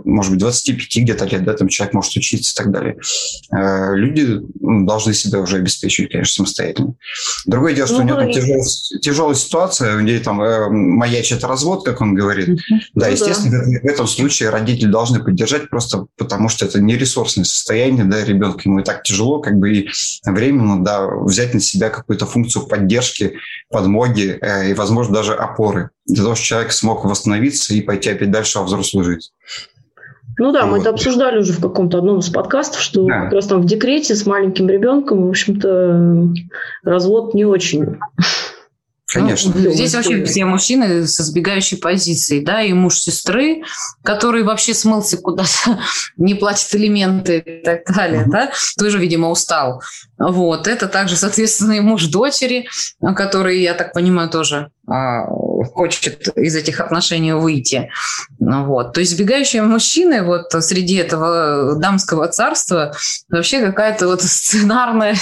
может 0.04 0.32
быть, 0.32 0.40
25 0.40 1.02
где-то 1.04 1.26
лет, 1.26 1.44
да, 1.44 1.52
там 1.52 1.68
человек 1.68 1.94
может 1.94 2.16
учиться 2.16 2.52
и 2.52 2.56
так 2.56 2.72
далее. 2.72 2.96
Э, 3.52 3.94
люди 3.94 4.40
ну, 4.60 4.86
должны 4.86 5.12
себя 5.12 5.40
уже 5.40 5.56
обеспечивать, 5.56 6.12
конечно, 6.12 6.44
самостоятельно. 6.44 6.94
Другое 7.46 7.74
дело, 7.74 7.86
что 7.86 7.98
ну, 7.98 8.04
у 8.04 8.06
него 8.06 8.16
там 8.18 8.32
тяжелая, 8.32 8.64
тяжелая 9.00 9.34
ситуация, 9.34 9.96
у 9.96 10.00
него 10.00 10.22
там 10.22 10.40
э, 10.40 10.68
маячит 10.70 11.44
развод, 11.44 11.84
как 11.84 12.00
он 12.00 12.14
говорит. 12.14 12.58
Да, 12.94 13.06
ну, 13.06 13.12
естественно, 13.12 13.62
да. 13.64 13.80
в 13.80 13.84
этом 13.84 14.06
случае 14.06 14.48
родители 14.48 14.90
должны 14.90 15.22
поддержать 15.22 15.68
просто 15.68 16.06
потому, 16.16 16.48
что 16.48 16.64
это 16.64 16.80
не 16.80 16.96
ресурсное 16.96 17.44
состояние, 17.44 18.04
да, 18.04 18.24
ребенка 18.24 18.62
ему 18.64 18.80
и 18.80 18.84
так 18.84 19.02
тяжело, 19.02 19.40
как 19.40 19.58
бы 19.58 19.70
и 19.72 19.88
временно, 20.24 20.82
да, 20.82 21.06
взять 21.06 21.52
на 21.52 21.60
себя 21.60 21.90
какую-то 21.90 22.26
функцию 22.26 22.66
поддержки, 22.66 23.34
подмоги 23.68 24.38
э, 24.40 24.70
и, 24.70 24.74
возможно, 24.74 25.14
даже 25.14 25.34
опоры 25.34 25.90
для 26.14 26.22
того, 26.22 26.34
чтобы 26.34 26.46
человек 26.46 26.72
смог 26.72 27.04
восстановиться 27.04 27.74
и 27.74 27.80
пойти 27.80 28.10
опять 28.10 28.30
дальше 28.30 28.58
во 28.58 28.64
взрослую 28.64 29.04
жизнь. 29.04 29.30
Ну 30.38 30.52
да, 30.52 30.64
вот. 30.64 30.72
мы 30.72 30.78
это 30.78 30.90
обсуждали 30.90 31.38
уже 31.38 31.52
в 31.52 31.60
каком-то 31.60 31.98
одном 31.98 32.20
из 32.20 32.30
подкастов, 32.30 32.80
что 32.80 33.04
да. 33.06 33.24
как 33.24 33.32
раз 33.34 33.46
там 33.46 33.60
в 33.60 33.66
декрете 33.66 34.14
с 34.14 34.24
маленьким 34.24 34.68
ребенком, 34.68 35.26
в 35.26 35.28
общем-то, 35.28 36.32
развод 36.82 37.34
не 37.34 37.44
очень 37.44 37.98
Конечно. 39.12 39.52
Ну, 39.54 39.70
здесь 39.70 39.94
вообще 39.94 40.24
все 40.24 40.44
мужчины 40.44 41.06
с 41.06 41.20
избегающей 41.20 41.76
позицией, 41.76 42.44
да, 42.44 42.62
и 42.62 42.72
муж 42.72 42.98
сестры, 42.98 43.62
который 44.02 44.44
вообще 44.44 44.72
смылся 44.72 45.16
куда-то, 45.16 45.80
не 46.16 46.34
платит 46.34 46.74
элементы 46.74 47.38
и 47.38 47.64
так 47.64 47.84
далее, 47.92 48.22
угу. 48.22 48.30
да, 48.30 48.52
тоже, 48.78 48.98
видимо, 48.98 49.30
устал. 49.30 49.82
Вот, 50.20 50.68
это 50.68 50.86
также, 50.86 51.16
соответственно, 51.16 51.72
и 51.72 51.80
муж 51.80 52.06
дочери, 52.06 52.68
который, 53.16 53.62
я 53.62 53.72
так 53.72 53.94
понимаю, 53.94 54.28
тоже 54.28 54.70
а, 54.86 55.24
хочет 55.72 56.28
из 56.36 56.54
этих 56.54 56.80
отношений 56.80 57.32
выйти. 57.32 57.90
Вот. 58.38 58.92
То 58.92 59.00
есть 59.00 59.12
сбегающие 59.12 59.62
мужчины 59.62 60.22
вот 60.22 60.52
среди 60.62 60.96
этого 60.96 61.76
дамского 61.76 62.28
царства 62.28 62.94
вообще 63.30 63.60
какая-то 63.60 64.08
вот 64.08 64.20
сценарная 64.22 65.14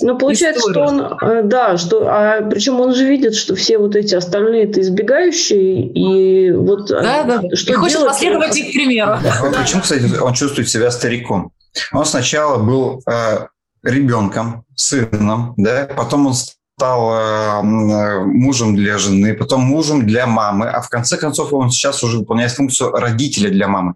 Ну, 0.00 0.16
получается, 0.16 0.60
история. 0.60 0.86
что 0.86 0.94
он, 0.94 1.18
э, 1.20 1.42
да, 1.44 1.76
что, 1.76 2.08
а 2.08 2.42
причем 2.42 2.80
он 2.80 2.94
же 2.94 3.04
видит, 3.04 3.34
что 3.34 3.54
все 3.54 3.76
вот 3.76 3.94
эти 3.96 4.14
остальные 4.14 4.70
это 4.70 4.80
избегающие, 4.80 5.86
и 5.86 6.52
вот 6.52 6.90
э, 6.90 7.02
да, 7.02 7.24
да. 7.24 7.56
что 7.56 7.72
и 7.72 7.74
хочет 7.74 7.98
делать, 7.98 8.12
последовать 8.12 8.56
их 8.56 8.72
примеру. 8.72 9.18
Да. 9.22 9.60
Почему, 9.60 9.82
кстати, 9.82 10.18
он 10.18 10.32
чувствует 10.32 10.68
себя 10.68 10.90
стариком? 10.90 11.52
Он 11.92 12.06
сначала 12.06 12.62
был 12.62 13.02
э, 13.10 13.46
ребенком, 13.84 14.64
сыном, 14.74 15.54
да, 15.56 15.86
потом 15.96 16.26
он 16.26 16.34
стал 16.76 17.14
э, 17.14 17.62
мужем 17.62 18.74
для 18.74 18.98
жены, 18.98 19.34
потом 19.34 19.60
мужем 19.60 20.06
для 20.06 20.26
мамы, 20.26 20.68
а 20.68 20.80
в 20.80 20.88
конце 20.88 21.16
концов 21.16 21.52
он 21.52 21.70
сейчас 21.70 22.02
уже 22.02 22.18
выполняет 22.18 22.50
функцию 22.50 22.90
родителя 22.90 23.48
для 23.50 23.68
мамы. 23.68 23.94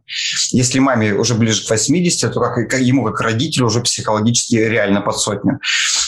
Если 0.51 0.79
маме 0.79 1.15
уже 1.15 1.35
ближе 1.35 1.67
к 1.67 1.71
80, 1.71 2.33
то 2.33 2.41
как, 2.41 2.81
ему 2.81 3.05
как 3.05 3.21
родителю 3.21 3.67
уже 3.67 3.81
психологически 3.81 4.57
реально 4.57 5.01
под 5.01 5.19
сотню. 5.19 5.59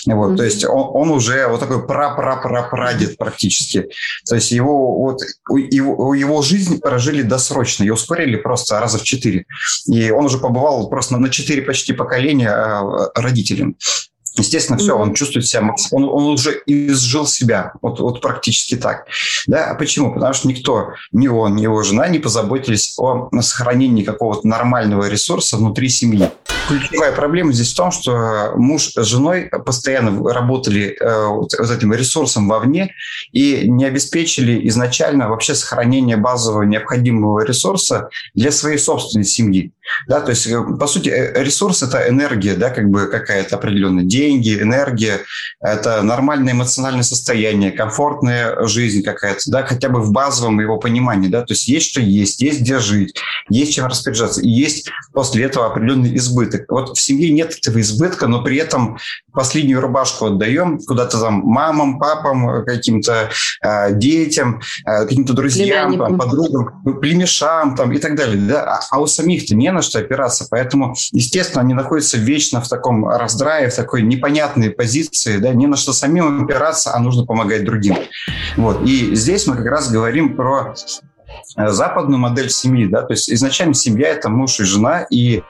Вот, 0.07 0.33
mm-hmm. 0.33 0.37
То 0.37 0.45
есть 0.45 0.65
он, 0.65 0.91
он 0.95 1.11
уже 1.11 1.49
вот 1.49 1.59
такой 1.59 1.85
пра-пра-пра-прадед 1.87 3.19
практически. 3.19 3.89
То 4.29 4.37
есть 4.37 4.53
его, 4.53 4.97
вот, 4.97 5.19
его, 5.49 6.15
его 6.15 6.43
жизнь 6.43 6.81
прожили 6.81 7.23
досрочно, 7.23 7.83
ее 7.83 7.95
ускорили 7.95 8.37
просто 8.37 8.79
раза 8.79 8.99
в 8.99 9.03
четыре. 9.03 9.45
И 9.87 10.11
он 10.11 10.27
уже 10.27 10.39
побывал 10.39 10.89
просто 10.89 11.17
на 11.17 11.31
четыре 11.31 11.63
почти 11.63 11.93
поколения 11.93 12.51
э, 12.51 13.21
родителем. 13.21 13.77
Естественно, 14.37 14.79
все, 14.79 14.97
он 14.97 15.15
чувствует 15.15 15.47
себя, 15.47 15.75
он, 15.91 16.05
он 16.05 16.25
уже 16.33 16.63
изжил 16.67 17.27
себя, 17.27 17.73
вот, 17.83 17.99
вот 17.99 18.21
практически 18.21 18.77
так. 18.77 19.07
Да? 19.47 19.71
А 19.71 19.75
почему? 19.75 20.15
Потому 20.15 20.33
что 20.35 20.49
никто, 20.49 20.93
ни 21.11 21.27
он, 21.27 21.57
ни 21.57 21.63
его 21.63 21.83
жена 21.83 22.09
не 22.09 22.21
позаботились 22.21 22.95
о 22.97 23.29
сохранении 23.41 24.05
какого-то 24.05 24.47
нормального 24.47 25.09
ресурса 25.09 25.57
внутри 25.57 25.89
семьи. 25.89 26.31
Ключевая 26.69 27.13
проблема 27.13 27.53
здесь 27.53 27.73
в 27.73 27.77
том, 27.77 27.91
что 27.91 28.53
муж 28.55 28.93
с 28.95 29.05
женой 29.05 29.51
постоянно 29.67 30.23
работали 30.33 30.97
э, 31.01 31.27
вот, 31.27 31.53
вот 31.59 31.71
этим 31.71 31.93
ресурсом 31.93 32.49
вовне 32.49 32.95
и 33.33 33.69
не 33.69 33.85
обеспечили 33.85 34.69
изначально 34.69 35.29
вообще 35.29 35.57
сохранение 35.57 36.17
базового 36.17 36.63
необходимого 36.63 37.45
ресурса 37.45 38.11
для 38.35 38.53
своей 38.53 38.79
собственной 38.79 39.25
семьи. 39.25 39.73
Да, 40.07 40.21
то 40.21 40.31
есть, 40.31 40.47
э, 40.47 40.63
по 40.79 40.87
сути, 40.87 41.09
э, 41.09 41.43
ресурс– 41.43 41.83
это 41.83 42.09
энергия, 42.09 42.55
да, 42.55 42.71
как 42.71 42.89
бы 42.89 43.07
какая-то 43.07 43.57
определенная 43.57 44.05
деньги, 44.05 44.61
энергия, 44.61 45.21
это 45.61 46.03
нормальное 46.03 46.53
эмоциональное 46.53 47.03
состояние, 47.03 47.73
комфортная 47.73 48.67
жизнь 48.67 49.03
какая-то, 49.03 49.43
да, 49.47 49.63
хотя 49.63 49.89
бы 49.89 50.01
в 50.01 50.13
базовом 50.13 50.61
его 50.61 50.79
понимании, 50.79 51.29
да, 51.29 51.43
то 51.43 51.53
есть 51.53 51.69
есть 51.69 51.91
что 51.91 52.01
есть, 52.01 52.41
есть 52.41 52.61
где 52.61 52.79
жить, 52.79 53.15
есть 53.49 53.75
чем 53.75 53.87
распоряжаться, 53.87 54.41
и 54.41 54.49
есть 54.49 54.91
после 55.13 55.45
этого 55.45 55.67
определенный 55.67 56.17
избыток. 56.17 56.65
Вот 56.69 56.97
в 56.97 57.01
семье 57.01 57.31
нет 57.31 57.57
этого 57.57 57.81
избытка, 57.81 58.27
но 58.27 58.43
при 58.43 58.57
этом 58.57 58.99
последнюю 59.33 59.81
рубашку 59.81 60.27
отдаем 60.27 60.79
куда-то 60.79 61.21
там 61.21 61.35
мамам, 61.45 61.99
папам, 61.99 62.65
каким-то 62.65 63.31
э, 63.63 63.95
детям, 63.95 64.61
э, 64.87 65.07
каким-то 65.07 65.33
друзьям, 65.33 65.99
там, 65.99 66.19
подругам, 66.19 66.83
племешам 67.01 67.77
там, 67.77 67.93
и 67.93 67.99
так 67.99 68.17
далее, 68.17 68.37
да, 68.37 68.63
а, 68.65 68.81
а 68.91 69.01
у 69.01 69.07
самих-то 69.07 69.55
не 69.55 69.71
на 69.73 69.83
что 69.83 69.99
опираться, 69.99 70.47
поэтому, 70.51 70.95
естественно, 71.13 71.63
они 71.63 71.75
находятся 71.75 72.17
вечно 72.17 72.61
в 72.61 72.69
таком 72.69 73.09
раздрае, 73.09 73.71
в 73.71 73.77
такой 73.77 74.03
непонятной 74.03 74.71
позиции, 74.71 75.39
да, 75.39 75.53
не 75.53 75.67
на 75.67 75.77
что 75.77 75.93
самим 75.93 76.45
опираться, 76.45 76.95
а 76.95 76.99
нужно 76.99 77.25
помогать 77.25 77.65
другим. 77.65 77.97
Вот. 78.57 78.83
И 78.87 79.15
здесь 79.15 79.47
мы 79.47 79.57
как 79.57 79.67
раз 79.67 79.91
говорим 79.91 80.37
про 80.37 80.75
западную 81.57 82.19
модель 82.19 82.51
семьи, 82.51 82.87
да, 82.87 83.03
то 83.03 83.13
есть 83.13 83.31
изначально 83.31 83.75
семья– 83.75 84.09
это 84.11 84.29
муж 84.29 84.61
и 84.61 84.65
жена, 84.65 85.07
и 85.11 85.43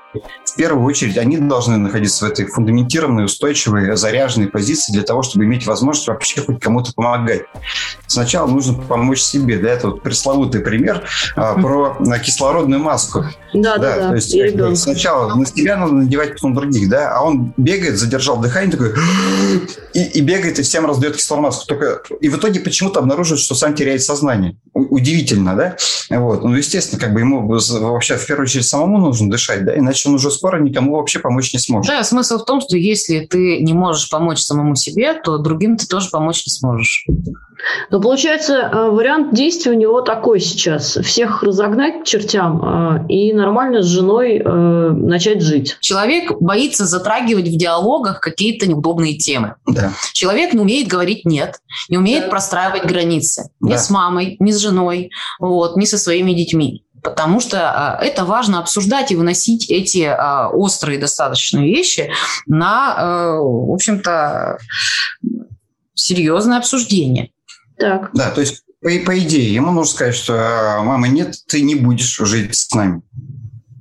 в 0.45 0.57
первую 0.57 0.85
очередь 0.85 1.17
они 1.19 1.37
должны 1.37 1.77
находиться 1.77 2.27
в 2.27 2.29
этой 2.29 2.47
фундаментированной, 2.47 3.25
устойчивой, 3.27 3.97
заряженной 3.97 4.49
позиции 4.49 4.93
для 4.93 5.03
того, 5.03 5.23
чтобы 5.23 5.45
иметь 5.45 5.67
возможность 5.67 6.09
вообще 6.09 6.41
хоть 6.41 6.61
кому-то 6.61 6.93
помогать. 6.93 7.43
Сначала 8.07 8.49
нужно 8.49 8.75
помочь 8.75 9.21
себе. 9.21 9.59
Да, 9.59 9.71
это 9.71 9.91
вот 9.91 10.03
пресловутый 10.03 10.63
пример 10.63 11.05
а, 11.37 11.55
про 11.55 11.97
кислородную 12.19 12.83
маску. 12.83 13.25
Да, 13.53 13.79
да, 13.79 13.97
да. 13.97 14.09
То 14.09 14.15
есть 14.15 14.35
и 14.35 14.75
сначала 14.77 15.35
на 15.35 15.47
себя 15.47 15.77
надо 15.77 15.93
надевать, 15.93 16.35
потом 16.35 16.55
других, 16.55 16.89
да, 16.89 17.17
а 17.17 17.23
он 17.23 17.53
бегает, 17.57 17.99
задержал 17.99 18.39
дыхание 18.41 18.71
такой 18.71 18.95
и, 19.95 20.03
и 20.03 20.21
бегает 20.21 20.59
и 20.59 20.63
всем 20.63 20.87
раздает 20.87 21.17
кислородную 21.17 21.51
маску. 21.51 21.67
Только 21.67 22.03
и 22.21 22.29
в 22.29 22.37
итоге 22.37 22.61
почему-то 22.61 23.01
обнаруживает, 23.01 23.41
что 23.41 23.55
сам 23.55 23.75
теряет 23.75 24.03
сознание. 24.03 24.57
Удивительно, 24.75 25.57
да? 25.57 25.77
Вот. 26.11 26.45
Ну, 26.45 26.55
естественно, 26.55 27.01
как 27.01 27.13
бы 27.13 27.21
ему 27.21 27.47
вообще 27.47 28.17
в 28.17 28.27
первую 28.27 28.45
очередь 28.45 28.67
самому 28.67 28.99
нужно 28.99 29.31
дышать, 29.31 29.65
да, 29.65 29.77
иначе 29.77 30.09
он 30.09 30.17
уже 30.17 30.31
скоро 30.31 30.61
никому 30.61 30.97
вообще 30.97 31.19
помочь 31.19 31.53
не 31.53 31.59
сможет. 31.59 31.91
Да, 31.91 32.05
смысл 32.05 32.39
в 32.39 32.45
том, 32.45 32.61
что 32.61 32.77
если 32.77 33.27
ты 33.27 33.61
не 33.61 33.73
можешь 33.73 34.09
помочь 34.11 34.41
самому 34.41 34.77
себе, 34.77 35.15
то 35.15 35.39
другим 35.39 35.77
ты 35.77 35.87
тоже 35.87 36.11
помочь 36.11 36.45
не 36.47 36.53
сможешь. 36.53 37.07
Но 37.91 38.01
получается, 38.01 38.55
э, 38.55 38.91
вариант 38.91 39.35
действия 39.35 39.73
у 39.73 39.75
него 39.75 40.01
такой 40.01 40.41
сейчас. 40.41 40.97
Всех 40.97 41.43
разогнать 41.43 42.03
к 42.03 42.05
чертям 42.05 42.63
э, 42.63 43.07
и 43.09 43.33
нормально 43.41 43.83
с 43.83 43.87
женой 43.87 44.39
э, 44.39 44.91
начать 44.91 45.43
жить. 45.43 45.77
Человек 45.81 46.33
боится 46.41 46.87
затрагивать 46.87 47.49
в 47.49 47.57
диалогах 47.57 48.21
какие-то 48.21 48.67
неудобные 48.67 49.17
темы. 49.17 49.57
Да. 49.67 49.93
Человек 50.13 50.53
не 50.53 50.61
умеет 50.61 50.89
говорить 50.89 51.25
«нет», 51.25 51.57
не 51.89 51.99
умеет 51.99 52.25
да. 52.25 52.31
простраивать 52.31 52.85
границы. 52.85 53.51
Да. 53.61 53.73
Ни 53.73 53.77
с 53.77 53.91
мамой, 53.91 54.37
ни 54.39 54.53
с 54.53 54.59
женой, 54.59 55.11
вот, 55.39 55.77
ни 55.77 55.85
со 55.85 55.99
своими 55.99 56.33
детьми 56.33 56.85
потому 57.03 57.41
что 57.41 57.71
а, 57.71 57.99
это 58.03 58.25
важно 58.27 58.59
обсуждать 58.59 59.11
и 59.11 59.17
выносить 59.17 59.71
эти 59.71 60.03
а, 60.03 60.49
острые 60.49 60.99
достаточно 60.99 61.61
вещи 61.61 62.13
на, 62.47 62.95
а, 62.95 63.41
в 63.41 63.73
общем-то, 63.73 64.59
серьезное 65.95 66.59
обсуждение. 66.59 67.31
Так. 67.79 68.11
Да, 68.13 68.31
то 68.31 68.41
есть 68.43 68.65
по, 68.81 68.91
по 69.07 69.19
идее 69.19 69.53
ему 69.55 69.73
нужно 69.73 69.93
сказать, 69.93 70.15
что 70.15 70.81
мама, 70.85 71.09
нет, 71.09 71.37
ты 71.47 71.63
не 71.63 71.75
будешь 71.75 72.17
жить 72.17 72.55
с 72.55 72.73
нами. 72.75 73.03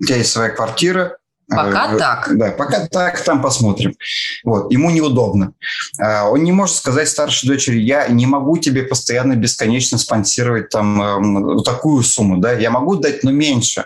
У 0.01 0.05
тебя 0.05 0.17
есть 0.17 0.31
своя 0.31 0.49
квартира, 0.49 1.19
Пока 1.49 1.95
э, 1.95 1.97
так. 1.97 2.37
Да, 2.37 2.51
пока 2.51 2.87
так, 2.87 3.19
там 3.21 3.41
посмотрим. 3.41 3.95
Вот, 4.43 4.71
ему 4.71 4.91
неудобно. 4.91 5.53
А, 5.99 6.29
он 6.29 6.43
не 6.43 6.51
может 6.51 6.75
сказать 6.75 7.09
старшей 7.09 7.47
дочери, 7.47 7.79
я 7.79 8.07
не 8.07 8.27
могу 8.27 8.57
тебе 8.57 8.83
постоянно 8.83 9.35
бесконечно 9.35 9.97
спонсировать 9.97 10.69
там 10.69 11.01
эм, 11.01 11.63
такую 11.63 12.03
сумму, 12.03 12.37
да, 12.37 12.51
я 12.51 12.69
могу 12.69 12.97
дать, 12.97 13.23
но 13.23 13.31
меньше. 13.31 13.85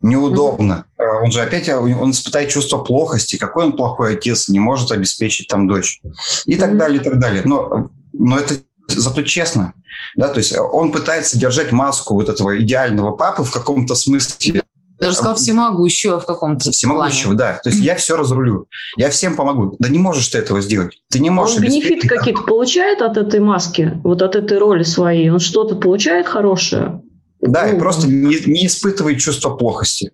Неудобно. 0.00 0.84
Mm-hmm. 0.96 1.24
Он 1.24 1.32
же 1.32 1.40
опять, 1.40 1.68
он 1.68 2.12
испытает 2.12 2.50
чувство 2.50 2.78
плохости, 2.78 3.36
какой 3.36 3.64
он 3.64 3.72
плохой 3.72 4.14
отец, 4.14 4.48
не 4.48 4.60
может 4.60 4.92
обеспечить 4.92 5.48
там 5.48 5.66
дочь. 5.66 6.00
И 6.46 6.54
так 6.54 6.70
mm-hmm. 6.70 6.76
далее, 6.76 7.00
и 7.00 7.04
так 7.04 7.18
далее. 7.18 7.42
Но, 7.44 7.90
но 8.12 8.38
это 8.38 8.54
зато 8.88 9.22
честно. 9.22 9.74
Да, 10.16 10.28
то 10.28 10.38
есть 10.38 10.54
он 10.56 10.92
пытается 10.92 11.38
держать 11.38 11.72
маску 11.72 12.14
вот 12.14 12.28
этого 12.28 12.60
идеального 12.60 13.12
папы 13.12 13.42
в 13.44 13.50
каком-то 13.50 13.94
смысле, 13.94 14.62
Даже 14.98 15.16
сказал 15.16 15.36
всемогущего 15.36 16.18
в 16.18 16.26
каком-то 16.26 16.70
Всемогущего, 16.70 17.34
плане. 17.34 17.38
да. 17.38 17.60
То 17.62 17.70
есть 17.70 17.82
я 17.82 17.94
все 17.94 18.16
разрулю. 18.16 18.66
Я 18.96 19.10
всем 19.10 19.36
помогу. 19.36 19.76
Да 19.78 19.88
не 19.88 19.98
можешь 19.98 20.28
ты 20.28 20.38
этого 20.38 20.60
сделать. 20.60 21.00
Ты 21.10 21.20
не 21.20 21.30
можешь... 21.30 21.56
Он 21.56 21.62
бенефиты 21.62 22.08
какие-то 22.08 22.42
получает 22.42 23.02
от 23.02 23.16
этой 23.16 23.40
маски? 23.40 24.00
Вот 24.02 24.22
от 24.22 24.34
этой 24.34 24.58
роли 24.58 24.82
своей? 24.82 25.30
Он 25.30 25.38
что-то 25.38 25.76
получает 25.76 26.26
хорошее? 26.26 27.02
Да, 27.40 27.66
ну, 27.66 27.76
и 27.76 27.78
просто 27.78 28.08
не, 28.08 28.36
не 28.46 28.66
испытывает 28.66 29.20
чувство 29.20 29.54
плохости. 29.54 30.10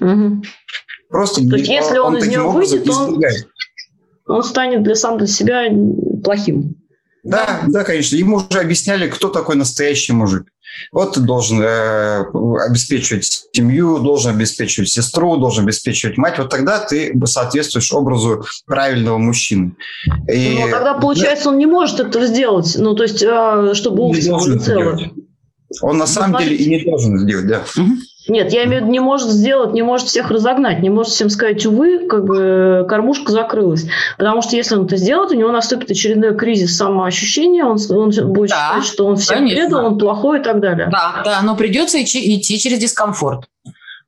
Угу. 0.00 0.42
Просто 1.08 1.40
То 1.40 1.56
не, 1.56 1.58
есть, 1.58 1.68
если 1.68 1.98
он, 1.98 2.14
он 2.14 2.18
из 2.18 2.28
него 2.28 2.50
выйдет, 2.50 2.88
он, 2.88 3.20
он 4.28 4.42
станет 4.44 4.84
для 4.84 4.94
сам 4.94 5.18
для 5.18 5.26
себя 5.26 5.64
плохим. 6.22 6.76
Да, 7.22 7.62
да, 7.68 7.84
конечно. 7.84 8.16
Ему 8.16 8.36
уже 8.36 8.60
объясняли, 8.60 9.08
кто 9.08 9.28
такой 9.28 9.56
настоящий 9.56 10.12
мужик. 10.12 10.46
Вот 10.92 11.14
ты 11.14 11.20
должен 11.20 11.60
э, 11.62 12.24
обеспечивать 12.66 13.48
семью, 13.52 13.98
должен 13.98 14.32
обеспечивать 14.32 14.88
сестру, 14.88 15.36
должен 15.36 15.64
обеспечивать 15.64 16.16
мать. 16.16 16.38
Вот 16.38 16.48
тогда 16.48 16.78
ты 16.78 17.12
соответствуешь 17.26 17.92
образу 17.92 18.44
правильного 18.66 19.18
мужчины. 19.18 19.72
И, 20.32 20.58
Но 20.60 20.70
тогда, 20.70 20.94
получается, 20.94 21.44
да, 21.44 21.50
он 21.50 21.58
не 21.58 21.66
может 21.66 22.00
этого 22.00 22.26
сделать. 22.26 22.76
Ну, 22.78 22.94
то 22.94 23.02
есть, 23.02 23.22
э, 23.22 23.72
чтобы 23.74 24.02
общество 24.02 24.38
было 24.38 24.58
целое. 24.58 25.10
Он 25.82 25.98
на 25.98 26.06
самом 26.06 26.40
деле 26.40 26.56
и 26.56 26.68
не 26.68 26.84
должен 26.84 27.18
сделать, 27.18 27.46
да. 27.46 27.64
Нет, 28.28 28.52
я 28.52 28.64
имею 28.64 28.82
в 28.82 28.84
виду, 28.84 28.92
не 28.92 29.00
может 29.00 29.28
сделать, 29.28 29.72
не 29.72 29.82
может 29.82 30.08
всех 30.08 30.30
разогнать, 30.30 30.80
не 30.80 30.90
может 30.90 31.12
всем 31.12 31.30
сказать, 31.30 31.64
увы, 31.64 32.06
как 32.06 32.24
бы 32.24 32.86
кормушка 32.88 33.32
закрылась. 33.32 33.86
Потому 34.18 34.42
что 34.42 34.56
если 34.56 34.76
он 34.76 34.84
это 34.84 34.96
сделает, 34.96 35.30
у 35.30 35.34
него 35.34 35.50
наступит 35.50 35.90
очередной 35.90 36.36
кризис 36.36 36.76
самоощущения, 36.76 37.64
он, 37.64 37.78
он 37.90 38.10
будет 38.32 38.50
да, 38.50 38.74
считать, 38.74 38.84
что 38.84 39.06
он 39.06 39.16
всех 39.16 39.38
конечно. 39.38 39.60
предал, 39.60 39.86
он 39.86 39.98
плохой 39.98 40.40
и 40.40 40.42
так 40.42 40.60
далее. 40.60 40.88
Да, 40.92 41.22
да, 41.24 41.42
но 41.42 41.56
придется 41.56 42.00
идти, 42.02 42.36
идти 42.36 42.58
через 42.58 42.78
дискомфорт. 42.78 43.46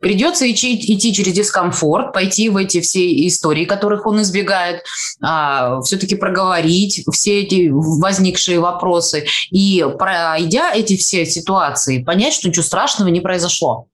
Придется 0.03 0.51
идти, 0.51 0.75
идти 0.75 1.15
через 1.15 1.33
дискомфорт, 1.33 2.13
пойти 2.13 2.49
в 2.49 2.57
эти 2.57 2.81
все 2.81 3.09
истории, 3.29 3.65
которых 3.65 4.05
он 4.05 4.21
избегает, 4.23 4.83
а, 5.23 5.81
все-таки 5.83 6.17
проговорить 6.17 7.05
все 7.13 7.43
эти 7.43 7.69
возникшие 7.71 8.59
вопросы 8.59 9.27
и, 9.53 9.87
пройдя 9.97 10.75
эти 10.75 10.97
все 10.97 11.25
ситуации, 11.25 12.03
понять, 12.03 12.35
что 12.35 12.49
ничего 12.49 12.65
страшного 12.65 13.11
не 13.11 13.21
произошло. 13.21 13.87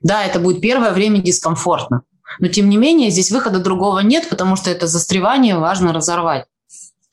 Да, 0.00 0.24
это 0.24 0.38
будет 0.38 0.60
первое 0.60 0.92
время 0.92 1.20
дискомфортно. 1.20 2.02
Но 2.38 2.48
тем 2.48 2.68
не 2.68 2.76
менее, 2.76 3.10
здесь 3.10 3.30
выхода 3.30 3.58
другого 3.58 4.00
нет, 4.00 4.28
потому 4.28 4.56
что 4.56 4.70
это 4.70 4.86
застревание 4.86 5.58
важно 5.58 5.92
разорвать. 5.92 6.46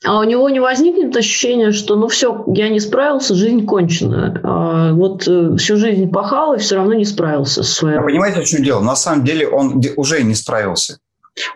А 0.04 0.20
у 0.20 0.22
него 0.22 0.48
не 0.48 0.60
возникнет 0.60 1.16
ощущение, 1.16 1.72
что 1.72 1.96
ну 1.96 2.06
все, 2.06 2.44
я 2.46 2.68
не 2.68 2.78
справился, 2.78 3.34
жизнь 3.34 3.66
кончена. 3.66 4.40
А 4.44 4.92
вот 4.92 5.26
э, 5.26 5.56
всю 5.56 5.76
жизнь 5.76 6.08
пахал 6.08 6.54
и 6.54 6.58
все 6.58 6.76
равно 6.76 6.94
не 6.94 7.04
справился 7.04 7.64
со 7.64 7.74
своей. 7.74 7.98
А 7.98 8.02
понимаете, 8.02 8.40
в 8.40 8.44
чем 8.44 8.62
дело? 8.62 8.80
На 8.80 8.94
самом 8.94 9.24
деле 9.24 9.48
он 9.48 9.82
уже 9.96 10.22
не 10.22 10.36
справился. 10.36 10.98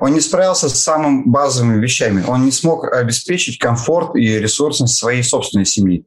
Он 0.00 0.12
не 0.12 0.20
справился 0.20 0.68
с 0.68 0.74
самыми 0.74 1.22
базовыми 1.24 1.80
вещами. 1.80 2.24
Он 2.26 2.44
не 2.44 2.50
смог 2.50 2.84
обеспечить 2.92 3.58
комфорт 3.58 4.16
и 4.16 4.38
ресурсность 4.38 4.96
своей 4.96 5.22
собственной 5.22 5.64
семьи 5.64 6.04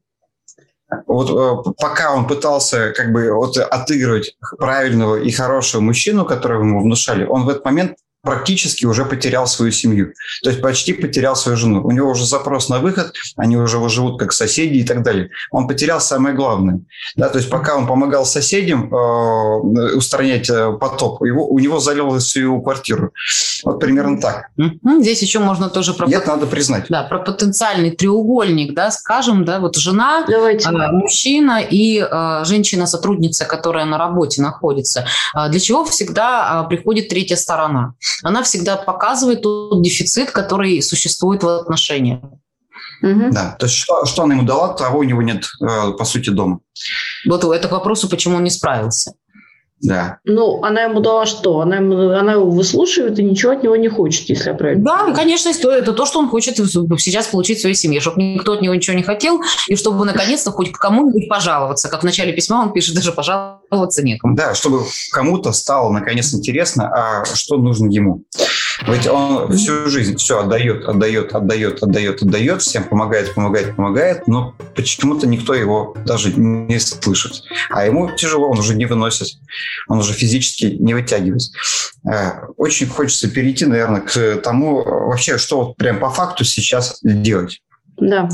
вот 1.08 1.30
э, 1.30 1.72
пока 1.80 2.14
он 2.14 2.28
пытался 2.28 2.92
как 2.92 3.12
бы 3.12 3.32
вот 3.32 3.58
отыгрывать 3.58 4.36
правильного 4.58 5.16
и 5.16 5.32
хорошего 5.32 5.82
мужчину, 5.82 6.26
которого 6.26 6.62
ему 6.62 6.82
внушали, 6.82 7.26
он 7.26 7.46
в 7.46 7.50
этот 7.50 7.66
момент 7.66 7.98
практически 8.26 8.86
уже 8.86 9.06
потерял 9.06 9.48
свою 9.48 9.72
семью. 9.72 10.14
То 10.44 10.50
есть 10.50 10.62
почти 10.62 10.94
потерял 10.94 11.36
свою 11.36 11.58
жену. 11.58 11.86
У 11.86 11.92
него 11.92 12.10
уже 12.10 12.26
запрос 12.26 12.70
на 12.70 12.80
выход, 12.80 13.14
они 13.38 13.56
уже 13.56 13.88
живут 13.90 14.20
как 14.20 14.34
соседи 14.34 14.78
и 14.80 14.84
так 14.84 15.04
далее. 15.04 15.30
Он 15.52 15.68
потерял 15.68 16.02
самое 16.02 16.36
главное. 16.36 16.82
Да, 17.16 17.30
то 17.30 17.38
есть 17.38 17.50
пока 17.50 17.76
он 17.76 17.88
помогал 17.88 18.26
соседям 18.26 18.94
э, 18.94 19.96
устранять 19.96 20.50
э, 20.50 20.72
потоп, 20.74 21.24
его, 21.24 21.48
у 21.48 21.60
него 21.60 21.80
залило 21.80 22.20
всю 22.20 22.62
квартиру. 22.62 23.12
Вот 23.64 23.80
примерно 23.80 24.20
так. 24.20 24.48
Здесь 25.02 25.22
еще 25.22 25.40
можно 25.40 25.70
тоже 25.70 25.94
про... 25.94 26.10
Это 26.10 26.28
надо 26.28 26.48
признать. 26.48 26.86
Да, 26.90 27.04
про 27.04 27.20
потенциальный 27.20 27.92
треугольник, 27.92 28.74
да, 28.74 28.92
скажем, 28.92 29.46
да, 29.46 29.60
вот 29.60 29.76
жена, 29.76 30.26
Давайте. 30.28 30.70
Э, 30.70 30.92
мужчина 30.92 31.62
и 31.62 32.00
э, 32.00 32.44
женщина-сотрудница, 32.46 33.46
которая 33.46 33.86
на 33.86 33.98
работе 33.98 34.42
находится. 34.42 35.06
Э, 35.36 35.50
для 35.50 35.60
чего 35.60 35.86
всегда 35.86 36.64
э, 36.66 36.70
приходит 36.70 37.10
третья 37.10 37.36
сторона? 37.36 37.94
Она 38.24 38.44
всегда 38.44 38.78
показывает 38.78 39.42
тот 39.42 39.82
дефицит, 39.82 40.32
который 40.32 40.82
существует 40.82 41.44
в 41.44 41.48
отношениях. 41.48 42.22
Угу. 43.02 43.32
Да, 43.32 43.56
то 43.60 43.66
есть 43.66 43.76
что, 43.76 44.06
что 44.06 44.24
она 44.24 44.36
ему 44.36 44.46
дала, 44.46 44.74
того 44.74 45.00
у 45.00 45.04
него 45.04 45.22
нет, 45.22 45.46
э, 45.62 45.92
по 45.92 46.06
сути, 46.06 46.30
дома. 46.30 46.60
Вот 47.28 47.44
это 47.44 47.68
к 47.68 47.72
вопросу, 47.72 48.10
почему 48.10 48.38
он 48.38 48.44
не 48.44 48.50
справился. 48.50 49.14
Да. 49.82 50.20
Ну, 50.24 50.64
она 50.64 50.84
ему 50.84 51.00
дала 51.02 51.26
что? 51.26 51.60
Она, 51.60 51.78
ему, 51.78 52.12
она 52.12 52.34
его 52.34 52.50
выслушивает 52.50 53.20
и 53.20 53.24
ничего 53.24 53.52
от 53.52 53.62
него 53.64 53.76
не 53.76 53.90
хочет, 53.90 54.30
если 54.30 54.50
я 54.50 54.56
правильно 54.56 54.84
Да, 54.84 54.92
понимаю. 54.98 55.16
конечно, 55.16 55.50
это 55.50 55.92
то, 55.94 56.06
что 56.06 56.20
он 56.20 56.30
хочет 56.30 56.56
сейчас 56.58 57.28
получить 57.28 57.58
в 57.58 57.62
своей 57.62 57.76
семье, 57.76 58.00
чтобы 58.00 58.22
никто 58.24 58.54
от 58.54 58.62
него 58.62 58.74
ничего 58.74 58.96
не 58.96 59.04
хотел, 59.04 59.42
и 59.68 59.76
чтобы 59.76 60.06
наконец-то 60.06 60.52
хоть 60.52 60.72
кому-нибудь 60.72 61.28
пожаловаться. 61.30 61.90
Как 61.90 62.02
в 62.02 62.04
начале 62.06 62.32
письма 62.34 62.62
он 62.62 62.72
пишет, 62.74 62.96
даже 62.96 63.12
пожаловаться 63.12 64.02
некому. 64.04 64.36
Да, 64.36 64.56
чтобы 64.56 64.82
кому-то 65.12 65.52
стало 65.52 65.92
наконец 65.92 66.34
интересно, 66.34 66.90
а 67.22 67.26
что 67.26 67.58
нужно 67.58 67.88
ему. 67.92 68.24
Ведь 68.88 69.08
он 69.08 69.52
всю 69.54 69.90
жизнь 69.90 70.18
все 70.18 70.40
отдает, 70.40 70.86
отдает, 70.86 71.34
отдает, 71.34 71.82
отдает, 71.82 72.22
отдает, 72.22 72.62
всем 72.62 72.84
помогает, 72.84 73.34
помогает, 73.34 73.76
помогает, 73.76 74.28
но 74.28 74.54
почему-то 74.76 75.28
никто 75.28 75.54
его 75.54 75.96
даже 76.06 76.34
не 76.34 76.80
слышит. 76.80 77.44
А 77.70 77.86
ему 77.86 78.12
тяжело, 78.16 78.50
он 78.50 78.60
уже 78.60 78.76
не 78.76 78.86
выносит, 78.86 79.40
он 79.88 80.00
уже 80.00 80.14
физически 80.14 80.78
не 80.80 80.94
вытягивает. 80.94 81.44
Э, 82.10 82.48
очень 82.58 82.88
хочется 82.88 83.30
перейти, 83.30 83.66
наверное, 83.66 84.02
к 84.02 84.42
тому, 84.42 84.84
вообще, 84.84 85.38
что 85.38 85.58
вот 85.64 85.78
прям 85.78 86.00
по 86.00 86.10
факту 86.10 86.44
сейчас 86.44 87.00
делать. 87.02 87.62
Да. 87.98 88.28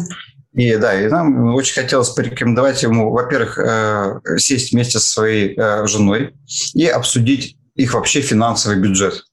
И 0.53 0.75
да, 0.75 0.99
и 0.99 1.07
нам 1.07 1.55
очень 1.55 1.75
хотелось 1.75 2.09
порекомендовать 2.09 2.83
ему, 2.83 3.11
во-первых, 3.11 3.57
э, 3.57 4.19
сесть 4.37 4.71
вместе 4.71 4.99
со 4.99 5.07
своей 5.07 5.55
э, 5.55 5.87
женой 5.87 6.33
и 6.73 6.87
обсудить 6.87 7.55
их 7.75 7.93
вообще 7.93 8.21
финансовый 8.21 8.77
бюджет. 8.77 9.23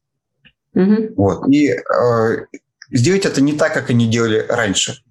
Угу. 0.74 1.14
Вот. 1.16 1.48
И 1.48 1.70
э, 1.70 2.46
сделать 2.90 3.26
это 3.26 3.40
не 3.40 3.52
так, 3.52 3.74
как 3.74 3.90
они 3.90 4.07
делали 4.07 4.44
раньше. 4.48 5.02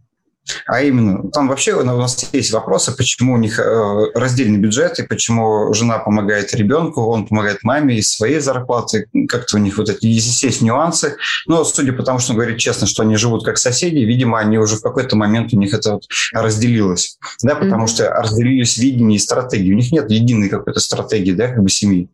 А 0.66 0.82
именно, 0.82 1.30
там 1.32 1.48
вообще 1.48 1.74
у 1.74 1.84
нас 1.84 2.30
есть 2.32 2.52
вопросы, 2.52 2.96
почему 2.96 3.34
у 3.34 3.38
них 3.38 3.60
э, 3.60 4.12
раздельный 4.16 4.60
бюджет, 4.60 5.00
и 5.00 5.04
почему 5.04 5.74
жена 5.74 6.00
помогает 6.00 6.54
ребенку, 6.54 7.02
он 7.08 7.28
помогает 7.28 7.64
маме 7.64 7.98
из 7.98 8.10
своей 8.10 8.40
зарплаты. 8.40 9.08
Как-то 9.28 9.58
у 9.58 9.60
них 9.60 9.78
вот 9.78 9.90
эти 9.90 10.06
есть 10.06 10.62
нюансы. 10.62 11.18
Но 11.46 11.64
судя 11.64 11.94
по 11.94 12.04
тому, 12.04 12.20
что 12.20 12.32
он 12.32 12.38
говорит 12.38 12.58
честно, 12.58 12.88
что 12.88 13.04
они 13.04 13.16
живут 13.16 13.46
как 13.46 13.58
соседи, 13.58 14.00
видимо, 14.00 14.40
они 14.40 14.58
уже 14.58 14.78
в 14.78 14.82
какой-то 14.82 15.16
момент 15.16 15.54
у 15.54 15.58
них 15.58 15.74
это 15.74 15.94
вот 15.94 16.04
разделилось. 16.34 17.18
Да, 17.44 17.56
потому 17.56 17.86
mm-hmm. 17.86 17.88
что 17.88 18.10
разделились 18.10 18.78
видение 18.78 19.18
и 19.18 19.20
стратегии. 19.20 19.74
У 19.74 19.76
них 19.76 19.92
нет 19.92 20.10
единой 20.10 20.50
какой-то 20.50 20.80
стратегии, 20.80 21.32
да, 21.32 21.48
как 21.48 21.64
бы 21.64 21.70
семьи. 21.70 22.10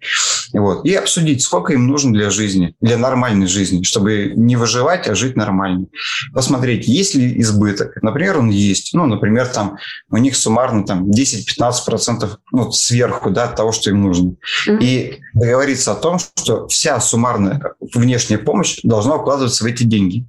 Вот. 0.53 0.85
И 0.85 0.93
обсудить, 0.93 1.41
сколько 1.41 1.73
им 1.73 1.87
нужно 1.87 2.13
для 2.13 2.29
жизни, 2.29 2.75
для 2.81 2.97
нормальной 2.97 3.47
жизни, 3.47 3.83
чтобы 3.83 4.33
не 4.35 4.55
выживать, 4.55 5.07
а 5.07 5.15
жить 5.15 5.35
нормально. 5.35 5.87
Посмотреть, 6.33 6.87
есть 6.87 7.15
ли 7.15 7.39
избыток. 7.41 7.97
Например, 8.01 8.22
он 8.31 8.49
есть. 8.49 8.93
Ну, 8.93 9.05
например, 9.05 9.47
там 9.47 9.77
у 10.09 10.17
них 10.17 10.35
суммарно 10.35 10.85
там 10.85 11.09
10-15% 11.09 12.37
ну, 12.51 12.71
сверху 12.71 13.29
да, 13.29 13.45
от 13.45 13.55
того, 13.55 13.71
что 13.71 13.89
им 13.89 14.01
нужно. 14.03 14.35
Mm-hmm. 14.67 14.77
И 14.81 15.19
договориться 15.33 15.91
о 15.91 15.95
том, 15.95 16.19
что 16.19 16.67
вся 16.67 16.99
суммарная 16.99 17.61
внешняя 17.93 18.37
помощь 18.37 18.79
должна 18.83 19.15
укладываться 19.15 19.63
в 19.63 19.67
эти 19.67 19.83
деньги. 19.83 20.25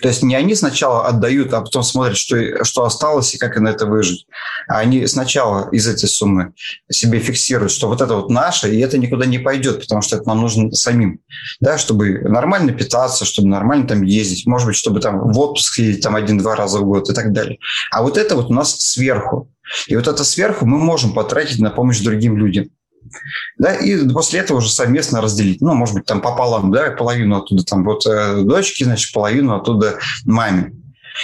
То 0.00 0.08
есть 0.08 0.22
не 0.22 0.34
они 0.34 0.54
сначала 0.54 1.06
отдают, 1.06 1.52
а 1.52 1.60
потом 1.60 1.82
смотрят, 1.82 2.16
что, 2.16 2.64
что 2.64 2.84
осталось 2.84 3.34
и 3.34 3.38
как 3.38 3.58
на 3.58 3.68
это 3.68 3.84
выжить. 3.84 4.26
А 4.66 4.78
они 4.78 5.06
сначала 5.06 5.68
из 5.70 5.86
этой 5.86 6.08
суммы 6.08 6.54
себе 6.90 7.18
фиксируют, 7.18 7.72
что 7.72 7.88
вот 7.88 8.00
это 8.00 8.16
вот 8.16 8.30
наше, 8.30 8.74
и 8.74 8.80
это 8.80 8.96
никуда 8.96 9.26
не 9.26 9.38
пойдет, 9.38 9.80
потому 9.80 10.00
что 10.00 10.16
это 10.16 10.26
нам 10.28 10.40
нужно 10.40 10.72
самим. 10.72 11.20
Да, 11.60 11.76
чтобы 11.76 12.20
нормально 12.20 12.72
питаться, 12.72 13.26
чтобы 13.26 13.48
нормально 13.48 13.86
там 13.86 14.02
ездить, 14.02 14.46
может 14.46 14.66
быть, 14.66 14.76
чтобы 14.76 15.00
там 15.00 15.30
в 15.30 15.38
отпуск 15.38 15.78
ездить 15.78 16.02
там 16.02 16.16
один-два 16.16 16.56
раза 16.56 16.78
в 16.78 16.84
год 16.84 17.10
и 17.10 17.14
так 17.14 17.32
далее. 17.32 17.58
А 17.90 18.02
вот 18.02 18.16
это 18.16 18.34
вот 18.34 18.50
у 18.50 18.54
нас 18.54 18.74
сверху. 18.78 19.50
И 19.86 19.96
вот 19.96 20.08
это 20.08 20.24
сверху 20.24 20.64
мы 20.64 20.78
можем 20.78 21.12
потратить 21.12 21.58
на 21.58 21.70
помощь 21.70 22.00
другим 22.00 22.36
людям. 22.38 22.70
Да, 23.58 23.74
и 23.74 24.08
после 24.08 24.40
этого 24.40 24.58
уже 24.58 24.70
совместно 24.70 25.20
разделить. 25.20 25.60
Ну, 25.60 25.74
может 25.74 25.94
быть, 25.94 26.06
там 26.06 26.20
пополам, 26.20 26.72
да, 26.72 26.90
половину 26.90 27.36
оттуда 27.36 27.64
там 27.64 27.84
вот 27.84 28.06
э, 28.06 28.42
дочки, 28.42 28.84
значит, 28.84 29.12
половину 29.12 29.54
оттуда 29.54 29.98
маме. 30.24 30.72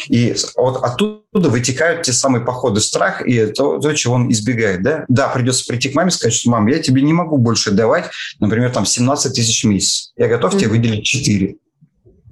И 0.09 0.35
вот 0.57 0.83
оттуда 0.83 1.49
вытекают 1.49 2.03
те 2.03 2.12
самые 2.12 2.45
походы 2.45 2.81
страх 2.81 3.27
и 3.27 3.47
то, 3.47 3.79
то, 3.79 3.93
чего 3.95 4.14
он 4.14 4.31
избегает. 4.31 4.83
Да? 4.83 5.05
да, 5.09 5.29
придется 5.29 5.64
прийти 5.67 5.88
к 5.88 5.95
маме 5.95 6.09
и 6.09 6.12
сказать, 6.12 6.35
что, 6.35 6.51
мам, 6.51 6.67
я 6.67 6.79
тебе 6.79 7.03
не 7.03 7.12
могу 7.12 7.38
больше 7.38 7.71
давать, 7.71 8.11
например, 8.38 8.71
там 8.71 8.85
17 8.85 9.35
тысяч 9.35 9.64
в 9.64 9.69
месяц. 9.69 10.12
Я 10.17 10.29
готов 10.29 10.55
mm-hmm. 10.55 10.59
тебе 10.59 10.69
выделить 10.69 11.05
4. 11.05 11.57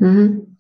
Mm-hmm. 0.01 0.56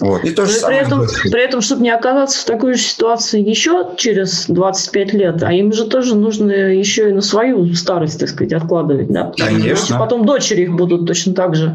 Вот. 0.00 0.24
И 0.24 0.30
то 0.30 0.46
же 0.46 0.54
при, 0.64 0.76
этом, 0.76 1.06
при 1.24 1.42
этом, 1.42 1.60
чтобы 1.60 1.82
не 1.82 1.90
оказаться 1.90 2.42
в 2.42 2.44
такой 2.44 2.74
же 2.74 2.82
ситуации 2.82 3.40
еще 3.40 3.90
через 3.96 4.46
25 4.46 5.12
лет, 5.12 5.42
а 5.42 5.52
им 5.52 5.72
же 5.72 5.86
тоже 5.86 6.14
нужно 6.14 6.50
еще 6.50 7.10
и 7.10 7.12
на 7.12 7.20
свою 7.20 7.72
старость, 7.74 8.20
так 8.20 8.28
сказать, 8.28 8.52
откладывать. 8.52 9.08
Да? 9.08 9.32
Конечно. 9.36 9.98
Потом 9.98 10.24
дочери 10.24 10.62
их 10.62 10.74
будут 10.74 11.06
точно 11.06 11.34
так 11.34 11.56
же 11.56 11.74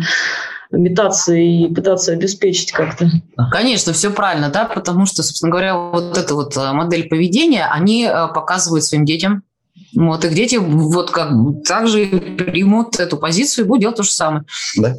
метаться 0.71 1.33
и 1.33 1.67
пытаться 1.67 2.13
обеспечить 2.13 2.71
как-то. 2.71 3.09
Конечно, 3.51 3.93
все 3.93 4.09
правильно, 4.09 4.49
да, 4.49 4.65
потому 4.65 5.05
что, 5.05 5.21
собственно 5.21 5.51
говоря, 5.51 5.77
вот 5.77 6.17
эта 6.17 6.33
вот 6.33 6.57
э, 6.57 6.71
модель 6.71 7.07
поведения, 7.07 7.67
они 7.67 8.05
э, 8.05 8.27
показывают 8.33 8.83
своим 8.83 9.05
детям, 9.05 9.43
вот, 9.95 10.25
и 10.25 10.29
дети 10.29 10.55
вот 10.55 11.11
как 11.11 11.31
также 11.67 12.07
примут 12.07 12.99
эту 12.99 13.17
позицию 13.17 13.65
и 13.65 13.67
будут 13.67 13.81
делать 13.81 13.97
то 13.97 14.03
же 14.03 14.11
самое. 14.11 14.45
Да. 14.77 14.95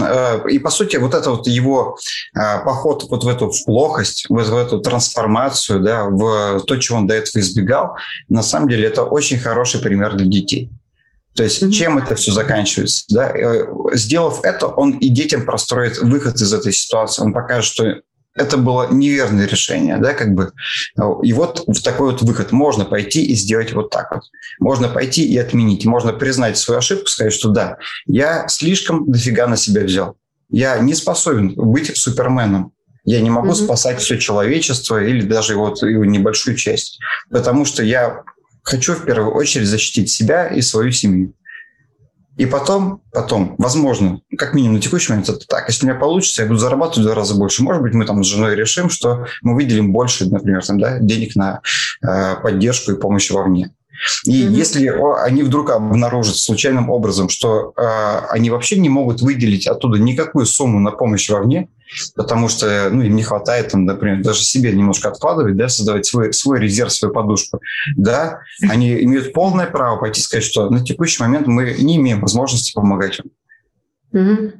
Э, 0.00 0.40
и, 0.48 0.58
по 0.58 0.70
сути, 0.70 0.96
вот 0.96 1.14
это 1.14 1.30
вот 1.30 1.46
его 1.46 1.96
поход 2.32 3.06
вот 3.10 3.24
в 3.24 3.28
эту 3.28 3.52
плохость, 3.64 4.26
в, 4.28 4.34
в 4.34 4.56
эту 4.56 4.80
трансформацию, 4.80 5.80
да, 5.80 6.04
в 6.04 6.60
то, 6.60 6.76
чего 6.76 6.98
он 6.98 7.06
до 7.06 7.14
этого 7.14 7.40
избегал, 7.40 7.96
на 8.28 8.42
самом 8.42 8.68
деле 8.68 8.86
это 8.86 9.04
очень 9.04 9.38
хороший 9.38 9.80
пример 9.80 10.16
для 10.16 10.26
детей. 10.26 10.70
То 11.34 11.42
есть 11.42 11.72
чем 11.72 11.98
это 11.98 12.14
все 12.14 12.32
заканчивается? 12.32 13.04
Да? 13.08 13.30
Э, 13.30 13.66
сделав 13.94 14.44
это, 14.44 14.68
он 14.68 14.92
и 14.98 15.08
детям 15.08 15.44
простроит 15.44 15.98
выход 15.98 16.36
из 16.36 16.52
этой 16.52 16.72
ситуации. 16.72 17.22
Он 17.22 17.32
покажет, 17.32 17.64
что 17.64 18.00
это 18.34 18.56
было 18.56 18.92
неверное 18.92 19.46
решение, 19.46 19.96
да, 19.98 20.12
как 20.12 20.34
бы. 20.34 20.52
И 21.22 21.32
вот 21.32 21.64
в 21.66 21.82
такой 21.82 22.12
вот 22.12 22.22
выход 22.22 22.52
можно 22.52 22.84
пойти 22.84 23.24
и 23.24 23.34
сделать 23.34 23.72
вот 23.72 23.90
так 23.90 24.10
вот. 24.12 24.22
Можно 24.58 24.88
пойти 24.88 25.24
и 25.24 25.38
отменить. 25.38 25.84
Можно 25.84 26.12
признать 26.12 26.58
свою 26.58 26.78
ошибку, 26.78 27.06
сказать, 27.06 27.32
что 27.32 27.50
да, 27.50 27.76
я 28.06 28.48
слишком 28.48 29.10
дофига 29.10 29.46
на 29.46 29.56
себя 29.56 29.82
взял. 29.82 30.16
Я 30.50 30.78
не 30.78 30.94
способен 30.94 31.54
быть 31.54 31.96
суперменом. 31.96 32.72
Я 33.04 33.20
не 33.20 33.30
могу 33.30 33.50
mm-hmm. 33.50 33.64
спасать 33.64 34.00
все 34.00 34.18
человечество 34.18 35.02
или 35.02 35.22
даже 35.22 35.56
вот 35.56 35.82
его 35.82 36.04
небольшую 36.04 36.56
часть, 36.56 36.98
потому 37.30 37.66
что 37.66 37.82
я 37.82 38.22
хочу 38.62 38.94
в 38.94 39.04
первую 39.04 39.34
очередь 39.34 39.66
защитить 39.66 40.10
себя 40.10 40.46
и 40.48 40.62
свою 40.62 40.90
семью. 40.90 41.34
И 42.36 42.46
потом, 42.46 43.00
потом, 43.12 43.54
возможно, 43.58 44.20
как 44.36 44.54
минимум 44.54 44.76
на 44.76 44.82
текущий 44.82 45.10
момент 45.12 45.28
это 45.28 45.46
так. 45.46 45.68
Если 45.68 45.86
у 45.86 45.88
меня 45.88 45.98
получится, 45.98 46.42
я 46.42 46.48
буду 46.48 46.58
зарабатывать 46.58 46.98
в 46.98 47.02
два 47.02 47.14
раза 47.14 47.34
больше. 47.36 47.62
Может 47.62 47.82
быть, 47.82 47.94
мы 47.94 48.04
там 48.06 48.24
с 48.24 48.26
женой 48.26 48.56
решим, 48.56 48.90
что 48.90 49.26
мы 49.42 49.54
выделим 49.54 49.92
больше, 49.92 50.28
например, 50.28 50.64
там, 50.64 50.80
да, 50.80 50.98
денег 50.98 51.36
на 51.36 51.60
э, 52.02 52.34
поддержку 52.42 52.92
и 52.92 52.98
помощь 52.98 53.30
вовне. 53.30 53.70
И 54.24 54.42
mm-hmm. 54.42 54.50
если 54.50 54.92
они 55.24 55.42
вдруг 55.44 55.70
обнаружат 55.70 56.36
случайным 56.36 56.90
образом, 56.90 57.28
что 57.28 57.72
э, 57.76 58.26
они 58.30 58.50
вообще 58.50 58.78
не 58.78 58.88
могут 58.88 59.22
выделить 59.22 59.68
оттуда 59.68 59.98
никакую 59.98 60.46
сумму 60.46 60.80
на 60.80 60.90
помощь 60.90 61.30
вовне, 61.30 61.68
потому 62.16 62.48
что 62.48 62.88
ну, 62.90 63.02
им 63.02 63.16
не 63.16 63.22
хватает, 63.22 63.70
там, 63.70 63.84
например, 63.84 64.22
даже 64.22 64.42
себе 64.42 64.72
немножко 64.72 65.08
откладывать, 65.08 65.56
да, 65.56 65.68
создавать 65.68 66.06
свой, 66.06 66.32
свой 66.32 66.60
резерв, 66.60 66.92
свою 66.92 67.12
подушку, 67.12 67.60
да, 67.96 68.40
они 68.68 69.02
имеют 69.04 69.32
полное 69.32 69.66
право 69.66 69.98
пойти 69.98 70.20
сказать, 70.20 70.44
что 70.44 70.70
на 70.70 70.84
текущий 70.84 71.22
момент 71.22 71.46
мы 71.46 71.74
не 71.78 71.96
имеем 71.96 72.20
возможности 72.20 72.72
помогать 72.72 73.20
им. 73.20 73.30
Угу. 74.12 74.52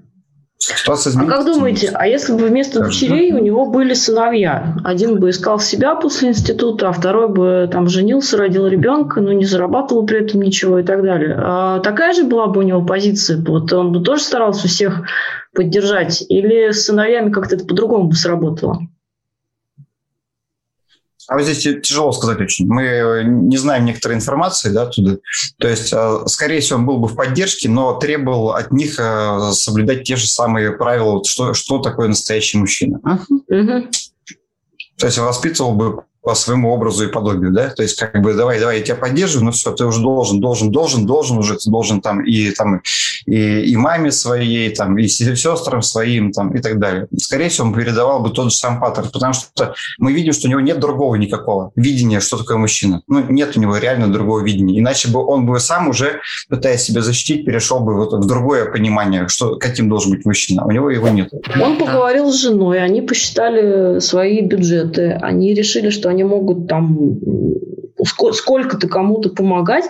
Ситуация 0.58 1.12
А 1.20 1.26
как 1.26 1.44
думаете, 1.44 1.90
а 1.92 2.06
если 2.06 2.32
бы 2.32 2.46
вместо 2.46 2.82
дочерей 2.82 3.32
у 3.32 3.38
него 3.38 3.66
были 3.66 3.92
сыновья? 3.92 4.76
Один 4.82 5.18
бы 5.18 5.30
искал 5.30 5.60
себя 5.60 5.94
после 5.94 6.30
института, 6.30 6.88
а 6.88 6.92
второй 6.92 7.28
бы 7.28 7.68
там 7.70 7.88
женился, 7.88 8.38
родил 8.38 8.66
ребенка, 8.66 9.20
но 9.20 9.32
не 9.32 9.44
зарабатывал 9.44 10.06
при 10.06 10.24
этом 10.24 10.40
ничего 10.40 10.78
и 10.78 10.82
так 10.82 11.02
далее. 11.02 11.36
А 11.38 11.80
такая 11.80 12.14
же 12.14 12.24
была 12.24 12.46
бы 12.46 12.60
у 12.60 12.62
него 12.62 12.82
позиция? 12.82 13.42
Вот 13.44 13.72
он 13.74 13.92
бы 13.92 14.00
тоже 14.00 14.22
старался 14.22 14.66
всех 14.66 15.02
поддержать? 15.54 16.24
Или 16.28 16.72
с 16.72 16.86
сыновьями 16.86 17.30
как-то 17.30 17.56
это 17.56 17.64
по-другому 17.64 18.08
бы 18.08 18.16
сработало? 18.16 18.88
А 21.26 21.38
вот 21.38 21.44
здесь 21.44 21.82
тяжело 21.82 22.12
сказать 22.12 22.40
очень. 22.40 22.66
Мы 22.66 22.82
э, 22.82 23.22
не 23.24 23.56
знаем 23.56 23.86
некоторой 23.86 24.16
информации 24.16 24.70
да, 24.70 24.82
оттуда. 24.82 25.20
То 25.58 25.68
есть, 25.68 25.90
э, 25.92 26.18
скорее 26.26 26.60
всего, 26.60 26.80
он 26.80 26.86
был 26.86 26.98
бы 26.98 27.08
в 27.08 27.16
поддержке, 27.16 27.68
но 27.68 27.94
требовал 27.94 28.50
от 28.50 28.72
них 28.72 28.96
э, 28.98 29.52
соблюдать 29.52 30.04
те 30.04 30.16
же 30.16 30.26
самые 30.26 30.72
правила, 30.72 31.24
что, 31.24 31.54
что 31.54 31.78
такое 31.78 32.08
настоящий 32.08 32.58
мужчина. 32.58 33.00
Uh-huh. 33.50 33.90
То 34.98 35.06
есть 35.06 35.18
воспитывал 35.18 35.74
бы 35.74 36.04
по 36.24 36.34
своему 36.34 36.72
образу 36.72 37.04
и 37.04 37.12
подобию, 37.12 37.52
да, 37.52 37.68
то 37.68 37.82
есть 37.82 37.98
как 37.98 38.20
бы 38.20 38.34
давай, 38.34 38.58
давай, 38.58 38.78
я 38.78 38.84
тебя 38.84 38.96
поддерживаю, 38.96 39.46
но 39.46 39.50
все, 39.52 39.72
ты 39.72 39.84
уже 39.84 40.00
должен, 40.00 40.40
должен, 40.40 40.70
должен, 40.70 41.06
должен 41.06 41.38
уже, 41.38 41.54
ты 41.54 41.70
должен 41.70 42.00
там 42.00 42.24
и 42.24 42.50
там 42.50 42.80
и, 43.26 43.60
и 43.60 43.76
маме 43.76 44.10
своей, 44.10 44.74
там, 44.74 44.98
и 44.98 45.06
сестрам 45.06 45.82
своим, 45.82 46.32
там, 46.32 46.54
и 46.54 46.60
так 46.60 46.78
далее. 46.78 47.06
Скорее 47.16 47.48
всего, 47.48 47.68
он 47.68 47.74
передавал 47.74 48.20
бы 48.20 48.30
тот 48.30 48.50
же 48.50 48.56
сам 48.56 48.80
паттерн, 48.80 49.10
потому 49.12 49.32
что 49.32 49.74
мы 49.98 50.12
видим, 50.12 50.32
что 50.32 50.48
у 50.48 50.50
него 50.50 50.60
нет 50.60 50.78
другого 50.78 51.14
никакого 51.16 51.72
видения, 51.76 52.20
что 52.20 52.38
такое 52.38 52.56
мужчина. 52.56 53.02
Ну, 53.06 53.24
нет 53.28 53.56
у 53.56 53.60
него 53.60 53.76
реально 53.76 54.12
другого 54.12 54.42
видения. 54.42 54.78
Иначе 54.78 55.08
бы 55.08 55.24
он 55.24 55.46
бы 55.46 55.58
сам 55.60 55.88
уже, 55.88 56.20
пытаясь 56.48 56.82
себя 56.82 57.02
защитить, 57.02 57.44
перешел 57.44 57.80
бы 57.80 57.94
вот 57.96 58.12
в 58.12 58.26
другое 58.26 58.70
понимание, 58.70 59.28
что, 59.28 59.56
каким 59.56 59.88
должен 59.88 60.12
быть 60.12 60.24
мужчина. 60.24 60.64
У 60.64 60.70
него 60.70 60.90
его 60.90 61.08
нет. 61.08 61.30
Он 61.60 61.76
поговорил 61.78 62.32
с 62.32 62.40
женой, 62.40 62.82
они 62.82 63.02
посчитали 63.02 63.98
свои 64.00 64.40
бюджеты, 64.40 65.18
они 65.22 65.54
решили, 65.54 65.90
что 65.90 66.08
они 66.14 66.24
могут 66.24 66.68
там 66.68 67.18
сколько-то 68.04 68.88
кому-то 68.88 69.30
помогать, 69.30 69.84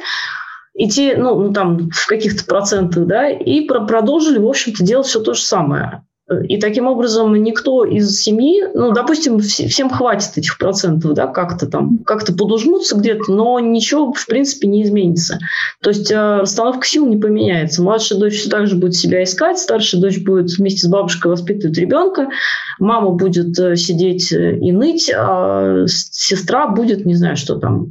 идти, 0.74 1.14
ну, 1.16 1.40
ну, 1.40 1.52
там, 1.52 1.90
в 1.90 2.06
каких-то 2.06 2.44
процентах, 2.44 3.06
да, 3.06 3.28
и 3.28 3.66
про 3.66 3.86
продолжили, 3.86 4.38
в 4.38 4.48
общем-то, 4.48 4.82
делать 4.82 5.06
все 5.06 5.20
то 5.20 5.34
же 5.34 5.40
самое. 5.40 6.02
И 6.48 6.58
таким 6.58 6.86
образом 6.86 7.34
никто 7.42 7.84
из 7.84 8.18
семьи, 8.18 8.62
ну, 8.72 8.92
допустим, 8.92 9.40
всем 9.40 9.90
хватит 9.90 10.38
этих 10.38 10.56
процентов, 10.56 11.12
да, 11.12 11.26
как-то 11.26 11.66
там, 11.66 11.98
как-то 11.98 12.32
подужмутся 12.32 12.96
где-то, 12.96 13.30
но 13.30 13.60
ничего, 13.60 14.10
в 14.10 14.26
принципе, 14.26 14.66
не 14.66 14.84
изменится. 14.84 15.38
То 15.82 15.90
есть 15.90 16.10
э, 16.10 16.16
расстановка 16.16 16.86
сил 16.86 17.06
не 17.06 17.18
поменяется. 17.18 17.82
Младшая 17.82 18.18
дочь 18.18 18.38
все 18.38 18.48
так 18.48 18.68
же 18.68 18.76
будет 18.76 18.94
себя 18.94 19.22
искать, 19.22 19.58
старшая 19.58 20.00
дочь 20.00 20.18
будет 20.24 20.50
вместе 20.50 20.86
с 20.86 20.90
бабушкой 20.90 21.30
воспитывать 21.30 21.76
ребенка, 21.76 22.30
мама 22.78 23.10
будет 23.10 23.58
э, 23.58 23.76
сидеть 23.76 24.32
э, 24.32 24.56
и 24.56 24.72
ныть, 24.72 25.12
а 25.14 25.84
сестра 25.86 26.68
будет, 26.68 27.04
не 27.04 27.16
знаю, 27.16 27.36
что 27.36 27.58
там, 27.58 27.88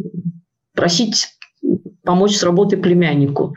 просить 0.74 1.28
помочь 2.04 2.36
с 2.36 2.44
работой 2.44 2.80
племяннику. 2.80 3.54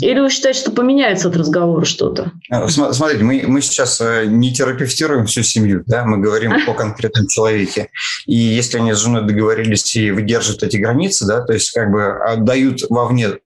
Или 0.00 0.20
вы 0.20 0.30
считаете, 0.30 0.60
что 0.60 0.70
поменяется 0.70 1.28
от 1.28 1.36
разговора 1.36 1.84
что-то? 1.84 2.32
А, 2.50 2.68
смотрите, 2.68 3.24
мы, 3.24 3.44
мы 3.46 3.60
сейчас 3.60 4.00
э, 4.00 4.24
не 4.26 4.52
терапевтируем 4.52 5.26
всю 5.26 5.42
семью, 5.42 5.84
да, 5.86 6.04
мы 6.04 6.18
говорим 6.18 6.52
о 6.52 6.74
конкретном 6.74 7.28
человеке. 7.28 7.90
И 8.26 8.34
если 8.34 8.78
они 8.78 8.92
с 8.92 8.98
женой 8.98 9.26
договорились 9.26 9.94
и 9.96 10.10
выдержат 10.10 10.62
эти 10.62 10.76
границы, 10.76 11.26
да, 11.26 11.40
то 11.40 11.52
есть 11.52 11.70
как 11.72 11.90
бы 11.90 12.04
отдают 12.04 12.82
вовне 12.90 13.38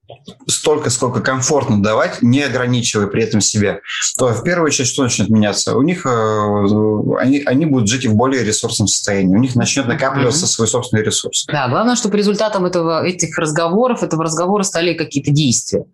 столько, 0.47 0.91
сколько 0.91 1.21
комфортно 1.21 1.83
давать, 1.83 2.23
не 2.23 2.43
ограничивая 2.43 3.07
при 3.07 3.25
этом 3.25 3.41
себя, 3.41 3.81
то 4.17 4.29
в 4.29 4.43
первую 4.43 4.67
очередь 4.67 4.89
что 4.89 5.03
начнет 5.03 5.29
меняться? 5.29 5.77
У 5.77 5.83
них 5.83 6.07
э, 6.07 7.19
они, 7.19 7.43
они 7.45 7.67
будут 7.67 7.89
жить 7.89 8.07
в 8.07 8.15
более 8.15 8.45
ресурсном 8.45 8.89
состоянии, 8.89 9.35
у 9.35 9.39
них 9.39 9.55
начнет 9.55 9.87
накапливаться 9.87 10.45
mm-hmm. 10.45 10.49
свой 10.49 10.69
собственный 10.69 11.03
ресурс. 11.03 11.45
Да, 11.47 11.69
главное, 11.69 11.97
чтобы 11.97 12.17
результатом 12.17 12.65
этого, 12.65 13.05
этих 13.05 13.37
разговоров, 13.39 14.03
этого 14.03 14.25
разговора 14.25 14.63
стали 14.63 14.95
какие-то 14.95 15.31
действия. 15.31 15.85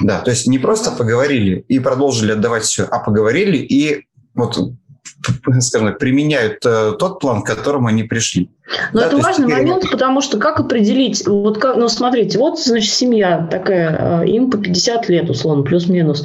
Да, 0.00 0.20
то 0.20 0.30
есть 0.30 0.46
не 0.46 0.58
просто 0.58 0.90
поговорили 0.92 1.64
и 1.68 1.78
продолжили 1.78 2.32
отдавать 2.32 2.64
все, 2.64 2.84
а 2.84 2.98
поговорили 2.98 3.58
и 3.58 4.06
вот 4.34 4.58
скажем 5.60 5.88
так, 5.88 5.98
применяют 5.98 6.64
э, 6.64 6.92
тот 6.98 7.20
план, 7.20 7.42
к 7.42 7.46
которому 7.46 7.88
они 7.88 8.02
пришли. 8.02 8.50
Но 8.92 9.00
да, 9.00 9.06
это 9.06 9.16
важный 9.16 9.46
теперь... 9.46 9.66
момент, 9.66 9.90
потому 9.90 10.20
что 10.20 10.38
как 10.38 10.60
определить, 10.60 11.26
вот 11.26 11.58
как, 11.58 11.76
ну 11.76 11.88
смотрите, 11.88 12.38
вот 12.38 12.58
значит 12.60 12.92
семья 12.92 13.46
такая, 13.50 14.22
э, 14.22 14.28
им 14.28 14.50
по 14.50 14.58
50 14.58 15.08
лет 15.08 15.28
условно, 15.28 15.62
плюс-минус. 15.62 16.24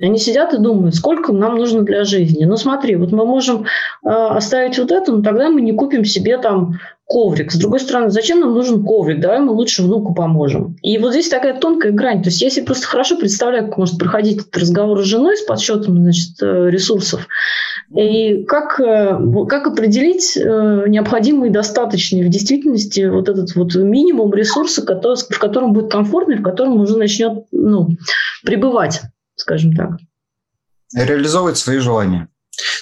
Они 0.00 0.18
сидят 0.18 0.52
и 0.52 0.58
думают, 0.58 0.94
сколько 0.94 1.32
нам 1.32 1.56
нужно 1.56 1.82
для 1.82 2.04
жизни. 2.04 2.44
Ну 2.44 2.56
смотри, 2.56 2.96
вот 2.96 3.12
мы 3.12 3.24
можем 3.24 3.64
э, 4.04 4.08
оставить 4.08 4.78
вот 4.78 4.90
это, 4.90 5.12
но 5.12 5.22
тогда 5.22 5.48
мы 5.48 5.62
не 5.62 5.72
купим 5.72 6.04
себе 6.04 6.38
там 6.38 6.78
коврик. 7.06 7.52
С 7.52 7.56
другой 7.56 7.80
стороны, 7.80 8.10
зачем 8.10 8.40
нам 8.40 8.52
нужен 8.52 8.84
коврик? 8.84 9.20
Давай 9.20 9.38
мы 9.38 9.52
лучше 9.52 9.82
внуку 9.82 10.12
поможем. 10.12 10.76
И 10.82 10.98
вот 10.98 11.12
здесь 11.12 11.28
такая 11.28 11.54
тонкая 11.54 11.92
грань. 11.92 12.22
То 12.22 12.30
есть 12.30 12.42
я 12.42 12.50
себе 12.50 12.66
просто 12.66 12.86
хорошо 12.86 13.16
представляю, 13.16 13.66
как 13.66 13.78
может 13.78 13.98
проходить 13.98 14.40
этот 14.40 14.56
разговор 14.56 15.00
с 15.00 15.06
женой 15.06 15.36
с 15.36 15.42
подсчетом 15.42 16.02
значит, 16.02 16.42
э, 16.42 16.68
ресурсов. 16.68 17.28
И 17.94 18.44
как, 18.44 18.80
э, 18.80 19.18
как 19.48 19.68
определить 19.68 20.36
э, 20.36 20.84
необходимый 20.88 21.50
и 21.50 21.52
достаточный 21.76 22.24
в 22.26 22.30
действительности 22.30 23.06
вот 23.08 23.28
этот 23.28 23.54
вот 23.54 23.74
минимум 23.74 24.32
ресурса, 24.32 24.84
который, 24.84 25.16
в 25.16 25.38
котором 25.38 25.72
будет 25.72 25.90
комфортно 25.90 26.32
и 26.32 26.38
в 26.38 26.42
котором 26.42 26.80
уже 26.80 26.96
начнет 26.96 27.44
ну, 27.52 27.90
пребывать, 28.42 29.02
скажем 29.34 29.74
так. 29.74 29.98
Реализовывать 30.94 31.58
свои 31.58 31.78
желания. 31.78 32.28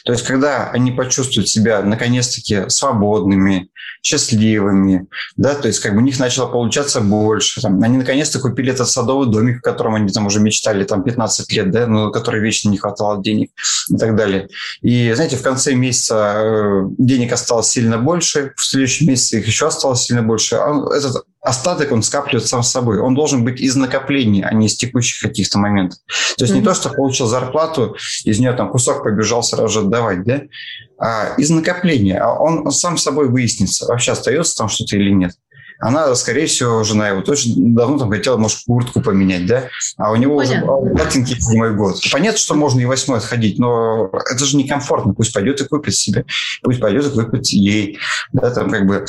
То 0.05 0.13
есть, 0.13 0.25
когда 0.25 0.71
они 0.71 0.93
почувствуют 0.93 1.49
себя 1.49 1.83
наконец-таки 1.83 2.69
свободными, 2.69 3.71
счастливыми, 4.03 5.07
да, 5.37 5.55
то 5.55 5.69
есть 5.69 5.81
как 5.81 5.93
бы 5.95 5.99
у 5.99 6.03
них 6.03 6.19
начало 6.19 6.51
получаться 6.51 7.01
больше. 7.01 7.63
Там, 7.63 7.83
они 7.83 7.97
наконец-то 7.97 8.39
купили 8.39 8.73
этот 8.73 8.89
садовый 8.89 9.31
домик, 9.31 9.59
о 9.59 9.71
котором 9.71 9.95
они 9.95 10.11
там 10.11 10.27
уже 10.27 10.41
мечтали 10.41 10.85
там 10.85 11.03
15 11.03 11.51
лет, 11.53 11.71
да, 11.71 11.87
но 11.87 12.11
который 12.11 12.41
вечно 12.41 12.69
не 12.69 12.77
хватало 12.77 13.23
денег 13.23 13.51
и 13.89 13.97
так 13.97 14.15
далее. 14.15 14.49
И, 14.83 15.13
знаете, 15.15 15.37
в 15.37 15.43
конце 15.43 15.75
месяца 15.75 16.35
э, 16.37 16.83
денег 16.99 17.33
осталось 17.33 17.69
сильно 17.69 17.97
больше, 17.97 18.53
в 18.57 18.65
следующем 18.65 19.09
месяце 19.09 19.39
их 19.39 19.47
еще 19.47 19.69
осталось 19.69 20.03
сильно 20.03 20.23
больше. 20.23 20.57
А 20.57 20.95
этот 20.95 21.25
остаток, 21.45 21.93
он 21.93 22.03
скапливает 22.03 22.47
сам 22.47 22.63
с 22.63 22.71
собой. 22.71 22.99
Он 22.99 23.15
должен 23.15 23.45
быть 23.45 23.61
из 23.61 23.77
накоплений, 23.77 24.43
а 24.43 24.53
не 24.55 24.67
из 24.67 24.77
текущих 24.77 25.21
каких-то 25.29 25.59
моментов. 25.59 25.99
То 26.39 26.45
есть 26.45 26.55
mm-hmm. 26.55 26.59
не 26.59 26.65
то, 26.65 26.75
что 26.75 26.89
получил 26.89 27.27
зарплату, 27.27 27.97
из 28.25 28.41
нее 28.41 28.53
там 28.55 28.71
кусок 28.71 29.05
побежал 29.05 29.43
сразу 29.43 29.69
же 29.69 29.81
отдавать, 29.81 30.25
да, 30.25 30.43
а 30.99 31.35
из 31.37 31.51
накопления. 31.51 32.19
А 32.19 32.33
он 32.33 32.71
сам 32.73 32.97
собой 32.97 33.29
выяснится, 33.29 33.87
вообще 33.87 34.13
остается 34.13 34.57
там 34.57 34.69
что-то 34.69 34.97
или 34.97 35.11
нет. 35.11 35.33
Она, 35.81 36.15
скорее 36.15 36.47
всего, 36.47 36.83
жена 36.85 37.09
его 37.09 37.21
точно 37.21 37.53
давно 37.57 37.99
там 37.99 38.11
хотела, 38.11 38.37
может, 38.37 38.61
куртку 38.65 39.03
поменять, 39.03 39.45
да? 39.47 39.69
А 39.99 40.13
у 40.13 40.17
него 40.17 40.39
Понятно. 40.39 40.77
уже 40.77 40.95
ботинки 40.95 41.35
седьмой 41.35 41.75
год. 41.75 41.97
Понятно, 42.13 42.39
что 42.39 42.55
можно 42.55 42.81
и 42.81 42.85
восьмой 42.85 43.19
отходить, 43.19 43.59
но 43.59 44.09
это 44.31 44.45
же 44.45 44.57
некомфортно. 44.57 45.15
Пусть 45.15 45.35
пойдет 45.35 45.61
и 45.61 45.69
купит 45.69 45.95
себе. 45.95 46.25
Пусть 46.63 46.81
пойдет 46.81 47.07
и 47.07 47.11
купит 47.11 47.49
ей. 47.49 47.99
Да, 48.33 48.51
там 48.51 48.71
как 48.71 48.87
бы 48.87 49.05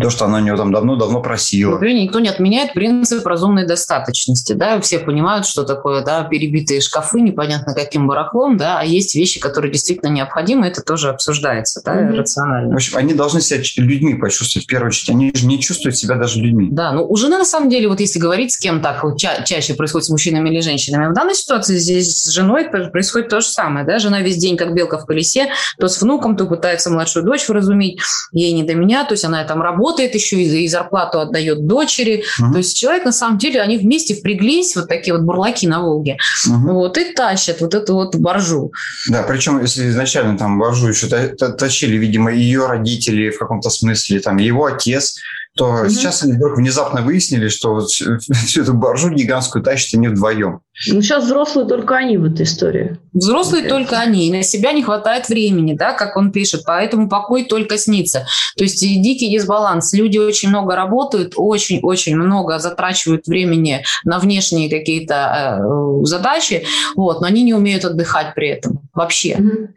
то, 0.00 0.10
что 0.10 0.24
она 0.24 0.38
у 0.38 0.40
него 0.40 0.56
там 0.56 0.72
давно-давно 0.72 1.20
просила. 1.20 1.72
Например, 1.72 2.02
никто 2.02 2.20
не 2.20 2.28
отменяет 2.28 2.72
принцип 2.72 3.26
разумной 3.26 3.66
достаточности. 3.66 4.52
Да? 4.52 4.80
Все 4.80 4.98
понимают, 4.98 5.46
что 5.46 5.64
такое 5.64 6.02
да, 6.02 6.24
перебитые 6.24 6.80
шкафы, 6.80 7.20
непонятно 7.20 7.74
каким 7.74 8.06
барахлом, 8.06 8.56
да, 8.56 8.80
а 8.80 8.84
есть 8.84 9.14
вещи, 9.14 9.40
которые 9.40 9.72
действительно 9.72 10.10
необходимы, 10.10 10.66
это 10.66 10.82
тоже 10.82 11.10
обсуждается 11.10 11.82
да, 11.84 11.94
mm-hmm. 11.94 12.16
рационально. 12.16 12.72
В 12.72 12.76
общем, 12.76 12.96
они 12.96 13.14
должны 13.14 13.40
себя 13.40 13.60
людьми 13.76 14.14
почувствовать 14.14 14.66
в 14.66 14.68
первую 14.68 14.88
очередь. 14.88 15.10
Они 15.10 15.32
же 15.34 15.46
не 15.46 15.60
чувствуют 15.60 15.96
себя 15.96 16.16
даже 16.16 16.40
людьми. 16.40 16.68
Да, 16.70 16.92
ну 16.92 17.06
у 17.08 17.16
жены 17.16 17.38
на 17.38 17.44
самом 17.44 17.70
деле, 17.70 17.88
вот 17.88 18.00
если 18.00 18.18
говорить 18.18 18.52
с 18.52 18.58
кем 18.58 18.80
так 18.80 19.02
вот, 19.04 19.18
ча- 19.18 19.42
чаще 19.42 19.74
происходит 19.74 20.06
с 20.06 20.10
мужчинами 20.10 20.48
или 20.50 20.60
женщинами, 20.60 21.10
в 21.10 21.14
данной 21.14 21.34
ситуации 21.34 21.76
здесь 21.76 22.16
с 22.16 22.30
женой 22.30 22.68
происходит 22.68 23.28
то 23.28 23.40
же 23.40 23.46
самое. 23.46 23.86
Да? 23.86 23.98
Жена 23.98 24.20
весь 24.20 24.36
день 24.36 24.56
как 24.56 24.74
белка 24.74 24.98
в 24.98 25.06
колесе, 25.06 25.48
то 25.78 25.88
с 25.88 26.00
внуком, 26.00 26.36
то 26.36 26.46
пытается 26.46 26.90
младшую 26.90 27.24
дочь 27.24 27.48
вразумить, 27.48 28.00
ей 28.32 28.52
не 28.52 28.62
до 28.62 28.74
меня, 28.74 29.04
то 29.04 29.12
есть 29.12 29.24
она 29.24 29.44
там 29.44 29.62
работает, 29.62 29.83
работает 29.84 30.14
еще 30.14 30.42
и, 30.42 30.64
и 30.64 30.68
зарплату 30.68 31.20
отдает 31.20 31.66
дочери. 31.66 32.24
Угу. 32.40 32.52
То 32.52 32.58
есть 32.58 32.76
человек, 32.76 33.04
на 33.04 33.12
самом 33.12 33.38
деле, 33.38 33.60
они 33.60 33.76
вместе 33.76 34.14
впряглись, 34.14 34.76
вот 34.76 34.88
такие 34.88 35.14
вот 35.14 35.22
бурлаки 35.22 35.66
на 35.66 35.82
Волге, 35.82 36.16
угу. 36.48 36.72
вот, 36.72 36.98
и 36.98 37.12
тащат 37.12 37.60
вот 37.60 37.74
эту 37.74 37.94
вот 37.94 38.16
боржу. 38.16 38.72
Да, 39.10 39.22
причем, 39.22 39.60
если 39.60 39.88
изначально 39.90 40.38
там 40.38 40.58
боржу 40.58 40.88
еще 40.88 41.06
тащили, 41.08 41.96
видимо, 41.96 42.32
ее 42.32 42.66
родители 42.66 43.30
в 43.30 43.38
каком-то 43.38 43.70
смысле, 43.70 44.20
там, 44.20 44.38
его 44.38 44.64
отец, 44.64 45.16
то 45.56 45.66
mm-hmm. 45.66 45.88
сейчас 45.90 46.22
они 46.24 46.32
вдруг 46.32 46.56
внезапно 46.56 47.02
выяснили, 47.02 47.48
что 47.48 47.74
вот 47.74 47.90
всю 47.90 48.62
эту 48.62 48.74
боржу 48.74 49.10
гигантскую 49.10 49.62
тащат 49.62 49.94
они 49.94 50.08
вдвоем. 50.08 50.60
Ну, 50.88 51.00
сейчас 51.00 51.24
взрослые 51.24 51.68
только 51.68 51.94
они 51.94 52.18
в 52.18 52.24
этой 52.24 52.42
истории. 52.42 52.98
Взрослые 53.12 53.68
только 53.68 54.00
они. 54.00 54.32
На 54.32 54.42
себя 54.42 54.72
не 54.72 54.82
хватает 54.82 55.28
времени, 55.28 55.74
да, 55.74 55.92
как 55.92 56.16
он 56.16 56.32
пишет, 56.32 56.62
поэтому 56.66 57.08
покой 57.08 57.44
только 57.44 57.78
снится. 57.78 58.26
То 58.56 58.64
есть 58.64 58.80
дикий 58.80 59.30
дисбаланс. 59.30 59.92
Люди 59.92 60.18
очень 60.18 60.48
много 60.48 60.74
работают, 60.74 61.34
очень-очень 61.36 62.16
много 62.16 62.58
затрачивают 62.58 63.28
времени 63.28 63.84
на 64.04 64.18
внешние 64.18 64.68
какие-то 64.68 65.60
э, 65.60 66.04
задачи, 66.04 66.66
вот, 66.96 67.20
но 67.20 67.28
они 67.28 67.44
не 67.44 67.54
умеют 67.54 67.84
отдыхать 67.84 68.34
при 68.34 68.48
этом 68.48 68.80
вообще. 68.92 69.34
Mm-hmm. 69.34 69.68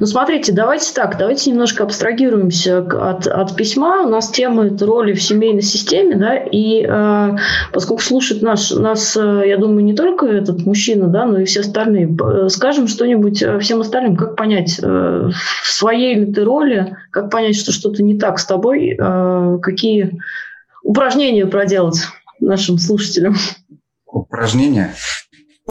Ну, 0.00 0.06
смотрите, 0.06 0.52
давайте 0.52 0.92
так, 0.92 1.16
давайте 1.16 1.50
немножко 1.50 1.84
абстрагируемся 1.84 2.78
от, 2.78 3.26
от 3.26 3.56
письма. 3.56 4.02
У 4.02 4.08
нас 4.08 4.28
тема– 4.30 4.66
это 4.66 4.86
роли 4.86 5.12
в 5.12 5.22
семейной 5.22 5.62
системе, 5.62 6.16
да, 6.16 6.36
и 6.36 6.84
э, 6.84 7.36
поскольку 7.72 8.02
слушает 8.02 8.42
наш, 8.42 8.72
нас, 8.72 9.16
э, 9.16 9.42
я 9.46 9.56
думаю, 9.56 9.84
не 9.84 9.94
только 9.94 10.26
этот 10.26 10.66
мужчина, 10.66 11.06
да, 11.06 11.26
но 11.26 11.38
и 11.38 11.44
все 11.44 11.60
остальные, 11.60 12.16
э, 12.16 12.48
скажем 12.48 12.88
что-нибудь 12.88 13.42
э, 13.42 13.58
всем 13.60 13.80
остальным, 13.80 14.16
как 14.16 14.34
понять, 14.34 14.80
э, 14.82 14.84
в 14.86 15.72
своей 15.72 16.16
ли 16.16 16.32
ты 16.32 16.42
роли, 16.42 16.96
как 17.10 17.30
понять, 17.30 17.56
что 17.56 17.70
что-то 17.70 18.02
не 18.02 18.18
так 18.18 18.40
с 18.40 18.46
тобой, 18.46 18.96
э, 18.98 19.58
какие 19.62 20.18
упражнения 20.82 21.46
проделать 21.46 22.00
нашим 22.40 22.78
слушателям? 22.78 23.36
Упражнения? 24.06 24.94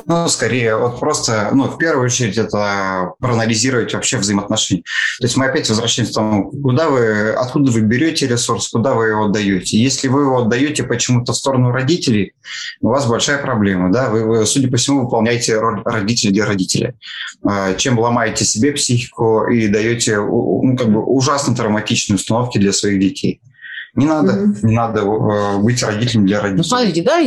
Ну, 0.07 0.27
скорее, 0.27 0.75
вот 0.75 0.99
просто, 0.99 1.49
ну, 1.53 1.65
в 1.65 1.77
первую 1.77 2.05
очередь, 2.05 2.37
это 2.37 3.11
проанализировать 3.19 3.93
вообще 3.93 4.17
взаимоотношения. 4.17 4.81
То 5.19 5.25
есть 5.25 5.37
мы 5.37 5.45
опять 5.45 5.69
возвращаемся 5.69 6.13
к 6.13 6.15
тому, 6.15 6.51
куда 6.51 6.89
вы, 6.89 7.29
откуда 7.29 7.71
вы 7.71 7.81
берете 7.81 8.27
ресурс, 8.27 8.69
куда 8.69 8.95
вы 8.95 9.09
его 9.09 9.25
отдаете. 9.25 9.77
Если 9.77 10.07
вы 10.07 10.21
его 10.21 10.39
отдаете 10.39 10.81
почему-то 10.83 11.33
в 11.33 11.35
сторону 11.35 11.71
родителей, 11.71 12.33
у 12.81 12.87
вас 12.87 13.05
большая 13.05 13.37
проблема, 13.37 13.91
да, 13.91 14.09
вы, 14.09 14.25
вы 14.25 14.45
судя 14.47 14.67
по 14.67 14.77
всему, 14.77 15.03
выполняете 15.03 15.59
роль 15.59 15.83
родителя 15.85 16.31
для 16.31 16.45
родителя. 16.47 16.95
А, 17.43 17.75
чем 17.75 17.99
ломаете 17.99 18.45
себе 18.45 18.71
психику 18.71 19.45
и 19.47 19.67
даете, 19.67 20.17
ну, 20.17 20.75
как 20.75 20.91
бы 20.91 21.05
ужасно 21.05 21.55
травматичные 21.55 22.15
установки 22.15 22.57
для 22.57 22.73
своих 22.73 22.99
детей. 22.99 23.41
Не 23.95 24.07
надо, 24.07 24.31
mm-hmm. 24.31 24.57
не 24.63 24.75
надо 24.75 25.01
э, 25.01 25.57
быть 25.59 25.83
родителем 25.83 26.25
для 26.25 26.41
родителей. 26.41 26.57
Ну, 26.57 26.63
смотрите, 26.63 27.03
да, 27.03 27.21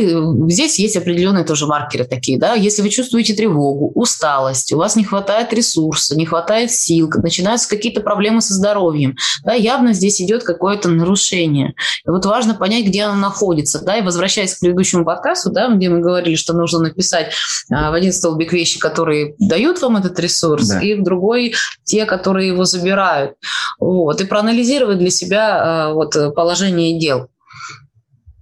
здесь 0.49 0.77
есть 0.77 0.97
определенные 0.97 1.45
тоже 1.45 1.65
маркеры 1.65 2.03
такие, 2.03 2.37
да. 2.37 2.55
Если 2.55 2.81
вы 2.81 2.89
чувствуете 2.89 3.33
тревогу, 3.35 3.93
усталость, 3.95 4.73
у 4.73 4.77
вас 4.77 4.97
не 4.97 5.05
хватает 5.05 5.53
ресурса, 5.53 6.17
не 6.17 6.25
хватает 6.25 6.69
сил, 6.71 7.09
начинаются 7.23 7.69
какие-то 7.69 8.01
проблемы 8.01 8.41
со 8.41 8.53
здоровьем, 8.53 9.15
да, 9.45 9.53
явно 9.53 9.93
здесь 9.93 10.21
идет 10.21 10.43
какое-то 10.43 10.89
нарушение. 10.89 11.73
И 12.05 12.09
вот 12.09 12.25
важно 12.25 12.53
понять, 12.53 12.85
где 12.85 13.03
оно 13.03 13.15
находится, 13.15 13.79
да, 13.81 13.95
и 13.95 14.01
возвращаясь 14.01 14.53
к 14.53 14.59
предыдущему 14.59 15.05
подкасту, 15.05 15.51
да, 15.51 15.69
где 15.69 15.87
мы 15.87 16.01
говорили, 16.01 16.35
что 16.35 16.51
нужно 16.51 16.79
написать 16.79 17.31
а, 17.71 17.91
в 17.91 17.93
один 17.93 18.11
столбик 18.11 18.51
вещи, 18.51 18.77
которые 18.77 19.35
дают 19.39 19.81
вам 19.81 19.95
этот 19.95 20.19
ресурс, 20.19 20.67
да. 20.67 20.81
и 20.81 20.95
в 20.95 21.03
другой 21.03 21.53
те, 21.85 22.03
которые 22.03 22.49
его 22.49 22.65
забирают. 22.65 23.35
Вот, 23.79 24.19
и 24.19 24.25
проанализировать 24.25 24.99
для 24.99 25.11
себя 25.11 25.59
а, 25.61 25.93
вот 25.93 26.13
положение 26.35 26.56
положение 26.57 26.99
дел. 26.99 27.29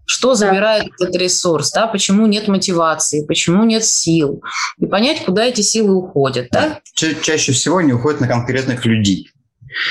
Что 0.08 0.36
забирает 0.36 0.84
да. 0.84 1.08
этот 1.08 1.16
ресурс, 1.16 1.72
да, 1.72 1.88
почему 1.88 2.28
нет 2.28 2.48
мотивации, 2.48 3.26
почему 3.26 3.64
нет 3.64 3.84
сил, 3.84 4.44
и 4.78 4.86
понять, 4.86 5.26
куда 5.26 5.46
эти 5.46 5.62
силы 5.62 5.96
уходят. 5.96 6.50
Да? 6.52 6.80
Ча- 6.94 7.16
чаще 7.16 7.54
всего 7.54 7.78
они 7.78 7.94
уходят 7.94 8.22
на 8.22 8.28
конкретных 8.28 8.86
людей. 8.86 9.32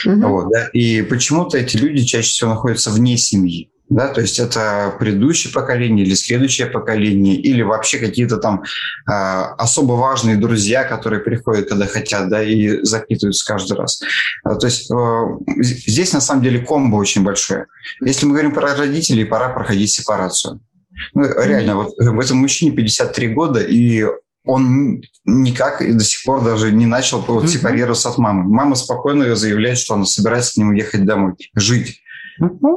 Угу. 0.07 0.29
Вот, 0.29 0.51
да? 0.53 0.69
И 0.69 1.03
почему-то 1.03 1.59
эти 1.59 1.77
люди 1.77 2.05
чаще 2.05 2.29
всего 2.29 2.51
находятся 2.51 2.91
вне 2.91 3.17
семьи 3.17 3.71
да, 3.91 4.09
то 4.09 4.21
есть 4.21 4.39
это 4.39 4.95
предыдущее 4.99 5.53
поколение 5.53 6.07
или 6.07 6.15
следующее 6.15 6.69
поколение, 6.69 7.37
или 7.37 7.63
вообще 7.63 7.99
какие-то 7.99 8.39
там 8.39 8.63
э, 8.63 9.13
особо 9.13 9.93
важные 9.93 10.37
друзья, 10.37 10.85
которые 10.85 11.21
приходят, 11.21 11.69
когда 11.69 11.87
хотят, 11.87 12.29
да, 12.31 12.43
и 12.43 12.83
запитываются 12.83 13.45
каждый 13.47 13.77
раз. 13.77 14.01
А, 14.43 14.55
то 14.55 14.67
есть 14.67 14.91
э, 14.91 14.95
здесь 15.59 16.13
на 16.13 16.21
самом 16.21 16.43
деле 16.43 16.61
комбо 16.61 16.97
очень 16.97 17.23
большое. 17.23 17.67
Если 18.01 18.25
мы 18.25 18.33
говорим 18.33 18.55
про 18.55 18.75
родителей, 18.75 19.25
пора 19.25 19.51
проходить 19.51 19.91
сепарацию. 19.91 20.61
Ну, 21.13 21.25
реально, 21.25 21.77
вот 21.77 21.95
в 21.99 22.21
этом 22.21 22.39
мужчине 22.39 22.71
53 22.73 23.29
года, 23.35 23.61
и 23.61 24.07
он 24.47 25.03
никак 25.25 25.83
и 25.83 25.93
до 25.93 26.05
сих 26.05 26.25
пор 26.25 26.45
даже 26.45 26.71
не 26.71 26.87
начал 26.87 27.21
вот, 27.21 27.49
сепарироваться 27.49 28.11
от 28.11 28.19
мамы. 28.19 28.45
Мама 28.45 28.77
спокойно 28.77 29.35
заявляет, 29.37 29.79
что 29.79 29.95
она 29.95 30.05
собирается 30.05 30.55
к 30.55 30.57
нему 30.59 30.73
ехать 30.73 31.05
домой, 31.05 31.35
жить. 31.55 32.01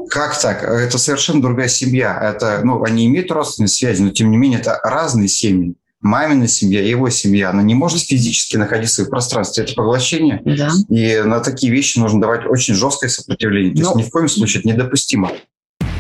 Как 0.10 0.40
так? 0.40 0.64
Это 0.64 0.98
совершенно 0.98 1.42
другая 1.42 1.68
семья. 1.68 2.18
Это, 2.22 2.62
ну, 2.64 2.84
они 2.84 3.06
имеют 3.08 3.32
родственные 3.32 3.70
связи, 3.70 4.02
но 4.02 4.10
тем 4.12 4.32
не 4.32 4.38
менее 4.38 4.60
это 4.60 4.80
разные 4.84 5.28
семьи. 5.28 5.76
Мамина 6.00 6.48
семья 6.48 6.82
и 6.82 6.90
его 6.90 7.10
семья, 7.10 7.50
она 7.50 7.64
не 7.64 7.74
может 7.74 8.04
физически 8.04 8.56
находиться 8.56 9.04
в 9.04 9.10
пространстве. 9.10 9.64
Это 9.64 9.74
поглощение. 9.74 10.42
Да. 10.46 10.70
И 10.90 11.22
на 11.22 11.40
такие 11.40 11.72
вещи 11.72 11.98
нужно 11.98 12.22
давать 12.22 12.46
очень 12.46 12.76
жесткое 12.76 13.10
сопротивление. 13.10 13.74
То 13.74 13.82
но... 13.82 13.84
есть 13.84 13.96
ну, 13.96 14.02
ни 14.02 14.08
в 14.08 14.12
коем 14.12 14.30
случае 14.30 14.60
это 14.60 14.70
недопустимо. 14.70 15.32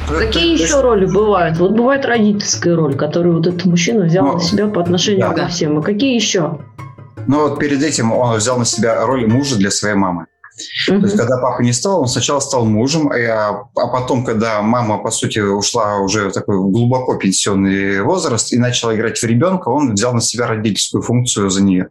Какие 0.08 0.54
это, 0.54 0.64
еще 0.64 0.82
роли 0.82 1.06
бывают? 1.06 1.58
Вот 1.58 1.72
бывает 1.72 2.06
родительская 2.06 2.76
роль, 2.76 2.96
которую 2.96 3.38
вот 3.38 3.48
этот 3.48 3.66
мужчина 3.66 4.06
взял 4.06 4.26
но... 4.26 4.34
на 4.34 4.40
себя 4.40 4.68
по 4.68 4.82
отношению 4.82 5.30
да, 5.30 5.34
ко 5.34 5.48
всем. 5.48 5.78
А 5.80 5.82
какие 5.82 6.16
еще? 6.16 6.60
Ну 7.28 7.50
вот 7.50 7.60
перед 7.60 7.82
этим 7.84 8.14
он 8.14 8.38
взял 8.38 8.58
на 8.58 8.66
себя 8.66 9.06
роль 9.06 9.28
мужа 9.28 9.58
для 9.58 9.72
своей 9.72 9.96
мамы. 9.96 10.28
Mm-hmm. 10.90 11.00
То 11.00 11.06
есть, 11.06 11.18
когда 11.18 11.38
папа 11.38 11.62
не 11.62 11.74
стал, 11.74 12.02
он 12.02 12.08
сначала 12.08 12.40
стал 12.40 12.66
мужем, 12.66 13.12
а, 13.12 13.68
а 13.76 13.88
потом, 13.88 14.26
когда 14.26 14.62
мама, 14.62 14.98
по 14.98 15.12
сути, 15.12 15.40
ушла 15.40 15.98
уже 15.98 16.30
в 16.30 16.34
такой 16.34 16.58
глубоко 16.58 17.16
пенсионный 17.16 18.02
возраст 18.02 18.52
и 18.54 18.58
начала 18.58 18.96
играть 18.96 19.18
в 19.18 19.24
ребенка, 19.24 19.70
он 19.70 19.94
взял 19.94 20.14
на 20.14 20.22
себя 20.22 20.48
родительскую 20.48 21.02
функцию 21.02 21.50
за 21.50 21.64
нее. 21.64 21.90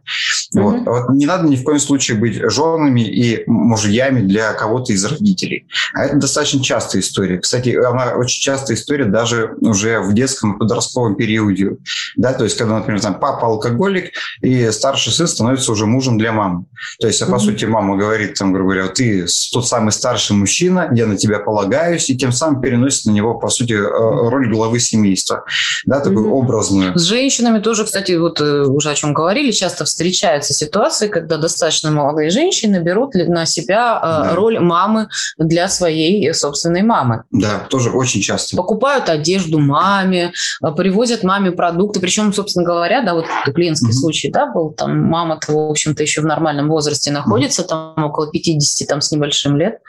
Mm-hmm. 0.55 0.61
Вот. 0.61 0.85
вот 0.85 1.09
не 1.09 1.25
надо 1.25 1.47
ни 1.47 1.55
в 1.55 1.63
коем 1.63 1.79
случае 1.79 2.17
быть 2.17 2.35
женами 2.51 3.01
и 3.01 3.43
мужьями 3.47 4.21
для 4.21 4.53
кого-то 4.53 4.93
из 4.93 5.05
родителей. 5.05 5.67
А 5.93 6.05
это 6.05 6.17
достаточно 6.17 6.61
частая 6.61 7.01
история. 7.01 7.39
Кстати, 7.39 7.75
она 7.75 8.13
очень 8.15 8.41
частая 8.41 8.75
история 8.75 9.05
даже 9.05 9.55
уже 9.61 9.99
в 9.99 10.13
детском 10.13 10.55
и 10.55 10.59
подростковом 10.59 11.15
периоде. 11.15 11.77
Да, 12.15 12.33
то 12.33 12.43
есть, 12.43 12.57
когда, 12.57 12.77
например, 12.77 13.01
там 13.01 13.19
папа 13.19 13.47
алкоголик, 13.47 14.11
и 14.41 14.69
старший 14.71 15.13
сын 15.13 15.27
становится 15.27 15.71
уже 15.71 15.85
мужем 15.85 16.17
для 16.17 16.31
мамы. 16.31 16.65
То 16.99 17.07
есть, 17.07 17.21
mm-hmm. 17.21 17.31
по 17.31 17.39
сути, 17.39 17.65
мама 17.65 17.97
говорит, 17.97 18.35
там, 18.35 18.56
грубо 18.57 18.73
говоря, 18.73 18.87
ты 18.87 19.25
тот 19.53 19.67
самый 19.67 19.91
старший 19.91 20.35
мужчина, 20.35 20.89
я 20.93 21.05
на 21.05 21.15
тебя 21.15 21.39
полагаюсь, 21.39 22.09
и 22.09 22.17
тем 22.17 22.31
самым 22.31 22.59
переносит 22.59 23.05
на 23.05 23.11
него, 23.11 23.35
по 23.35 23.49
сути, 23.49 23.73
э, 23.73 24.29
роль 24.29 24.51
главы 24.51 24.79
семейства. 24.79 25.45
Да, 25.85 25.99
такую 25.99 26.27
mm-hmm. 26.27 26.31
образную. 26.31 26.97
С 26.97 27.03
женщинами 27.03 27.59
тоже, 27.59 27.85
кстати, 27.85 28.13
вот 28.13 28.41
э, 28.41 28.63
уже 28.63 28.89
о 28.89 28.95
чем 28.95 29.13
говорили, 29.13 29.51
часто 29.51 29.85
встречаются 29.85 30.53
ситуации, 30.53 31.07
когда 31.07 31.37
достаточно 31.37 31.91
молодые 31.91 32.31
женщины 32.31 32.77
берут 32.77 33.13
на 33.13 33.45
себя 33.45 33.99
э, 34.01 34.29
да. 34.29 34.35
роль 34.35 34.59
мамы 34.59 35.07
для 35.37 35.67
своей 35.67 36.33
собственной 36.33 36.81
мамы. 36.81 37.23
Да, 37.31 37.59
тоже 37.69 37.91
очень 37.91 38.21
часто. 38.21 38.57
Покупают 38.57 39.09
одежду 39.09 39.59
маме, 39.59 40.33
привозят 40.75 41.23
маме 41.23 41.51
продукты, 41.51 41.99
причем, 41.99 42.33
собственно 42.33 42.65
говоря, 42.65 43.03
да, 43.03 43.13
вот 43.13 43.25
клиентский 43.53 43.89
mm-hmm. 43.89 43.93
случай, 43.93 44.31
да, 44.31 44.51
был 44.51 44.71
там 44.71 44.99
мама-то, 45.03 45.51
в 45.51 45.69
общем-то, 45.69 46.01
еще 46.01 46.21
в 46.21 46.25
нормальном 46.25 46.69
возрасте 46.69 47.11
находится, 47.11 47.61
mm-hmm. 47.61 47.93
там 47.95 48.03
около 48.03 48.31
50 48.31 48.46
там 48.85 49.01
с 49.01 49.11
небольшим 49.11 49.57
лет. 49.57 49.79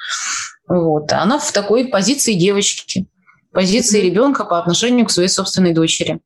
Вот. 0.69 1.13
Она 1.13 1.39
в 1.39 1.53
такой 1.53 1.87
позиции 1.89 2.35
девочки, 2.35 3.07
позиции 3.53 4.01
ребенка 4.01 4.45
по 4.45 4.59
отношению 4.59 5.07
к 5.07 5.11
своей 5.11 5.29
собственной 5.29 5.73
дочери. 5.73 6.21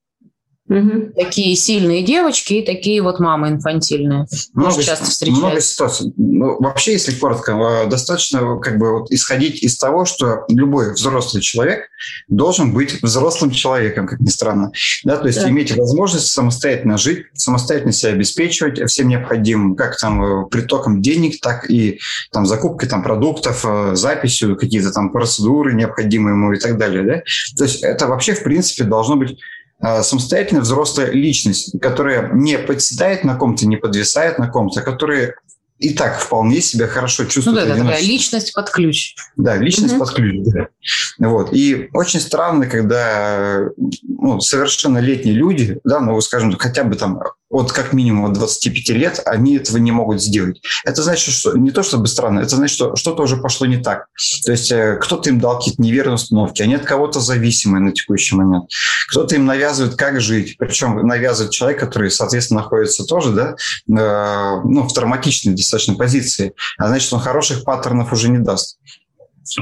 Угу. 0.68 1.12
Такие 1.16 1.56
сильные 1.56 2.04
девочки 2.04 2.54
и 2.54 2.64
такие 2.64 3.02
вот 3.02 3.18
мамы 3.18 3.48
инфантильные. 3.48 4.26
Много, 4.54 4.80
часто 4.82 5.06
встречаются. 5.06 5.46
Много 5.46 5.60
ситуаций. 5.60 6.12
Ну, 6.16 6.56
вообще, 6.60 6.92
если 6.92 7.12
коротко, 7.12 7.52
э, 7.52 7.90
достаточно 7.90 8.58
как 8.58 8.78
бы 8.78 9.00
вот 9.00 9.10
исходить 9.10 9.62
из 9.62 9.76
того, 9.76 10.04
что 10.04 10.44
любой 10.48 10.94
взрослый 10.94 11.42
человек 11.42 11.88
должен 12.28 12.72
быть 12.72 13.02
взрослым 13.02 13.50
человеком, 13.50 14.06
как 14.06 14.20
ни 14.20 14.28
странно. 14.28 14.70
Да, 15.02 15.16
то 15.16 15.26
есть 15.26 15.42
да. 15.42 15.50
иметь 15.50 15.76
возможность 15.76 16.28
самостоятельно 16.28 16.96
жить, 16.96 17.26
самостоятельно 17.34 17.92
себя 17.92 18.12
обеспечивать 18.12 18.80
всем 18.88 19.08
необходимым, 19.08 19.74
как 19.74 19.98
там 19.98 20.22
э, 20.22 20.48
притоком 20.48 21.02
денег, 21.02 21.40
так 21.40 21.68
и 21.68 21.98
там 22.30 22.46
закупкой 22.46 22.88
там 22.88 23.02
продуктов, 23.02 23.64
э, 23.64 23.96
записью, 23.96 24.56
какие-то 24.56 24.92
там 24.92 25.10
процедуры 25.10 25.74
необходимые 25.74 26.34
ему 26.34 26.52
и 26.52 26.58
так 26.58 26.78
далее. 26.78 27.02
Да? 27.02 27.22
То 27.56 27.64
есть 27.64 27.82
это 27.82 28.06
вообще, 28.06 28.34
в 28.34 28.44
принципе, 28.44 28.84
должно 28.84 29.16
быть 29.16 29.38
а, 29.82 30.02
самостоятельная 30.04 30.62
взрослая 30.62 31.10
личность, 31.10 31.74
которая 31.80 32.32
не 32.32 32.56
подседает 32.56 33.24
на 33.24 33.34
ком-то, 33.34 33.66
не 33.66 33.76
подвисает 33.76 34.38
на 34.38 34.48
ком-то, 34.48 34.80
а 34.80 34.82
которая 34.84 35.34
и 35.80 35.94
так 35.94 36.20
вполне 36.20 36.60
себя 36.60 36.86
хорошо 36.86 37.24
чувствует. 37.24 37.58
Ну 37.58 37.66
да, 37.66 37.74
да 37.74 37.82
такая 37.82 38.00
личность 38.00 38.52
под 38.52 38.70
ключ. 38.70 39.16
Да, 39.36 39.56
личность 39.56 39.94
угу. 39.94 40.04
под 40.04 40.14
ключ, 40.14 40.36
да. 40.46 40.68
Вот. 41.18 41.52
И 41.52 41.88
очень 41.92 42.20
странно, 42.20 42.66
когда 42.66 43.68
ну, 44.06 44.40
совершеннолетние 44.40 45.34
люди, 45.34 45.80
да, 45.82 45.98
ну, 45.98 46.20
скажем, 46.20 46.56
хотя 46.56 46.84
бы 46.84 46.94
там 46.94 47.20
от 47.52 47.70
как 47.70 47.92
минимум 47.92 48.24
от 48.26 48.32
25 48.32 48.88
лет, 48.96 49.22
они 49.26 49.56
этого 49.56 49.76
не 49.76 49.92
могут 49.92 50.22
сделать. 50.22 50.60
Это 50.84 51.02
значит, 51.02 51.34
что 51.34 51.56
не 51.56 51.70
то 51.70 51.82
чтобы 51.82 52.08
странно, 52.08 52.40
это 52.40 52.56
значит, 52.56 52.74
что 52.74 52.96
что-то 52.96 53.22
уже 53.22 53.36
пошло 53.36 53.66
не 53.66 53.76
так. 53.76 54.06
То 54.44 54.52
есть 54.52 54.72
э, 54.72 54.98
кто-то 55.00 55.28
им 55.28 55.38
дал 55.38 55.58
какие-то 55.58 55.82
неверные 55.82 56.14
установки, 56.14 56.62
они 56.62 56.74
от 56.74 56.84
кого-то 56.84 57.20
зависимые 57.20 57.82
на 57.82 57.92
текущий 57.92 58.34
момент. 58.34 58.70
Кто-то 59.10 59.34
им 59.34 59.44
навязывает, 59.44 59.96
как 59.96 60.20
жить. 60.20 60.56
Причем 60.58 61.06
навязывает 61.06 61.52
человек, 61.52 61.78
который, 61.78 62.10
соответственно, 62.10 62.60
находится 62.60 63.04
тоже 63.04 63.32
да, 63.32 63.50
э, 63.54 64.60
ну, 64.64 64.88
в 64.88 64.92
травматичной 64.92 65.54
достаточно 65.54 65.94
позиции. 65.94 66.54
А 66.78 66.88
значит, 66.88 67.12
он 67.12 67.20
хороших 67.20 67.64
паттернов 67.64 68.12
уже 68.12 68.30
не 68.30 68.38
даст. 68.38 68.78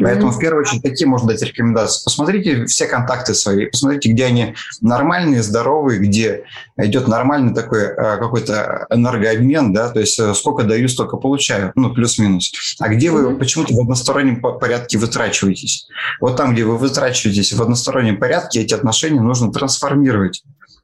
Поэтому, 0.01 0.31
в 0.31 0.39
первую 0.39 0.63
очередь, 0.63 0.83
такие 0.83 1.07
можно 1.07 1.29
дать 1.29 1.43
рекомендации. 1.43 2.05
Посмотрите 2.05 2.67
все 2.67 2.87
контакты 2.87 3.35
свои, 3.35 3.67
посмотрите, 3.67 4.11
где 4.11 4.27
они 4.27 4.55
нормальные, 4.81 5.43
здоровые, 5.43 5.99
где 5.99 6.45
идет 6.77 7.09
нормальный 7.09 7.55
такой 7.55 7.83
э, 7.85 7.95
какой-то 8.19 8.87
энергообмен, 8.91 9.73
да, 9.73 9.89
то 9.89 10.01
есть 10.01 10.19
э, 10.19 10.35
сколько 10.35 10.65
даю, 10.65 10.89
столько 10.89 11.17
получаю, 11.17 11.73
ну, 11.75 11.95
плюс-минус. 11.95 12.53
А 12.79 12.89
где 12.89 13.11
вы 13.11 13.37
почему-то 13.37 13.75
в 13.75 13.81
одностороннем 13.81 14.41
порядке 14.41 14.99
вытрачиваетесь? 14.99 15.89
Вот 16.21 16.37
там, 16.37 16.53
где 16.53 16.65
вы 16.65 16.77
вытрачиваетесь 16.77 17.53
в 17.53 17.63
одностороннем 17.63 18.19
порядке, 18.19 18.61
эти 18.61 18.75
отношения 18.75 19.21
нужно 19.21 19.53
трансформировать. 19.53 20.43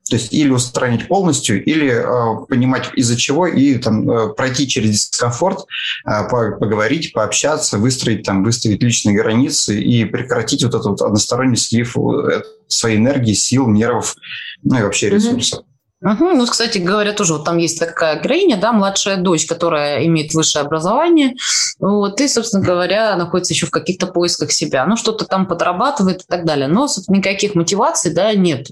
То 0.08 0.16
есть 0.16 0.32
или 0.32 0.50
устранить 0.50 1.08
полностью, 1.08 1.64
или 1.64 1.88
э, 1.88 2.46
понимать 2.46 2.90
из-за 2.94 3.16
чего 3.16 3.46
и 3.46 3.74
там, 3.78 4.08
э, 4.08 4.34
пройти 4.34 4.68
через 4.68 4.90
дискомфорт, 4.90 5.66
э, 6.06 6.28
поговорить, 6.28 7.12
пообщаться, 7.12 7.78
выстроить 7.78 8.22
там, 8.22 8.44
выставить 8.44 8.82
личные 8.82 9.16
границы 9.16 9.80
и 9.80 10.04
прекратить 10.04 10.62
вот 10.62 10.74
этот 10.74 10.86
вот 10.86 11.02
односторонний 11.02 11.56
слив 11.56 11.96
э, 11.96 12.42
своей 12.68 12.98
энергии, 12.98 13.34
сил, 13.34 13.68
нервов, 13.68 14.16
ну 14.62 14.78
и 14.78 14.82
вообще 14.82 15.10
ресурсов. 15.10 15.60
Mm-hmm. 15.60 15.75
Угу. 16.02 16.32
Ну, 16.32 16.46
кстати 16.46 16.76
говоря, 16.76 17.14
тоже 17.14 17.32
вот 17.32 17.46
там 17.46 17.56
есть 17.56 17.80
такая 17.80 18.20
героиня, 18.20 18.58
да, 18.58 18.72
младшая 18.72 19.16
дочь, 19.16 19.46
которая 19.46 20.04
имеет 20.04 20.34
высшее 20.34 20.62
образование, 20.64 21.34
вот, 21.78 22.20
и, 22.20 22.28
собственно 22.28 22.62
говоря, 22.62 23.16
находится 23.16 23.54
еще 23.54 23.64
в 23.64 23.70
каких-то 23.70 24.06
поисках 24.06 24.52
себя, 24.52 24.84
ну, 24.84 24.96
что-то 24.96 25.24
там 25.24 25.46
подрабатывает 25.46 26.20
и 26.20 26.24
так 26.28 26.44
далее. 26.44 26.68
Но 26.68 26.86
никаких 27.08 27.54
мотиваций, 27.54 28.12
да, 28.12 28.34
нет 28.34 28.68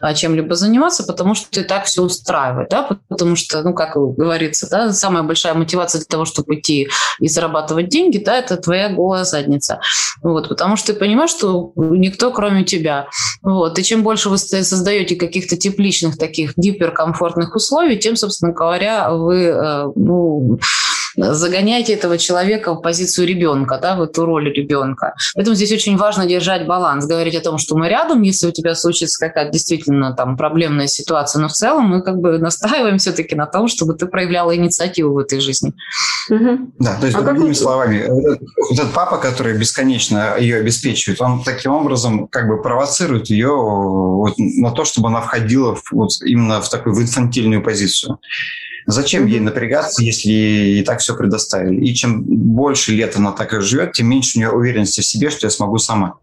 а, 0.00 0.14
чем-либо 0.14 0.56
заниматься, 0.56 1.04
потому 1.04 1.36
что 1.36 1.60
и 1.60 1.64
так 1.64 1.84
все 1.84 2.02
устраивает, 2.02 2.70
да, 2.70 2.98
потому 3.08 3.36
что, 3.36 3.62
ну, 3.62 3.72
как 3.72 3.94
говорится, 3.94 4.68
да, 4.68 4.92
самая 4.92 5.22
большая 5.22 5.54
мотивация 5.54 6.00
для 6.00 6.06
того, 6.06 6.24
чтобы 6.24 6.56
идти 6.56 6.88
и 7.20 7.28
зарабатывать 7.28 7.88
деньги, 7.88 8.18
да, 8.18 8.38
это 8.38 8.56
твоя 8.56 8.88
голая 8.88 9.22
задница, 9.22 9.78
вот, 10.22 10.48
потому 10.48 10.74
что 10.74 10.92
ты 10.92 10.98
понимаешь, 10.98 11.30
что 11.30 11.72
никто 11.76 12.32
кроме 12.32 12.64
тебя, 12.64 13.06
вот, 13.42 13.78
и 13.78 13.84
чем 13.84 14.02
больше 14.02 14.28
вы 14.28 14.38
создаете 14.38 15.14
каких-то 15.14 15.56
тепличных 15.56 16.18
таких 16.18 16.52
гиперкомфортных 16.64 17.54
условий, 17.54 17.98
тем, 17.98 18.16
собственно 18.16 18.52
говоря, 18.52 19.12
вы 19.12 19.44
э, 19.44 19.92
ну, 19.94 20.58
загоняете 21.16 21.94
этого 21.94 22.18
человека 22.18 22.74
в 22.74 22.80
позицию 22.80 23.26
ребенка, 23.26 23.78
да, 23.80 23.96
в 23.96 24.02
эту 24.02 24.24
роль 24.24 24.52
ребенка. 24.52 25.14
Поэтому 25.34 25.56
здесь 25.56 25.72
очень 25.72 25.96
важно 25.96 26.26
держать 26.26 26.66
баланс, 26.66 27.06
говорить 27.06 27.34
о 27.36 27.40
том, 27.40 27.58
что 27.58 27.76
мы 27.76 27.88
рядом, 27.88 28.22
если 28.22 28.48
у 28.48 28.52
тебя 28.52 28.74
случится 28.74 29.18
какая-то 29.18 29.52
действительно 29.52 30.12
там 30.12 30.36
проблемная 30.36 30.86
ситуация, 30.86 31.40
но 31.40 31.48
в 31.48 31.52
целом 31.52 31.86
мы 31.86 32.02
как 32.02 32.18
бы 32.18 32.38
настаиваем 32.44 32.98
все-таки 32.98 33.34
на 33.34 33.46
том, 33.46 33.68
чтобы 33.68 33.94
ты 33.94 34.06
проявляла 34.06 34.54
инициативу 34.54 35.14
в 35.14 35.18
этой 35.18 35.40
жизни. 35.40 35.72
Да, 36.28 36.96
то 36.98 37.06
есть, 37.06 37.16
а 37.16 37.22
другими 37.22 37.48
как... 37.48 37.56
словами, 37.56 37.96
этот, 37.98 38.42
этот 38.72 38.92
папа, 38.92 39.18
который 39.18 39.56
бесконечно 39.56 40.36
ее 40.38 40.56
обеспечивает, 40.56 41.20
он 41.20 41.42
таким 41.42 41.72
образом 41.72 42.28
как 42.28 42.48
бы 42.48 42.62
провоцирует 42.62 43.28
ее 43.28 43.52
вот 43.54 44.34
на 44.38 44.70
то, 44.70 44.84
чтобы 44.84 45.08
она 45.08 45.20
входила 45.20 45.74
в, 45.74 45.92
вот 45.92 46.10
именно 46.24 46.60
в 46.60 46.68
такую 46.68 46.94
в 46.94 47.00
инфантильную 47.00 47.62
позицию. 47.62 48.18
Зачем 48.86 49.26
ей 49.26 49.40
напрягаться, 49.40 50.02
если 50.02 50.28
ей 50.28 50.80
и 50.80 50.84
так 50.84 51.00
все 51.00 51.16
предоставили? 51.16 51.84
И 51.84 51.94
чем 51.94 52.22
больше 52.22 52.92
лет 52.92 53.16
она 53.16 53.32
так 53.32 53.54
и 53.54 53.60
живет, 53.60 53.92
тем 53.92 54.08
меньше 54.08 54.36
у 54.36 54.40
нее 54.40 54.50
уверенности 54.50 55.00
в 55.00 55.06
себе, 55.06 55.30
что 55.30 55.46
я 55.46 55.50
смогу 55.50 55.78
сама. 55.78 56.16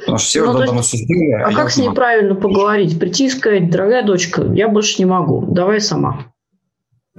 Потому 0.00 0.18
что 0.18 0.26
все 0.26 0.44
ну, 0.44 0.58
давно 0.58 0.82
все 0.82 0.96
сделали. 0.96 1.42
А, 1.42 1.48
а 1.48 1.52
как 1.52 1.70
с 1.70 1.76
ней 1.76 1.90
правильно 1.90 2.34
поговорить? 2.34 2.98
Прийти 2.98 3.26
и 3.26 3.30
сказать, 3.30 3.70
дорогая 3.70 4.04
дочка, 4.04 4.42
я 4.42 4.68
больше 4.68 4.96
не 4.98 5.04
могу, 5.04 5.46
давай 5.46 5.80
сама. 5.80 6.32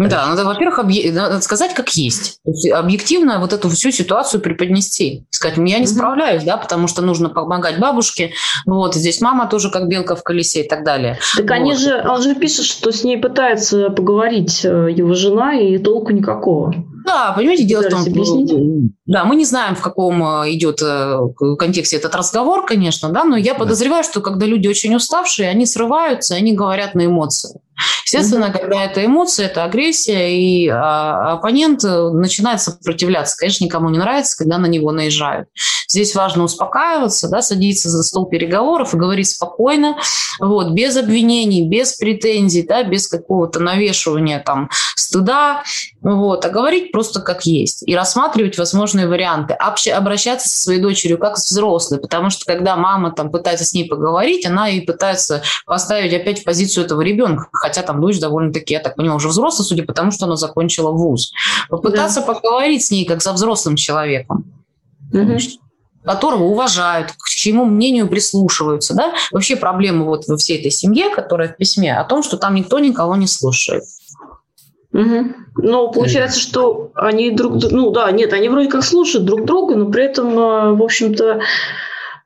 Да, 0.10 0.28
надо, 0.28 0.46
во-первых, 0.46 0.80
объ... 0.80 1.12
надо 1.12 1.42
сказать, 1.42 1.74
как 1.74 1.90
есть. 1.92 2.40
есть. 2.46 2.72
Объективно 2.72 3.40
вот 3.40 3.54
эту 3.54 3.70
всю 3.70 3.92
ситуацию 3.92 4.42
преподнести. 4.42 5.26
Сказать, 5.30 5.58
я 5.58 5.80
не 5.80 5.88
справляюсь, 5.88 6.44
да, 6.44 6.58
потому 6.58 6.88
что 6.88 7.02
нужно 7.02 7.30
помогать 7.30 7.80
бабушке. 7.80 8.34
Вот, 8.66 8.96
здесь 8.96 9.22
мама 9.22 9.48
тоже 9.48 9.70
как 9.70 9.88
белка 9.88 10.16
в 10.16 10.24
колесе 10.24 10.64
и 10.64 10.68
так 10.68 10.84
далее. 10.84 11.20
Так 11.36 11.46
вот. 11.46 11.52
они 11.52 11.76
же, 11.76 12.04
он 12.08 12.22
же 12.22 12.36
пишет, 12.36 12.66
что 12.66 12.92
с 12.92 13.04
ней 13.04 13.18
пытается 13.18 13.90
поговорить 13.90 14.64
э, 14.64 14.88
его 14.92 15.14
жена, 15.14 15.54
и 15.54 15.78
толку 15.78 16.12
никакого. 16.12 16.74
Да, 17.06 17.34
понимаете, 17.36 17.64
дело 17.64 17.82
в 17.84 17.90
том, 17.90 18.02
объяснить? 18.02 18.94
да, 19.06 19.26
мы 19.26 19.36
не 19.36 19.46
знаем, 19.46 19.76
в 19.76 19.82
каком 19.82 20.24
э, 20.24 20.52
идет 20.54 20.82
э, 20.82 21.20
контексте 21.58 21.98
этот 21.98 22.16
разговор, 22.16 22.66
конечно, 22.66 23.10
да, 23.10 23.24
но 23.24 23.38
я 23.38 23.56
подозреваю, 23.56 24.04
что 24.04 24.22
когда 24.22 24.46
люди 24.46 24.68
очень 24.68 24.94
уставшие, 24.96 25.50
они 25.50 25.66
срываются, 25.66 26.36
они 26.36 26.54
говорят 26.54 26.96
на 26.96 27.06
эмоции. 27.06 27.60
Естественно, 28.14 28.46
mm-hmm. 28.46 28.60
когда 28.60 28.84
это 28.84 29.06
эмоция, 29.06 29.46
это 29.46 29.64
агрессия, 29.64 30.38
и 30.38 30.68
а, 30.68 31.34
оппонент 31.34 31.82
начинает 31.84 32.62
сопротивляться. 32.62 33.38
Конечно, 33.38 33.64
никому 33.64 33.90
не 33.90 33.98
нравится, 33.98 34.38
когда 34.38 34.58
на 34.58 34.66
него 34.66 34.92
наезжают. 34.92 35.48
Здесь 35.88 36.14
важно 36.14 36.44
успокаиваться, 36.44 37.30
да, 37.30 37.42
садиться 37.42 37.90
за 37.90 38.04
стол 38.04 38.26
переговоров 38.26 38.94
и 38.94 38.98
говорить 38.98 39.30
спокойно, 39.30 39.98
вот, 40.40 40.72
без 40.72 40.98
обвинений, 40.98 41.68
без 41.68 41.94
претензий, 41.94 42.64
да, 42.64 42.84
без 42.84 43.08
какого-то 43.08 43.60
навешивания 43.60 44.42
там 44.46 44.70
стыда, 44.96 45.64
вот, 46.02 46.46
а 46.46 46.50
говорить 46.50 46.92
просто 46.92 47.22
как 47.22 47.46
есть 47.46 47.84
и 47.86 47.96
рассматривать 47.96 48.58
возможные 48.58 49.08
варианты, 49.08 49.54
Обще, 49.54 49.92
обращаться 49.92 50.50
со 50.50 50.64
своей 50.64 50.82
дочерью 50.82 51.18
как 51.18 51.38
с 51.38 51.50
взрослой, 51.50 52.00
потому 52.00 52.30
что 52.30 52.46
когда 52.46 52.76
мама 52.76 53.12
там 53.12 53.32
пытается 53.32 53.66
с 53.66 53.74
ней 53.74 53.88
поговорить, 53.88 54.46
она 54.46 54.70
и 54.70 54.82
пытается 54.82 55.44
поставить 55.66 56.14
опять 56.14 56.42
в 56.42 56.44
позицию 56.44 56.86
этого 56.86 57.02
ребенка, 57.02 57.48
хотя 57.52 57.84
там 57.84 58.01
дочь 58.02 58.20
довольно-таки, 58.20 58.74
я 58.74 58.80
так 58.80 58.96
понимаю, 58.96 59.18
уже 59.18 59.30
взрослая, 59.30 59.66
судя 59.66 59.84
по 59.84 59.94
тому, 59.94 60.12
что 60.12 60.26
она 60.26 60.36
закончила 60.36 60.92
вуз. 60.92 61.32
Попытаться 61.70 62.22
да. 62.22 62.34
поговорить 62.34 62.84
с 62.86 62.92
ней 62.92 63.06
как 63.06 63.22
за 63.22 63.34
взрослым 63.34 63.76
человеком. 63.76 64.46
Угу 65.14 65.38
которого 66.04 66.46
уважают, 66.46 67.12
к 67.12 67.30
чьему 67.30 67.66
мнению 67.66 68.08
прислушиваются. 68.08 68.96
Да? 68.96 69.14
Вообще 69.32 69.56
проблема 69.56 70.06
вот 70.06 70.28
во 70.28 70.38
всей 70.38 70.60
этой 70.60 70.72
семье, 70.72 71.10
которая 71.10 71.50
в 71.50 71.58
письме, 71.58 71.96
о 71.96 72.04
том, 72.04 72.24
что 72.24 72.38
там 72.38 72.56
никто 72.56 72.80
никого 72.80 73.16
не 73.16 73.28
слушает. 73.28 73.84
Угу. 74.94 75.34
Ну, 75.58 75.92
получается, 75.92 76.40
что 76.40 76.92
они 76.96 77.32
друг... 77.32 77.64
Ну, 77.72 77.92
да, 77.92 78.12
нет, 78.12 78.34
они 78.34 78.50
вроде 78.50 78.70
как 78.70 78.84
слушают 78.84 79.26
друг 79.26 79.46
друга, 79.46 79.76
но 79.76 79.90
при 79.90 80.04
этом, 80.04 80.38
э, 80.38 80.74
в 80.74 80.84
общем-то, 80.84 81.40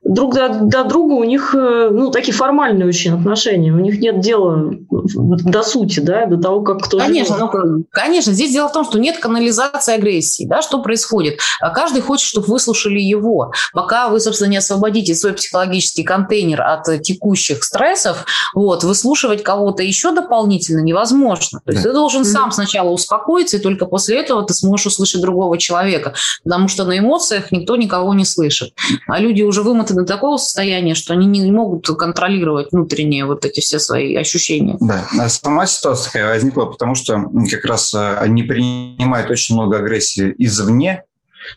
друг 0.08 0.34
до, 0.34 0.48
до 0.48 0.84
друга 0.84 1.12
у 1.14 1.24
них 1.24 1.54
э, 1.54 1.88
ну, 1.90 2.10
такие 2.10 2.34
формальные 2.34 2.86
очень 2.86 3.12
отношения. 3.12 3.72
У 3.72 3.78
них 3.78 3.98
нет 4.00 4.20
дела 4.20 4.70
до 4.90 5.62
сути, 5.62 6.00
да, 6.00 6.26
до 6.26 6.36
того, 6.36 6.62
как 6.62 6.82
кто 6.82 6.98
Конечно, 6.98 7.36
ну, 7.36 7.84
конечно. 7.90 8.32
Здесь 8.32 8.52
дело 8.52 8.68
в 8.68 8.72
том, 8.72 8.84
что 8.84 8.98
нет 8.98 9.18
канализации 9.18 9.94
агрессии. 9.94 10.46
Да, 10.46 10.62
что 10.62 10.82
происходит? 10.82 11.40
А 11.60 11.70
каждый 11.70 12.02
хочет, 12.02 12.26
чтобы 12.26 12.46
выслушали 12.46 13.00
его. 13.00 13.52
Пока 13.72 14.08
вы, 14.08 14.20
собственно, 14.20 14.48
не 14.48 14.56
освободите 14.58 15.14
свой 15.14 15.32
психологический 15.32 16.04
контейнер 16.04 16.62
от 16.62 17.02
текущих 17.02 17.64
стрессов, 17.64 18.24
вот, 18.54 18.84
выслушивать 18.84 19.42
кого-то 19.42 19.82
еще 19.82 20.12
дополнительно 20.12 20.80
невозможно. 20.80 21.60
То 21.64 21.72
есть 21.72 21.82
да. 21.82 21.90
ты 21.90 21.94
должен 21.94 22.22
mm-hmm. 22.22 22.24
сам 22.24 22.52
сначала 22.52 22.90
успокоиться, 22.90 23.56
и 23.56 23.60
только 23.60 23.86
после 23.86 24.20
этого 24.20 24.44
ты 24.44 24.54
сможешь 24.54 24.86
услышать 24.86 25.20
другого 25.20 25.58
человека. 25.58 26.14
Потому 26.44 26.68
что 26.68 26.84
на 26.84 26.98
эмоциях 26.98 27.50
никто 27.52 27.76
никого 27.76 28.14
не 28.14 28.24
слышит. 28.24 28.72
А 29.08 29.18
люди 29.18 29.42
уже 29.42 29.62
вымотаны 29.62 29.95
до 29.96 30.04
такого 30.04 30.36
состояния, 30.36 30.94
что 30.94 31.14
они 31.14 31.26
не 31.26 31.50
могут 31.50 31.86
контролировать 31.86 32.72
внутренние 32.72 33.24
вот 33.24 33.44
эти 33.44 33.60
все 33.60 33.78
свои 33.78 34.14
ощущения. 34.14 34.76
Да, 34.80 35.06
а 35.18 35.28
сама 35.28 35.66
ситуация 35.66 36.12
такая 36.12 36.28
возникла, 36.28 36.66
потому 36.66 36.94
что 36.94 37.30
как 37.50 37.64
раз 37.64 37.94
э, 37.94 38.16
они 38.18 38.42
принимают 38.42 39.30
очень 39.30 39.54
много 39.54 39.78
агрессии 39.78 40.34
извне, 40.38 41.04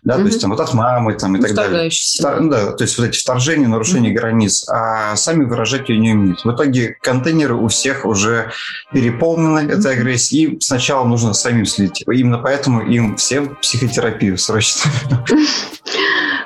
да, 0.03 0.15
mm-hmm. 0.15 0.21
то 0.21 0.25
есть 0.27 0.41
там 0.41 0.51
вот 0.51 0.59
от 0.59 0.73
мамы 0.73 1.13
там 1.13 1.35
и 1.35 1.41
так 1.41 1.53
далее. 1.53 1.89
Втор, 1.89 2.47
да, 2.47 2.71
то 2.71 2.83
есть 2.83 2.97
вот 2.97 3.07
эти 3.07 3.17
вторжения, 3.17 3.67
нарушения 3.67 4.11
mm-hmm. 4.11 4.19
границ, 4.19 4.65
а 4.69 5.15
сами 5.15 5.45
выражать 5.45 5.89
ее 5.89 5.99
не 5.99 6.13
умеют. 6.13 6.45
В 6.45 6.53
итоге 6.53 6.95
контейнеры 7.01 7.55
у 7.55 7.67
всех 7.67 8.05
уже 8.05 8.51
переполнены 8.93 9.59
mm-hmm. 9.59 9.79
этой 9.79 9.93
агрессией, 9.93 10.53
и 10.53 10.61
сначала 10.61 11.05
нужно 11.05 11.33
самим 11.33 11.65
слить. 11.65 12.03
Именно 12.07 12.37
поэтому 12.37 12.81
им 12.81 13.15
всем 13.17 13.55
психотерапию 13.55 14.37
срочно. 14.37 14.91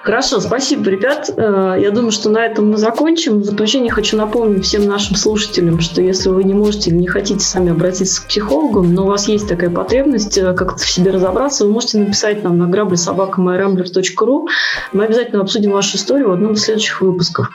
Хорошо, 0.03 0.41
спасибо, 0.41 0.89
ребят. 0.89 1.29
Э, 1.37 1.77
я 1.79 1.89
думаю, 1.91 2.11
что 2.11 2.29
на 2.29 2.45
этом 2.45 2.69
мы 2.69 2.77
закончим. 2.77 3.39
В 3.39 3.45
заключение 3.45 3.89
хочу 3.89 4.17
напомнить 4.17 4.65
всем 4.65 4.85
нашим 4.85 5.15
слушателям, 5.15 5.79
что 5.79 6.01
если 6.01 6.27
вы 6.27 6.43
не 6.43 6.53
можете 6.53 6.89
или 6.89 6.97
не 6.97 7.07
хотите 7.07 7.39
сами 7.39 7.71
обратиться 7.71 8.21
к 8.21 8.27
психологу, 8.27 8.83
но 8.83 9.05
у 9.05 9.07
вас 9.07 9.29
есть 9.29 9.47
такая 9.47 9.69
потребность 9.69 10.37
э, 10.37 10.53
как-то 10.53 10.83
в 10.83 10.89
себе 10.89 11.11
разобраться, 11.11 11.65
вы 11.65 11.71
можете 11.71 11.99
написать 11.99 12.43
нам 12.43 12.57
на 12.57 12.67
грабли 12.67 12.95
собака.myrambler.ru. 12.97 14.47
Мы 14.91 15.05
обязательно 15.05 15.41
обсудим 15.41 15.71
вашу 15.71 15.95
историю 15.95 16.27
в 16.29 16.33
одном 16.33 16.51
из 16.53 16.63
следующих 16.63 16.99
выпусков. 16.99 17.49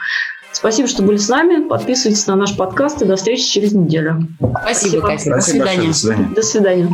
Спасибо, 0.50 0.88
что 0.88 1.02
были 1.02 1.18
с 1.18 1.28
нами. 1.28 1.68
Подписывайтесь 1.68 2.26
на 2.26 2.34
наш 2.34 2.56
подкаст 2.56 3.02
и 3.02 3.04
до 3.04 3.16
встречи 3.16 3.44
через 3.44 3.72
неделю. 3.72 4.26
Спасибо, 4.62 5.00
Спасибо. 5.00 5.06
Катя. 5.06 5.30
До 5.34 5.40
свидания. 5.42 5.86
Большое, 5.88 5.88
до 5.88 5.94
свидания. 5.94 6.34
До 6.34 6.42
свидания. 6.42 6.88